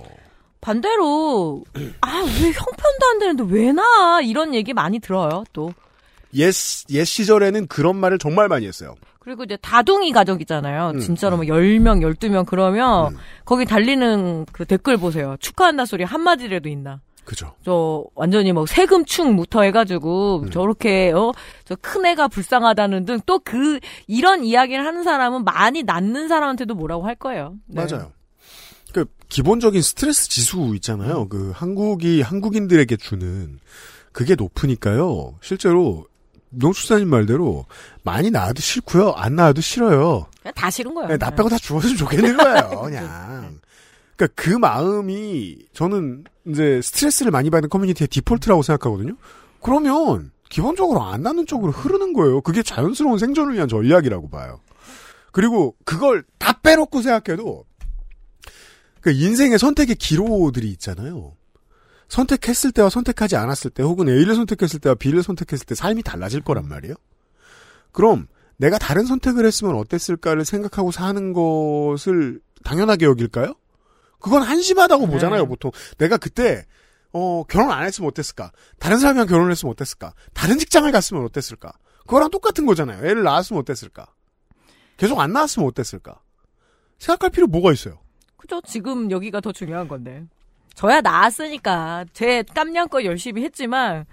반대로 0.61 1.62
아 2.01 2.22
왜 2.24 2.47
형편도 2.51 3.07
안 3.12 3.18
되는데 3.20 3.45
왜 3.49 3.70
나 3.72 4.20
이런 4.22 4.55
얘기 4.55 4.72
많이 4.72 4.99
들어요 4.99 5.45
또 5.53 5.72
옛, 6.37 6.53
옛 6.91 7.05
시절에는 7.05 7.66
그런 7.66 7.97
말을 7.97 8.18
정말 8.18 8.49
많이 8.49 8.66
했어요. 8.66 8.95
그리고 9.18 9.43
이제 9.45 9.57
다둥이 9.57 10.12
가족이잖아요. 10.12 10.91
음, 10.95 11.01
진짜로 11.01 11.37
뭐 11.37 11.45
10명, 11.47 12.01
12명 12.01 12.47
그러면 12.47 13.12
음. 13.14 13.18
거기 13.45 13.64
달리는 13.64 14.47
그 14.53 14.64
댓글 14.64 14.97
보세요. 14.97 15.37
축하한다 15.41 15.84
소리 15.84 16.05
한마디라도 16.05 16.68
있나. 16.68 17.01
그죠. 17.24 17.53
저 17.64 18.05
완전히 18.14 18.53
뭐 18.53 18.66
세금충부터 18.66 19.62
해가지고 19.62 20.43
음. 20.45 20.51
저렇게 20.51 21.11
어저 21.12 21.74
큰 21.80 22.07
애가 22.07 22.28
불쌍하다는 22.28 23.05
등 23.05 23.18
또 23.26 23.41
그 23.41 23.80
이런 24.07 24.45
이야기를 24.45 24.87
하는 24.87 25.03
사람은 25.03 25.43
많이 25.45 25.82
낳는 25.82 26.28
사람한테도 26.28 26.76
뭐라고 26.76 27.05
할 27.05 27.16
거예요. 27.16 27.55
네. 27.66 27.84
맞아요. 27.84 28.12
그 28.93 29.07
기본적인 29.28 29.82
스트레스 29.82 30.28
지수 30.28 30.72
있잖아요. 30.76 31.28
그 31.28 31.51
한국이 31.53 32.22
한국인들에게 32.22 32.97
주는 32.97 33.59
그게 34.12 34.37
높으니까요. 34.37 35.34
실제로 35.43 36.07
농축사님 36.51 37.09
말대로 37.09 37.66
많이 38.03 38.30
낳아도 38.30 38.61
싫고요. 38.61 39.11
안 39.12 39.36
낳아도 39.36 39.61
싫어요. 39.61 40.26
그냥 40.40 40.55
다 40.55 40.70
싫은 40.70 40.94
거예요. 40.94 41.09
네, 41.09 41.18
나 41.18 41.30
빼고 41.30 41.49
다 41.49 41.59
죽었으면 41.59 41.97
좋겠는 41.97 42.36
거예요. 42.36 42.80
그냥. 42.82 43.59
그러니까 44.16 44.34
그 44.34 44.51
마음이 44.51 45.59
저는 45.72 46.24
이제 46.47 46.80
스트레스를 46.82 47.30
많이 47.30 47.51
받는 47.51 47.68
커뮤니티의 47.68 48.09
디폴트라고 48.09 48.62
생각하거든요. 48.62 49.14
그러면 49.61 50.30
기본적으로 50.49 51.03
안 51.03 51.22
낳는 51.22 51.47
쪽으로 51.47 51.72
흐르는 51.72 52.12
거예요. 52.12 52.40
그게 52.40 52.62
자연스러운 52.62 53.18
생존을 53.18 53.55
위한 53.55 53.68
전략이라고 53.68 54.30
봐요. 54.30 54.61
그리고 55.32 55.74
그걸 55.84 56.24
다 56.38 56.59
빼놓고 56.62 57.03
생각해도 57.03 57.64
그 59.01 59.11
인생의 59.12 59.59
선택의 59.59 59.97
기로들이 59.97 60.68
있잖아요. 60.70 61.34
선택했을 62.09 62.72
때와 62.72 62.88
선택하지 62.88 63.36
않았을 63.36 63.70
때 63.70 63.82
혹은 63.82 64.09
A를 64.09 64.34
선택했을 64.34 64.80
때와 64.80 64.94
B를 64.94 65.22
선택했을 65.22 65.66
때 65.66 65.74
삶이 65.74 66.02
달라질 66.02 66.40
거란 66.40 66.68
말이에요. 66.68 66.94
그럼 67.92 68.26
내가 68.57 68.78
다른 68.78 69.04
선택을 69.04 69.44
했으면 69.44 69.74
어땠을까를 69.76 70.44
생각하고 70.44 70.92
사는 70.92 71.32
것을 71.32 72.40
당연하게 72.64 73.07
여길까요? 73.07 73.54
그건 74.18 74.42
한심하다고 74.42 75.07
네. 75.07 75.12
보잖아요, 75.12 75.46
보통. 75.46 75.70
내가 75.98 76.16
그때 76.16 76.64
어, 77.12 77.44
결혼 77.44 77.70
안 77.70 77.84
했으면 77.84 78.09
어땠을까? 78.09 78.52
다른 78.78 78.98
사람이랑 78.98 79.26
결혼을 79.26 79.50
했으면 79.50 79.72
어땠을까? 79.72 80.14
다른 80.34 80.59
직장을 80.59 80.90
갔으면 80.90 81.24
어땠을까? 81.24 81.72
그거랑 82.00 82.30
똑같은 82.30 82.66
거잖아요. 82.66 83.07
애를 83.07 83.22
낳았으면 83.22 83.61
어땠을까? 83.61 84.07
계속 84.96 85.20
안 85.20 85.32
낳았으면 85.32 85.68
어땠을까? 85.68 86.20
생각할 86.98 87.30
필요 87.30 87.46
뭐가 87.46 87.72
있어요? 87.72 87.98
그죠? 88.36 88.61
지금 88.62 89.11
여기가 89.11 89.40
더 89.40 89.52
중요한 89.52 89.88
건데. 89.88 90.26
저야 90.77 91.01
나았으니까 91.01 92.05
제 92.12 92.43
땀냥껏 92.55 93.03
열심히 93.05 93.43
했지만 93.43 94.05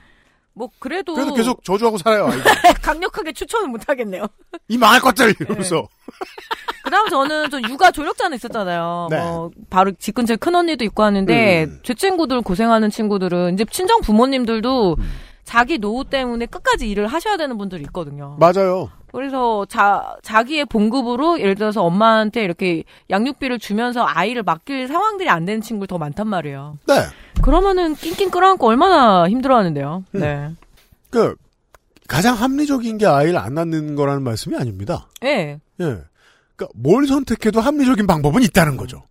뭐 0.53 0.69
그래도 0.79 1.13
그래도 1.13 1.33
계속 1.33 1.63
저주하고 1.63 1.97
살아요. 1.97 2.29
강력하게 2.81 3.33
추천은 3.33 3.69
못 3.69 3.87
하겠네요. 3.87 4.25
이 4.69 4.77
망할 4.77 5.01
것들 5.01 5.33
이러면서. 5.39 5.87
그다음 6.83 7.09
저는 7.09 7.49
저 7.49 7.59
육아 7.61 7.91
조력자는 7.91 8.35
있었잖아요. 8.35 9.07
네. 9.09 9.19
뭐 9.19 9.51
바로 9.69 9.91
집 9.97 10.15
근처에 10.15 10.37
큰 10.37 10.55
언니도 10.55 10.85
있고 10.85 11.03
하는데 11.03 11.65
음. 11.65 11.79
제 11.83 11.93
친구들 11.93 12.41
고생하는 12.41 12.89
친구들은 12.89 13.53
이제 13.53 13.65
친정 13.69 14.01
부모님들도 14.01 14.95
음. 14.97 15.11
자기 15.43 15.77
노후 15.77 16.05
때문에 16.05 16.45
끝까지 16.45 16.89
일을 16.89 17.07
하셔야 17.07 17.35
되는 17.35 17.57
분들이 17.57 17.81
있거든요. 17.83 18.37
맞아요. 18.39 18.89
그래서 19.13 19.65
자 19.65 20.17
자기의 20.23 20.65
봉급으로 20.65 21.39
예를 21.39 21.55
들어서 21.55 21.83
엄마한테 21.83 22.43
이렇게 22.43 22.83
양육비를 23.09 23.59
주면서 23.59 24.03
아이를 24.05 24.43
맡길 24.43 24.87
상황들이 24.87 25.29
안 25.29 25.45
되는 25.45 25.61
친구들 25.61 25.87
더 25.87 25.97
많단 25.97 26.27
말이에요. 26.27 26.79
네. 26.87 26.95
그러면은 27.41 27.93
낑낑 27.95 28.31
끌어안고 28.31 28.67
얼마나 28.67 29.29
힘들어 29.29 29.55
하는데요. 29.57 30.03
음. 30.15 30.19
네. 30.19 30.51
그 31.11 31.35
가장 32.07 32.35
합리적인 32.35 32.97
게 32.97 33.05
아이를 33.05 33.37
안 33.37 33.53
낳는 33.53 33.95
거라는 33.95 34.23
말씀이 34.23 34.55
아닙니다. 34.57 35.07
예. 35.23 35.59
예. 35.79 35.85
그러니까 36.55 36.67
뭘 36.75 37.05
선택해도 37.07 37.61
합리적인 37.61 38.07
방법은 38.07 38.41
있다는 38.43 38.77
거죠. 38.77 39.03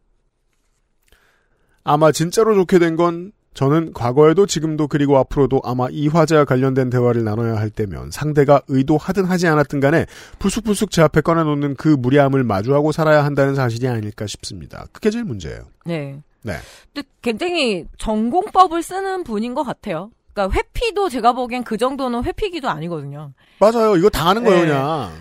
아마 1.85 2.13
진짜로 2.13 2.55
좋게 2.55 2.79
된 2.79 2.97
건 2.97 3.33
저는 3.55 3.93
과거에도 3.93 4.47
지금도 4.47 4.89
그리고 4.89 5.19
앞으로도 5.19 5.61
아마 5.65 5.89
이 5.91 6.09
화제와 6.09 6.45
관련된 6.45 6.91
대화를 6.91 7.25
나눠야 7.25 7.57
할 7.57 7.71
때면 7.71 8.11
상대가 8.11 8.63
의도하든 8.69 9.25
하지 9.25 9.47
않았든 9.47 9.81
간에 9.81 10.07
불쑥불쑥 10.39 10.91
제 10.91 11.03
앞에 11.03 11.21
꺼내놓는 11.21 11.75
그 11.77 11.89
무리함을 11.89 12.45
마주하고 12.45 12.93
살아야 12.93 13.25
한다는 13.25 13.55
사실이 13.55 13.87
아닐까 13.89 14.27
싶습니다. 14.27 14.87
그게 14.93 15.11
제일 15.11 15.25
문제예요. 15.25 15.63
네. 15.85 16.21
네. 16.43 16.55
근데 16.93 17.09
굉장히 17.21 17.87
전공법을 17.99 18.83
쓰는 18.83 19.25
분인 19.25 19.55
것 19.55 19.63
같아요. 19.63 20.11
그러니까 20.33 20.57
회피도 20.57 21.09
제가 21.11 21.33
보기엔 21.33 21.63
그 21.63 21.77
정도는 21.77 22.25
회피기도 22.25 22.69
아니거든요. 22.69 23.33
맞아요. 23.59 23.97
이거 23.97 24.09
당하는 24.09 24.45
거예요, 24.45 24.61
네. 24.61 24.67
그냥. 24.67 25.13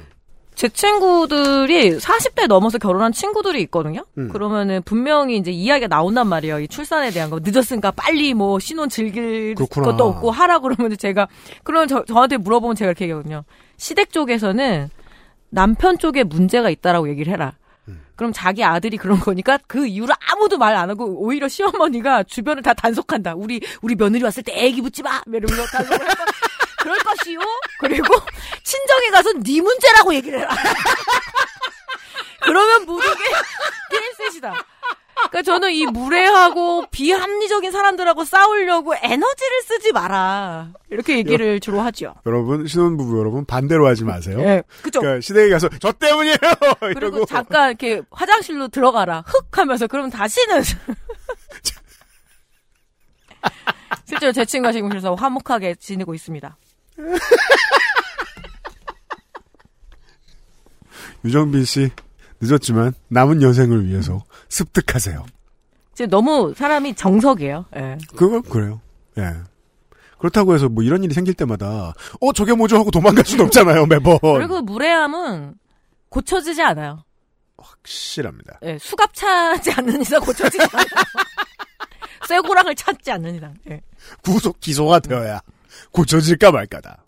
제 0.62 0.70
친구들이 0.70 1.98
40대 1.98 2.46
넘어서 2.46 2.78
결혼한 2.78 3.12
친구들이 3.14 3.64
있거든요. 3.64 4.06
음. 4.20 4.30
그러면은 4.30 4.84
분명히 4.86 5.38
이제 5.38 5.50
이야기가 5.50 5.88
나온단 5.88 6.28
말이에요. 6.28 6.60
이 6.60 6.68
출산에 6.68 7.10
대한 7.10 7.32
거 7.32 7.40
늦었으니까 7.42 7.90
빨리 7.90 8.36
뭐 8.36 8.60
신혼 8.60 8.88
즐길 8.88 9.56
그렇구나. 9.56 9.88
것도 9.88 10.04
없고 10.04 10.30
하라 10.30 10.60
그러면 10.60 10.96
제가 10.96 11.28
그러면 11.64 11.88
저, 11.88 12.06
저한테 12.06 12.38
물어보면 12.38 12.76
제가 12.76 12.90
이렇게 12.92 13.06
얘기하거든요. 13.06 13.44
시댁 13.78 14.12
쪽에서는 14.12 14.92
남편 15.50 15.98
쪽에 15.98 16.24
문제가 16.24 16.70
있다라고 16.70 17.10
얘기를 17.10 17.34
해라. 17.34 17.54
음. 17.88 18.04
그럼 18.16 18.32
자기 18.32 18.64
아들이 18.64 18.98
그런 18.98 19.20
거니까 19.20 19.58
그 19.66 19.88
이유를 19.88 20.14
아무도 20.32 20.60
말 20.60 20.76
안 20.76 20.92
하고 20.92 21.06
오히려 21.08 21.48
시어머니가 21.48 22.22
주변을 22.22 22.62
다 22.62 22.76
단속한다. 22.76 23.34
우리 23.36 23.62
우리 23.82 23.96
며느리 23.96 24.22
왔을 24.24 24.44
때 24.44 24.54
애기 24.56 24.84
붙지 24.84 25.02
마. 25.02 25.22
이러면서 25.26 25.66
단속을 25.66 25.98
그럴 26.82 26.98
것이요. 27.00 27.40
그리고 27.80 28.08
친정에 28.64 29.10
가서 29.12 29.34
네 29.34 29.62
문제라고 29.62 30.14
얘기를 30.16 30.40
해라. 30.40 30.50
그러면 32.42 32.86
모든 32.86 33.14
게 33.16 33.24
게임셋이다. 33.92 34.54
그러니까 35.14 35.42
저는 35.44 35.72
이 35.72 35.86
무례하고 35.86 36.86
비합리적인 36.90 37.72
사람들하고 37.72 38.24
싸우려고 38.26 38.96
에너지를 38.96 39.62
쓰지 39.68 39.92
마라. 39.92 40.70
이렇게 40.90 41.18
얘기를 41.18 41.60
주로 41.60 41.80
하죠. 41.82 42.16
여러분, 42.26 42.66
신혼부부 42.66 43.20
여러분, 43.20 43.46
반대로 43.46 43.86
하지 43.88 44.04
마세요. 44.04 44.40
예, 44.40 44.64
그죠. 44.82 45.00
그러니까 45.00 45.22
시댁에 45.22 45.50
가서, 45.50 45.70
저 45.80 45.92
때문이에요! 45.92 46.38
그리고 46.80 46.98
이러고. 46.98 47.26
잠깐 47.26 47.70
이렇게 47.70 48.02
화장실로 48.10 48.70
들어가라. 48.70 49.24
흑 49.28 49.56
하면서 49.58 49.86
그러면 49.86 50.10
다시는 50.10 50.64
실제로 54.06 54.32
제 54.32 54.44
친구가 54.44 54.72
지금 54.72 54.90
그래서 54.90 55.14
화목하게 55.14 55.76
지내고 55.76 56.14
있습니다. 56.16 56.58
유정빈 61.24 61.66
씨, 61.66 61.90
늦었지만 62.40 62.94
남은 63.10 63.42
여생을 63.42 63.88
위해서 63.88 64.24
습득하세요. 64.50 65.26
지금 65.94 66.10
너무 66.10 66.54
사람이 66.56 66.96
정석이에요. 66.96 67.66
예. 67.76 67.98
그건 68.16 68.42
그래요. 68.44 68.82
예. 69.18 69.34
그렇다고 70.18 70.54
해서 70.54 70.70
뭐 70.70 70.84
이런 70.84 71.04
일이 71.04 71.14
생길 71.14 71.34
때마다, 71.34 71.94
어, 72.20 72.34
저게 72.34 72.54
뭐죠? 72.54 72.78
하고 72.78 72.92
도망갈 72.92 73.26
수는 73.26 73.46
없잖아요, 73.46 73.86
매번. 73.88 74.18
그리고 74.22 74.62
무례함은 74.62 75.56
고쳐지지 76.10 76.62
않아요. 76.62 77.04
확실합니다. 77.58 78.60
예, 78.64 78.78
수갑 78.80 79.14
차지 79.14 79.72
않는 79.72 80.02
이상 80.02 80.22
고쳐지지 80.22 80.60
않아요. 80.62 80.86
쇠고랑을 82.28 82.76
찾지 82.76 83.12
않는 83.12 83.36
이상. 83.36 83.54
예. 83.70 83.82
구속 84.24 84.60
기소가 84.60 85.00
되어야 85.00 85.42
고쳐질까 85.92 86.52
말까다. 86.52 87.06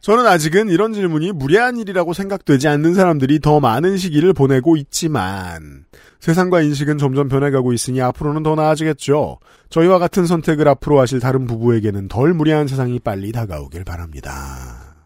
저는 0.00 0.26
아직은 0.26 0.70
이런 0.70 0.94
질문이 0.94 1.32
무례한 1.32 1.76
일이라고 1.76 2.14
생각되지 2.14 2.68
않는 2.68 2.94
사람들이 2.94 3.38
더 3.40 3.60
많은 3.60 3.98
시기를 3.98 4.32
보내고 4.32 4.76
있지만 4.78 5.84
세상과 6.20 6.62
인식은 6.62 6.96
점점 6.96 7.28
변해가고 7.28 7.74
있으니 7.74 8.00
앞으로는 8.00 8.42
더 8.42 8.54
나아지겠죠. 8.54 9.38
저희와 9.68 9.98
같은 9.98 10.24
선택을 10.26 10.68
앞으로 10.68 11.00
하실 11.00 11.20
다른 11.20 11.46
부부에게는 11.46 12.08
덜 12.08 12.32
무례한 12.32 12.66
세상이 12.66 12.98
빨리 13.00 13.30
다가오길 13.30 13.84
바랍니다. 13.84 14.96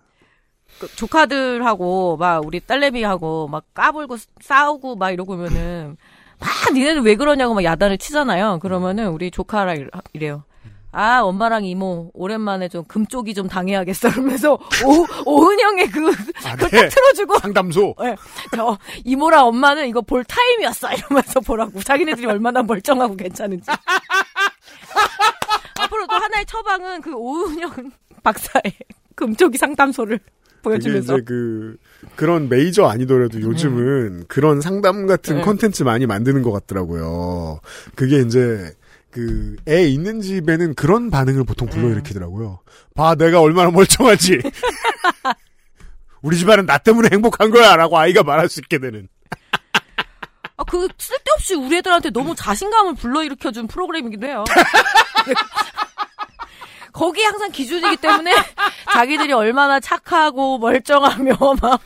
그 0.79 0.87
조카들하고 0.95 2.17
막 2.17 2.45
우리 2.47 2.61
딸내미하고 2.61 3.49
막 3.49 3.65
까불고 3.75 4.17
싸우고 4.41 4.95
막 4.97 5.11
이러고 5.11 5.37
그러면은 5.37 5.97
막 6.39 6.49
니네는 6.73 7.03
왜 7.03 7.17
그러냐고 7.17 7.55
막 7.55 7.65
야단을 7.65 7.99
치잖아요. 7.99 8.61
그러면은 8.61 9.09
우리 9.09 9.31
이래- 9.75 9.89
이래요. 10.13 10.45
아 10.95 11.23
엄마랑 11.23 11.65
이모 11.65 12.11
오랜만에 12.15 12.69
좀 12.69 12.85
금쪽이 12.85 13.35
좀 13.35 13.49
당해야겠어 13.49 14.11
이러면서 14.11 14.55
오 14.55 15.07
오은영의 15.27 15.91
그 15.91 16.09
아, 16.45 16.55
그걸 16.55 16.71
네. 16.71 16.83
딱 16.83 16.89
틀어주고 16.89 17.39
상담소. 17.41 17.97
예, 18.05 18.15
저 18.55 18.79
이모랑 19.05 19.49
엄마는 19.49 19.89
이거 19.89 20.01
볼 20.03 20.25
타임이었어 20.25 20.93
이러면서 20.93 21.41
보라고 21.41 21.83
자기네들이 21.83 22.27
얼마나 22.27 22.63
멀쩡하고 22.63 23.17
괜찮은지 23.17 23.69
앞으로 25.81 26.07
또 26.07 26.15
하나의 26.15 26.47
처방은 26.47 27.01
그 27.01 27.13
오은영 27.13 27.73
박사의 28.23 28.63
금쪽이 29.17 29.59
상담소를 29.59 30.21
보여주면서 30.63 31.17
이제 31.17 31.25
그 31.25 31.77
그런 32.15 32.49
메이저 32.49 32.87
아니더라도 32.87 33.41
요즘은 33.41 34.27
그런 34.29 34.61
상담 34.61 35.07
같은 35.07 35.39
네. 35.39 35.43
컨텐츠 35.43 35.83
많이 35.83 36.07
만드는 36.07 36.43
것 36.43 36.53
같더라고요. 36.53 37.59
그게 37.97 38.21
이제 38.21 38.73
그 39.15 39.57
애 39.69 39.85
있는 39.85 40.21
집에는 40.21 40.75
그런 40.75 41.11
반응을 41.11 41.45
보통 41.45 41.69
불러일으키더라고요. 41.69 42.61
봐 42.95 43.15
내가 43.15 43.41
얼마나 43.41 43.71
멀쩡하지. 43.71 44.41
우리 46.23 46.37
집안은 46.37 46.67
나 46.67 46.79
때문에 46.79 47.11
행복한 47.13 47.51
거야 47.51 47.77
라고 47.77 47.97
아이가 47.99 48.23
말할 48.25 48.49
수 48.49 48.61
있게 48.61 48.79
되는. 48.79 49.09
아, 50.57 50.65
그 50.65 50.89
쓸데없이 50.99 51.55
우리 51.55 51.77
애들한테 51.79 52.11
너무 52.11 52.35
자신감을 52.35 52.95
불러일으켜준 52.95 53.69
프로그램이기도 53.69 54.27
해요. 54.27 54.45
거기 56.93 57.23
항상 57.23 57.51
기준이기 57.51 57.97
때문에 57.99 58.33
자기들이 58.93 59.33
얼마나 59.33 59.81
착하고 59.81 60.59
멀쩡하며 60.59 61.37
막 61.61 61.81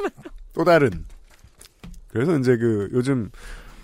또 0.55 0.65
다른. 0.65 1.05
그래서 2.09 2.37
이제 2.37 2.57
그 2.57 2.89
요즘 2.93 3.31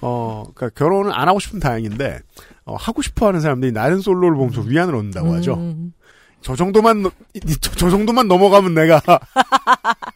어 0.00 0.44
그러니까 0.54 0.78
결혼을 0.78 1.12
안 1.12 1.28
하고 1.28 1.38
싶으면 1.40 1.60
다행인데 1.60 2.20
어, 2.64 2.76
하고 2.76 3.02
싶어하는 3.02 3.40
사람들이 3.40 3.72
나는 3.72 4.00
솔로를 4.00 4.36
보면서 4.36 4.62
위안을 4.62 4.94
얻는다고 4.94 5.34
하죠. 5.34 5.54
음. 5.54 5.92
저 6.40 6.54
정도만 6.56 7.04
저, 7.60 7.70
저 7.72 7.90
정도만 7.90 8.28
넘어가면 8.28 8.74
내가 8.74 9.00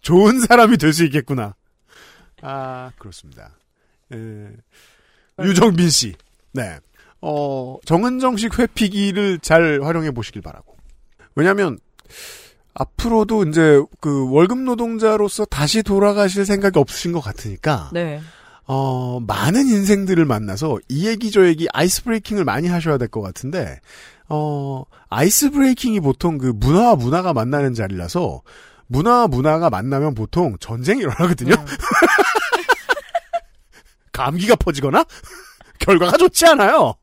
좋은 0.00 0.40
사람이 0.40 0.76
될 0.78 0.92
수 0.92 1.04
있겠구나. 1.04 1.54
아 2.42 2.90
그렇습니다. 2.98 3.50
에, 4.12 4.48
유정빈 5.42 5.90
씨, 5.90 6.14
네, 6.52 6.78
어 7.20 7.76
정은정식 7.84 8.58
회피기를 8.58 9.40
잘 9.40 9.80
활용해 9.82 10.12
보시길 10.12 10.42
바라고. 10.42 10.76
왜냐하면 11.34 11.78
앞으로도 12.74 13.44
이제 13.44 13.82
그 14.00 14.30
월급 14.30 14.58
노동자로서 14.58 15.44
다시 15.46 15.82
돌아가실 15.82 16.46
생각이 16.46 16.78
없으신 16.78 17.12
것 17.12 17.20
같으니까 17.20 17.90
네. 17.92 18.20
어, 18.68 19.20
많은 19.26 19.68
인생들을 19.68 20.24
만나서 20.24 20.78
이 20.88 21.06
얘기 21.06 21.30
저 21.30 21.46
얘기 21.46 21.68
ice 21.72 22.02
breaking을 22.04 22.44
많이 22.44 22.68
하셔야 22.68 22.98
될 22.98 23.08
것 23.08 23.20
같은데, 23.22 23.80
어, 24.28 24.82
ice 25.08 25.50
breaking이 25.50 26.00
보통 26.00 26.36
그 26.38 26.52
문화와 26.54 26.96
문화가 26.96 27.32
만나는 27.32 27.74
자리라서, 27.74 28.42
문화와 28.88 29.28
문화가 29.28 29.70
만나면 29.70 30.14
보통 30.14 30.56
전쟁이 30.60 31.00
일어나거든요? 31.00 31.54
음. 31.54 31.66
감기가 34.12 34.56
퍼지거나? 34.56 35.04
결과가 35.78 36.16
좋지 36.16 36.46
않아요. 36.46 36.94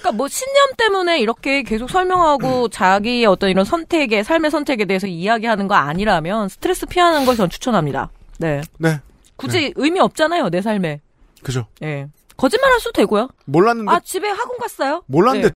그러니까 0.00 0.12
뭐 0.16 0.28
신념 0.28 0.72
때문에 0.78 1.20
이렇게 1.20 1.62
계속 1.62 1.90
설명하고 1.90 2.68
자기의 2.68 3.26
어떤 3.26 3.50
이런 3.50 3.64
선택에 3.64 4.22
삶의 4.22 4.50
선택에 4.50 4.84
대해서 4.86 5.06
이야기하는 5.06 5.68
거 5.68 5.74
아니라면 5.74 6.48
스트레스 6.48 6.86
피하는 6.86 7.24
걸 7.26 7.36
전 7.36 7.50
추천합니다. 7.50 8.10
네. 8.38 8.62
네. 8.78 9.00
굳이 9.40 9.72
의미 9.76 10.00
없잖아요, 10.00 10.50
내 10.50 10.60
삶에. 10.60 11.00
그죠. 11.42 11.66
예. 11.82 12.06
거짓말 12.36 12.72
할 12.72 12.80
수도 12.80 12.92
되고요. 12.92 13.28
몰랐는데, 13.46 13.90
아, 13.90 14.00
집에 14.00 14.28
학원 14.28 14.58
갔어요? 14.58 15.02
몰랐는데, 15.06 15.48
네. 15.48 15.54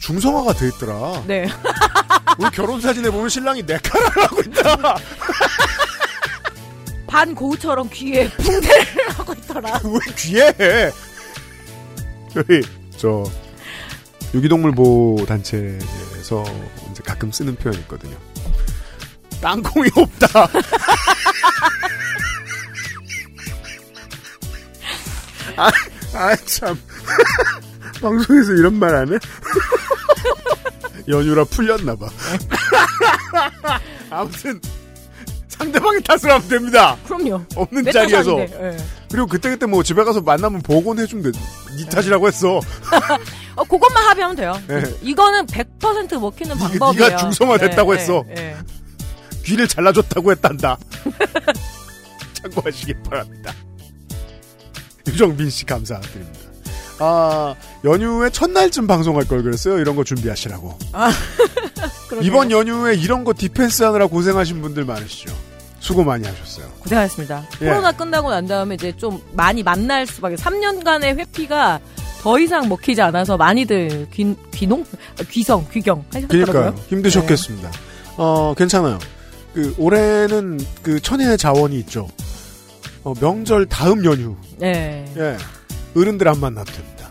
중성화가 0.00 0.52
돼 0.54 0.68
있더라. 0.68 1.24
네. 1.26 1.46
우리 2.38 2.50
결혼 2.50 2.80
사진에 2.80 3.10
보면 3.10 3.28
신랑이 3.28 3.64
네 3.66 3.76
칼을 3.78 4.08
하고 4.08 4.40
있다. 4.40 4.96
반 7.06 7.34
고우처럼 7.34 7.88
귀에 7.92 8.28
붕대를 8.30 9.08
하고 9.18 9.32
있더라. 9.32 9.80
왜 9.84 9.98
귀에 10.16 10.42
해? 10.60 10.90
저희 12.32 12.62
저 12.96 13.24
유기동물 14.34 14.72
보호 14.72 15.24
단체에서 15.26 16.44
이제 16.90 17.02
가끔 17.04 17.32
쓰는 17.32 17.56
표현이 17.56 17.80
있거든요. 17.82 18.16
땅콩이 19.40 19.88
없다. 19.94 20.48
아, 25.56 25.70
아, 26.14 26.36
참. 26.44 26.78
방송에서 28.00 28.52
이런 28.52 28.78
말 28.78 28.94
안 28.94 29.12
해? 29.12 29.18
연유라 31.08 31.44
풀렸나봐. 31.44 32.06
아무튼, 34.10 34.60
상대방의 35.48 36.02
탓을 36.02 36.30
하면 36.32 36.48
됩니다. 36.48 36.96
그럼요. 37.06 37.42
없는 37.54 37.84
내 37.84 37.92
자리에서. 37.92 38.38
예. 38.40 38.76
그리고 39.10 39.26
그때그때 39.28 39.64
뭐 39.66 39.82
집에 39.82 40.02
가서 40.04 40.20
만나면 40.20 40.60
복원해주면 40.62 41.32
돼. 41.32 41.38
네 41.78 41.86
탓이라고 41.88 42.26
했어. 42.26 42.60
어, 43.54 43.64
그것만 43.64 44.02
합의하면 44.08 44.36
돼요. 44.36 44.60
네. 44.66 44.82
이거는 45.00 45.46
100% 45.46 46.18
먹히는 46.20 46.58
방법이에요. 46.58 47.06
네가 47.08 47.16
중성화됐다고 47.18 47.94
했어. 47.94 48.24
예. 49.46 49.50
귀를 49.50 49.68
잘라줬다고 49.68 50.30
했단다. 50.32 50.76
참고하시기 52.34 52.94
바랍니다. 53.08 53.52
유정빈 55.06 55.50
씨 55.50 55.64
감사드립니다. 55.64 56.46
아, 56.98 57.54
연휴의 57.84 58.30
첫날쯤 58.32 58.86
방송할 58.86 59.26
걸 59.26 59.42
그랬어요. 59.42 59.78
이런 59.78 59.96
거 59.96 60.04
준비하시라고. 60.04 60.78
그러게요. 62.08 62.26
이번 62.28 62.50
연휴에 62.50 62.94
이런 62.94 63.24
거 63.24 63.32
defense 63.36 63.82
하느라 63.82 64.06
고생하신 64.06 64.62
분들 64.62 64.84
많으시죠. 64.84 65.34
수고 65.78 66.02
많이 66.02 66.26
하셨어요. 66.26 66.66
고생하셨습니다. 66.80 67.46
예. 67.60 67.66
코로나 67.66 67.92
끝나고 67.92 68.30
난 68.30 68.46
다음에 68.46 68.74
이제 68.74 68.96
좀 68.96 69.22
많이 69.34 69.62
만날 69.62 70.06
수밖에 70.06 70.34
3년간의 70.36 71.16
회피가 71.18 71.80
더 72.22 72.38
이상 72.40 72.68
먹히지 72.68 73.02
않아서 73.02 73.36
많이들 73.36 74.08
귀, 74.12 74.34
귀농? 74.52 74.84
아, 75.20 75.22
귀성, 75.30 75.66
귀경 75.70 76.04
하셨더라고요. 76.12 76.52
그러니까요. 76.52 76.84
힘드셨겠습니다. 76.88 77.70
어, 78.16 78.54
괜찮아요. 78.56 78.98
그, 79.56 79.74
올해는 79.78 80.60
그 80.82 81.00
천혜의 81.00 81.38
자원이 81.38 81.78
있죠. 81.78 82.06
어, 83.04 83.14
명절 83.18 83.64
다음 83.64 84.04
연휴. 84.04 84.36
네. 84.58 85.10
예. 85.16 85.38
어른들 85.98 86.28
안 86.28 86.38
만나도 86.38 86.70
됩니다. 86.70 87.08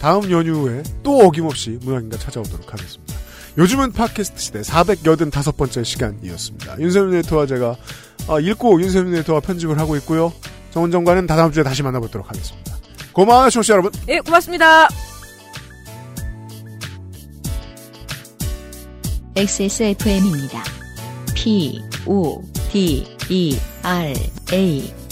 다음 0.00 0.30
연휴에 0.30 0.82
또 1.02 1.18
어김없이 1.20 1.78
문학인가 1.82 2.16
찾아오도록 2.16 2.72
하겠습니다. 2.72 3.14
요즘은 3.58 3.92
팟캐스트 3.92 4.40
시대 4.40 4.60
485번째 4.62 5.84
시간이었습니다. 5.84 6.80
윤세민 6.80 7.16
에디터와 7.16 7.44
제가 7.46 7.76
어, 8.28 8.40
읽고 8.40 8.80
윤세민 8.80 9.14
에디터와 9.16 9.40
편집을 9.40 9.78
하고 9.78 9.94
있고요. 9.96 10.32
정은정과는 10.70 11.26
다다음 11.26 11.52
주에 11.52 11.62
다시 11.62 11.82
만나보도록 11.82 12.30
하겠습니다. 12.30 12.76
고마워요, 13.12 13.50
청취자 13.50 13.74
여러분. 13.74 13.92
예, 14.08 14.20
고맙습니다. 14.20 14.88
XSFM입니다. 19.36 20.83
P, 21.44 21.78
O, 22.06 22.42
D, 22.72 23.06
E, 23.28 23.58
R, 23.84 24.14
A. 24.50 25.03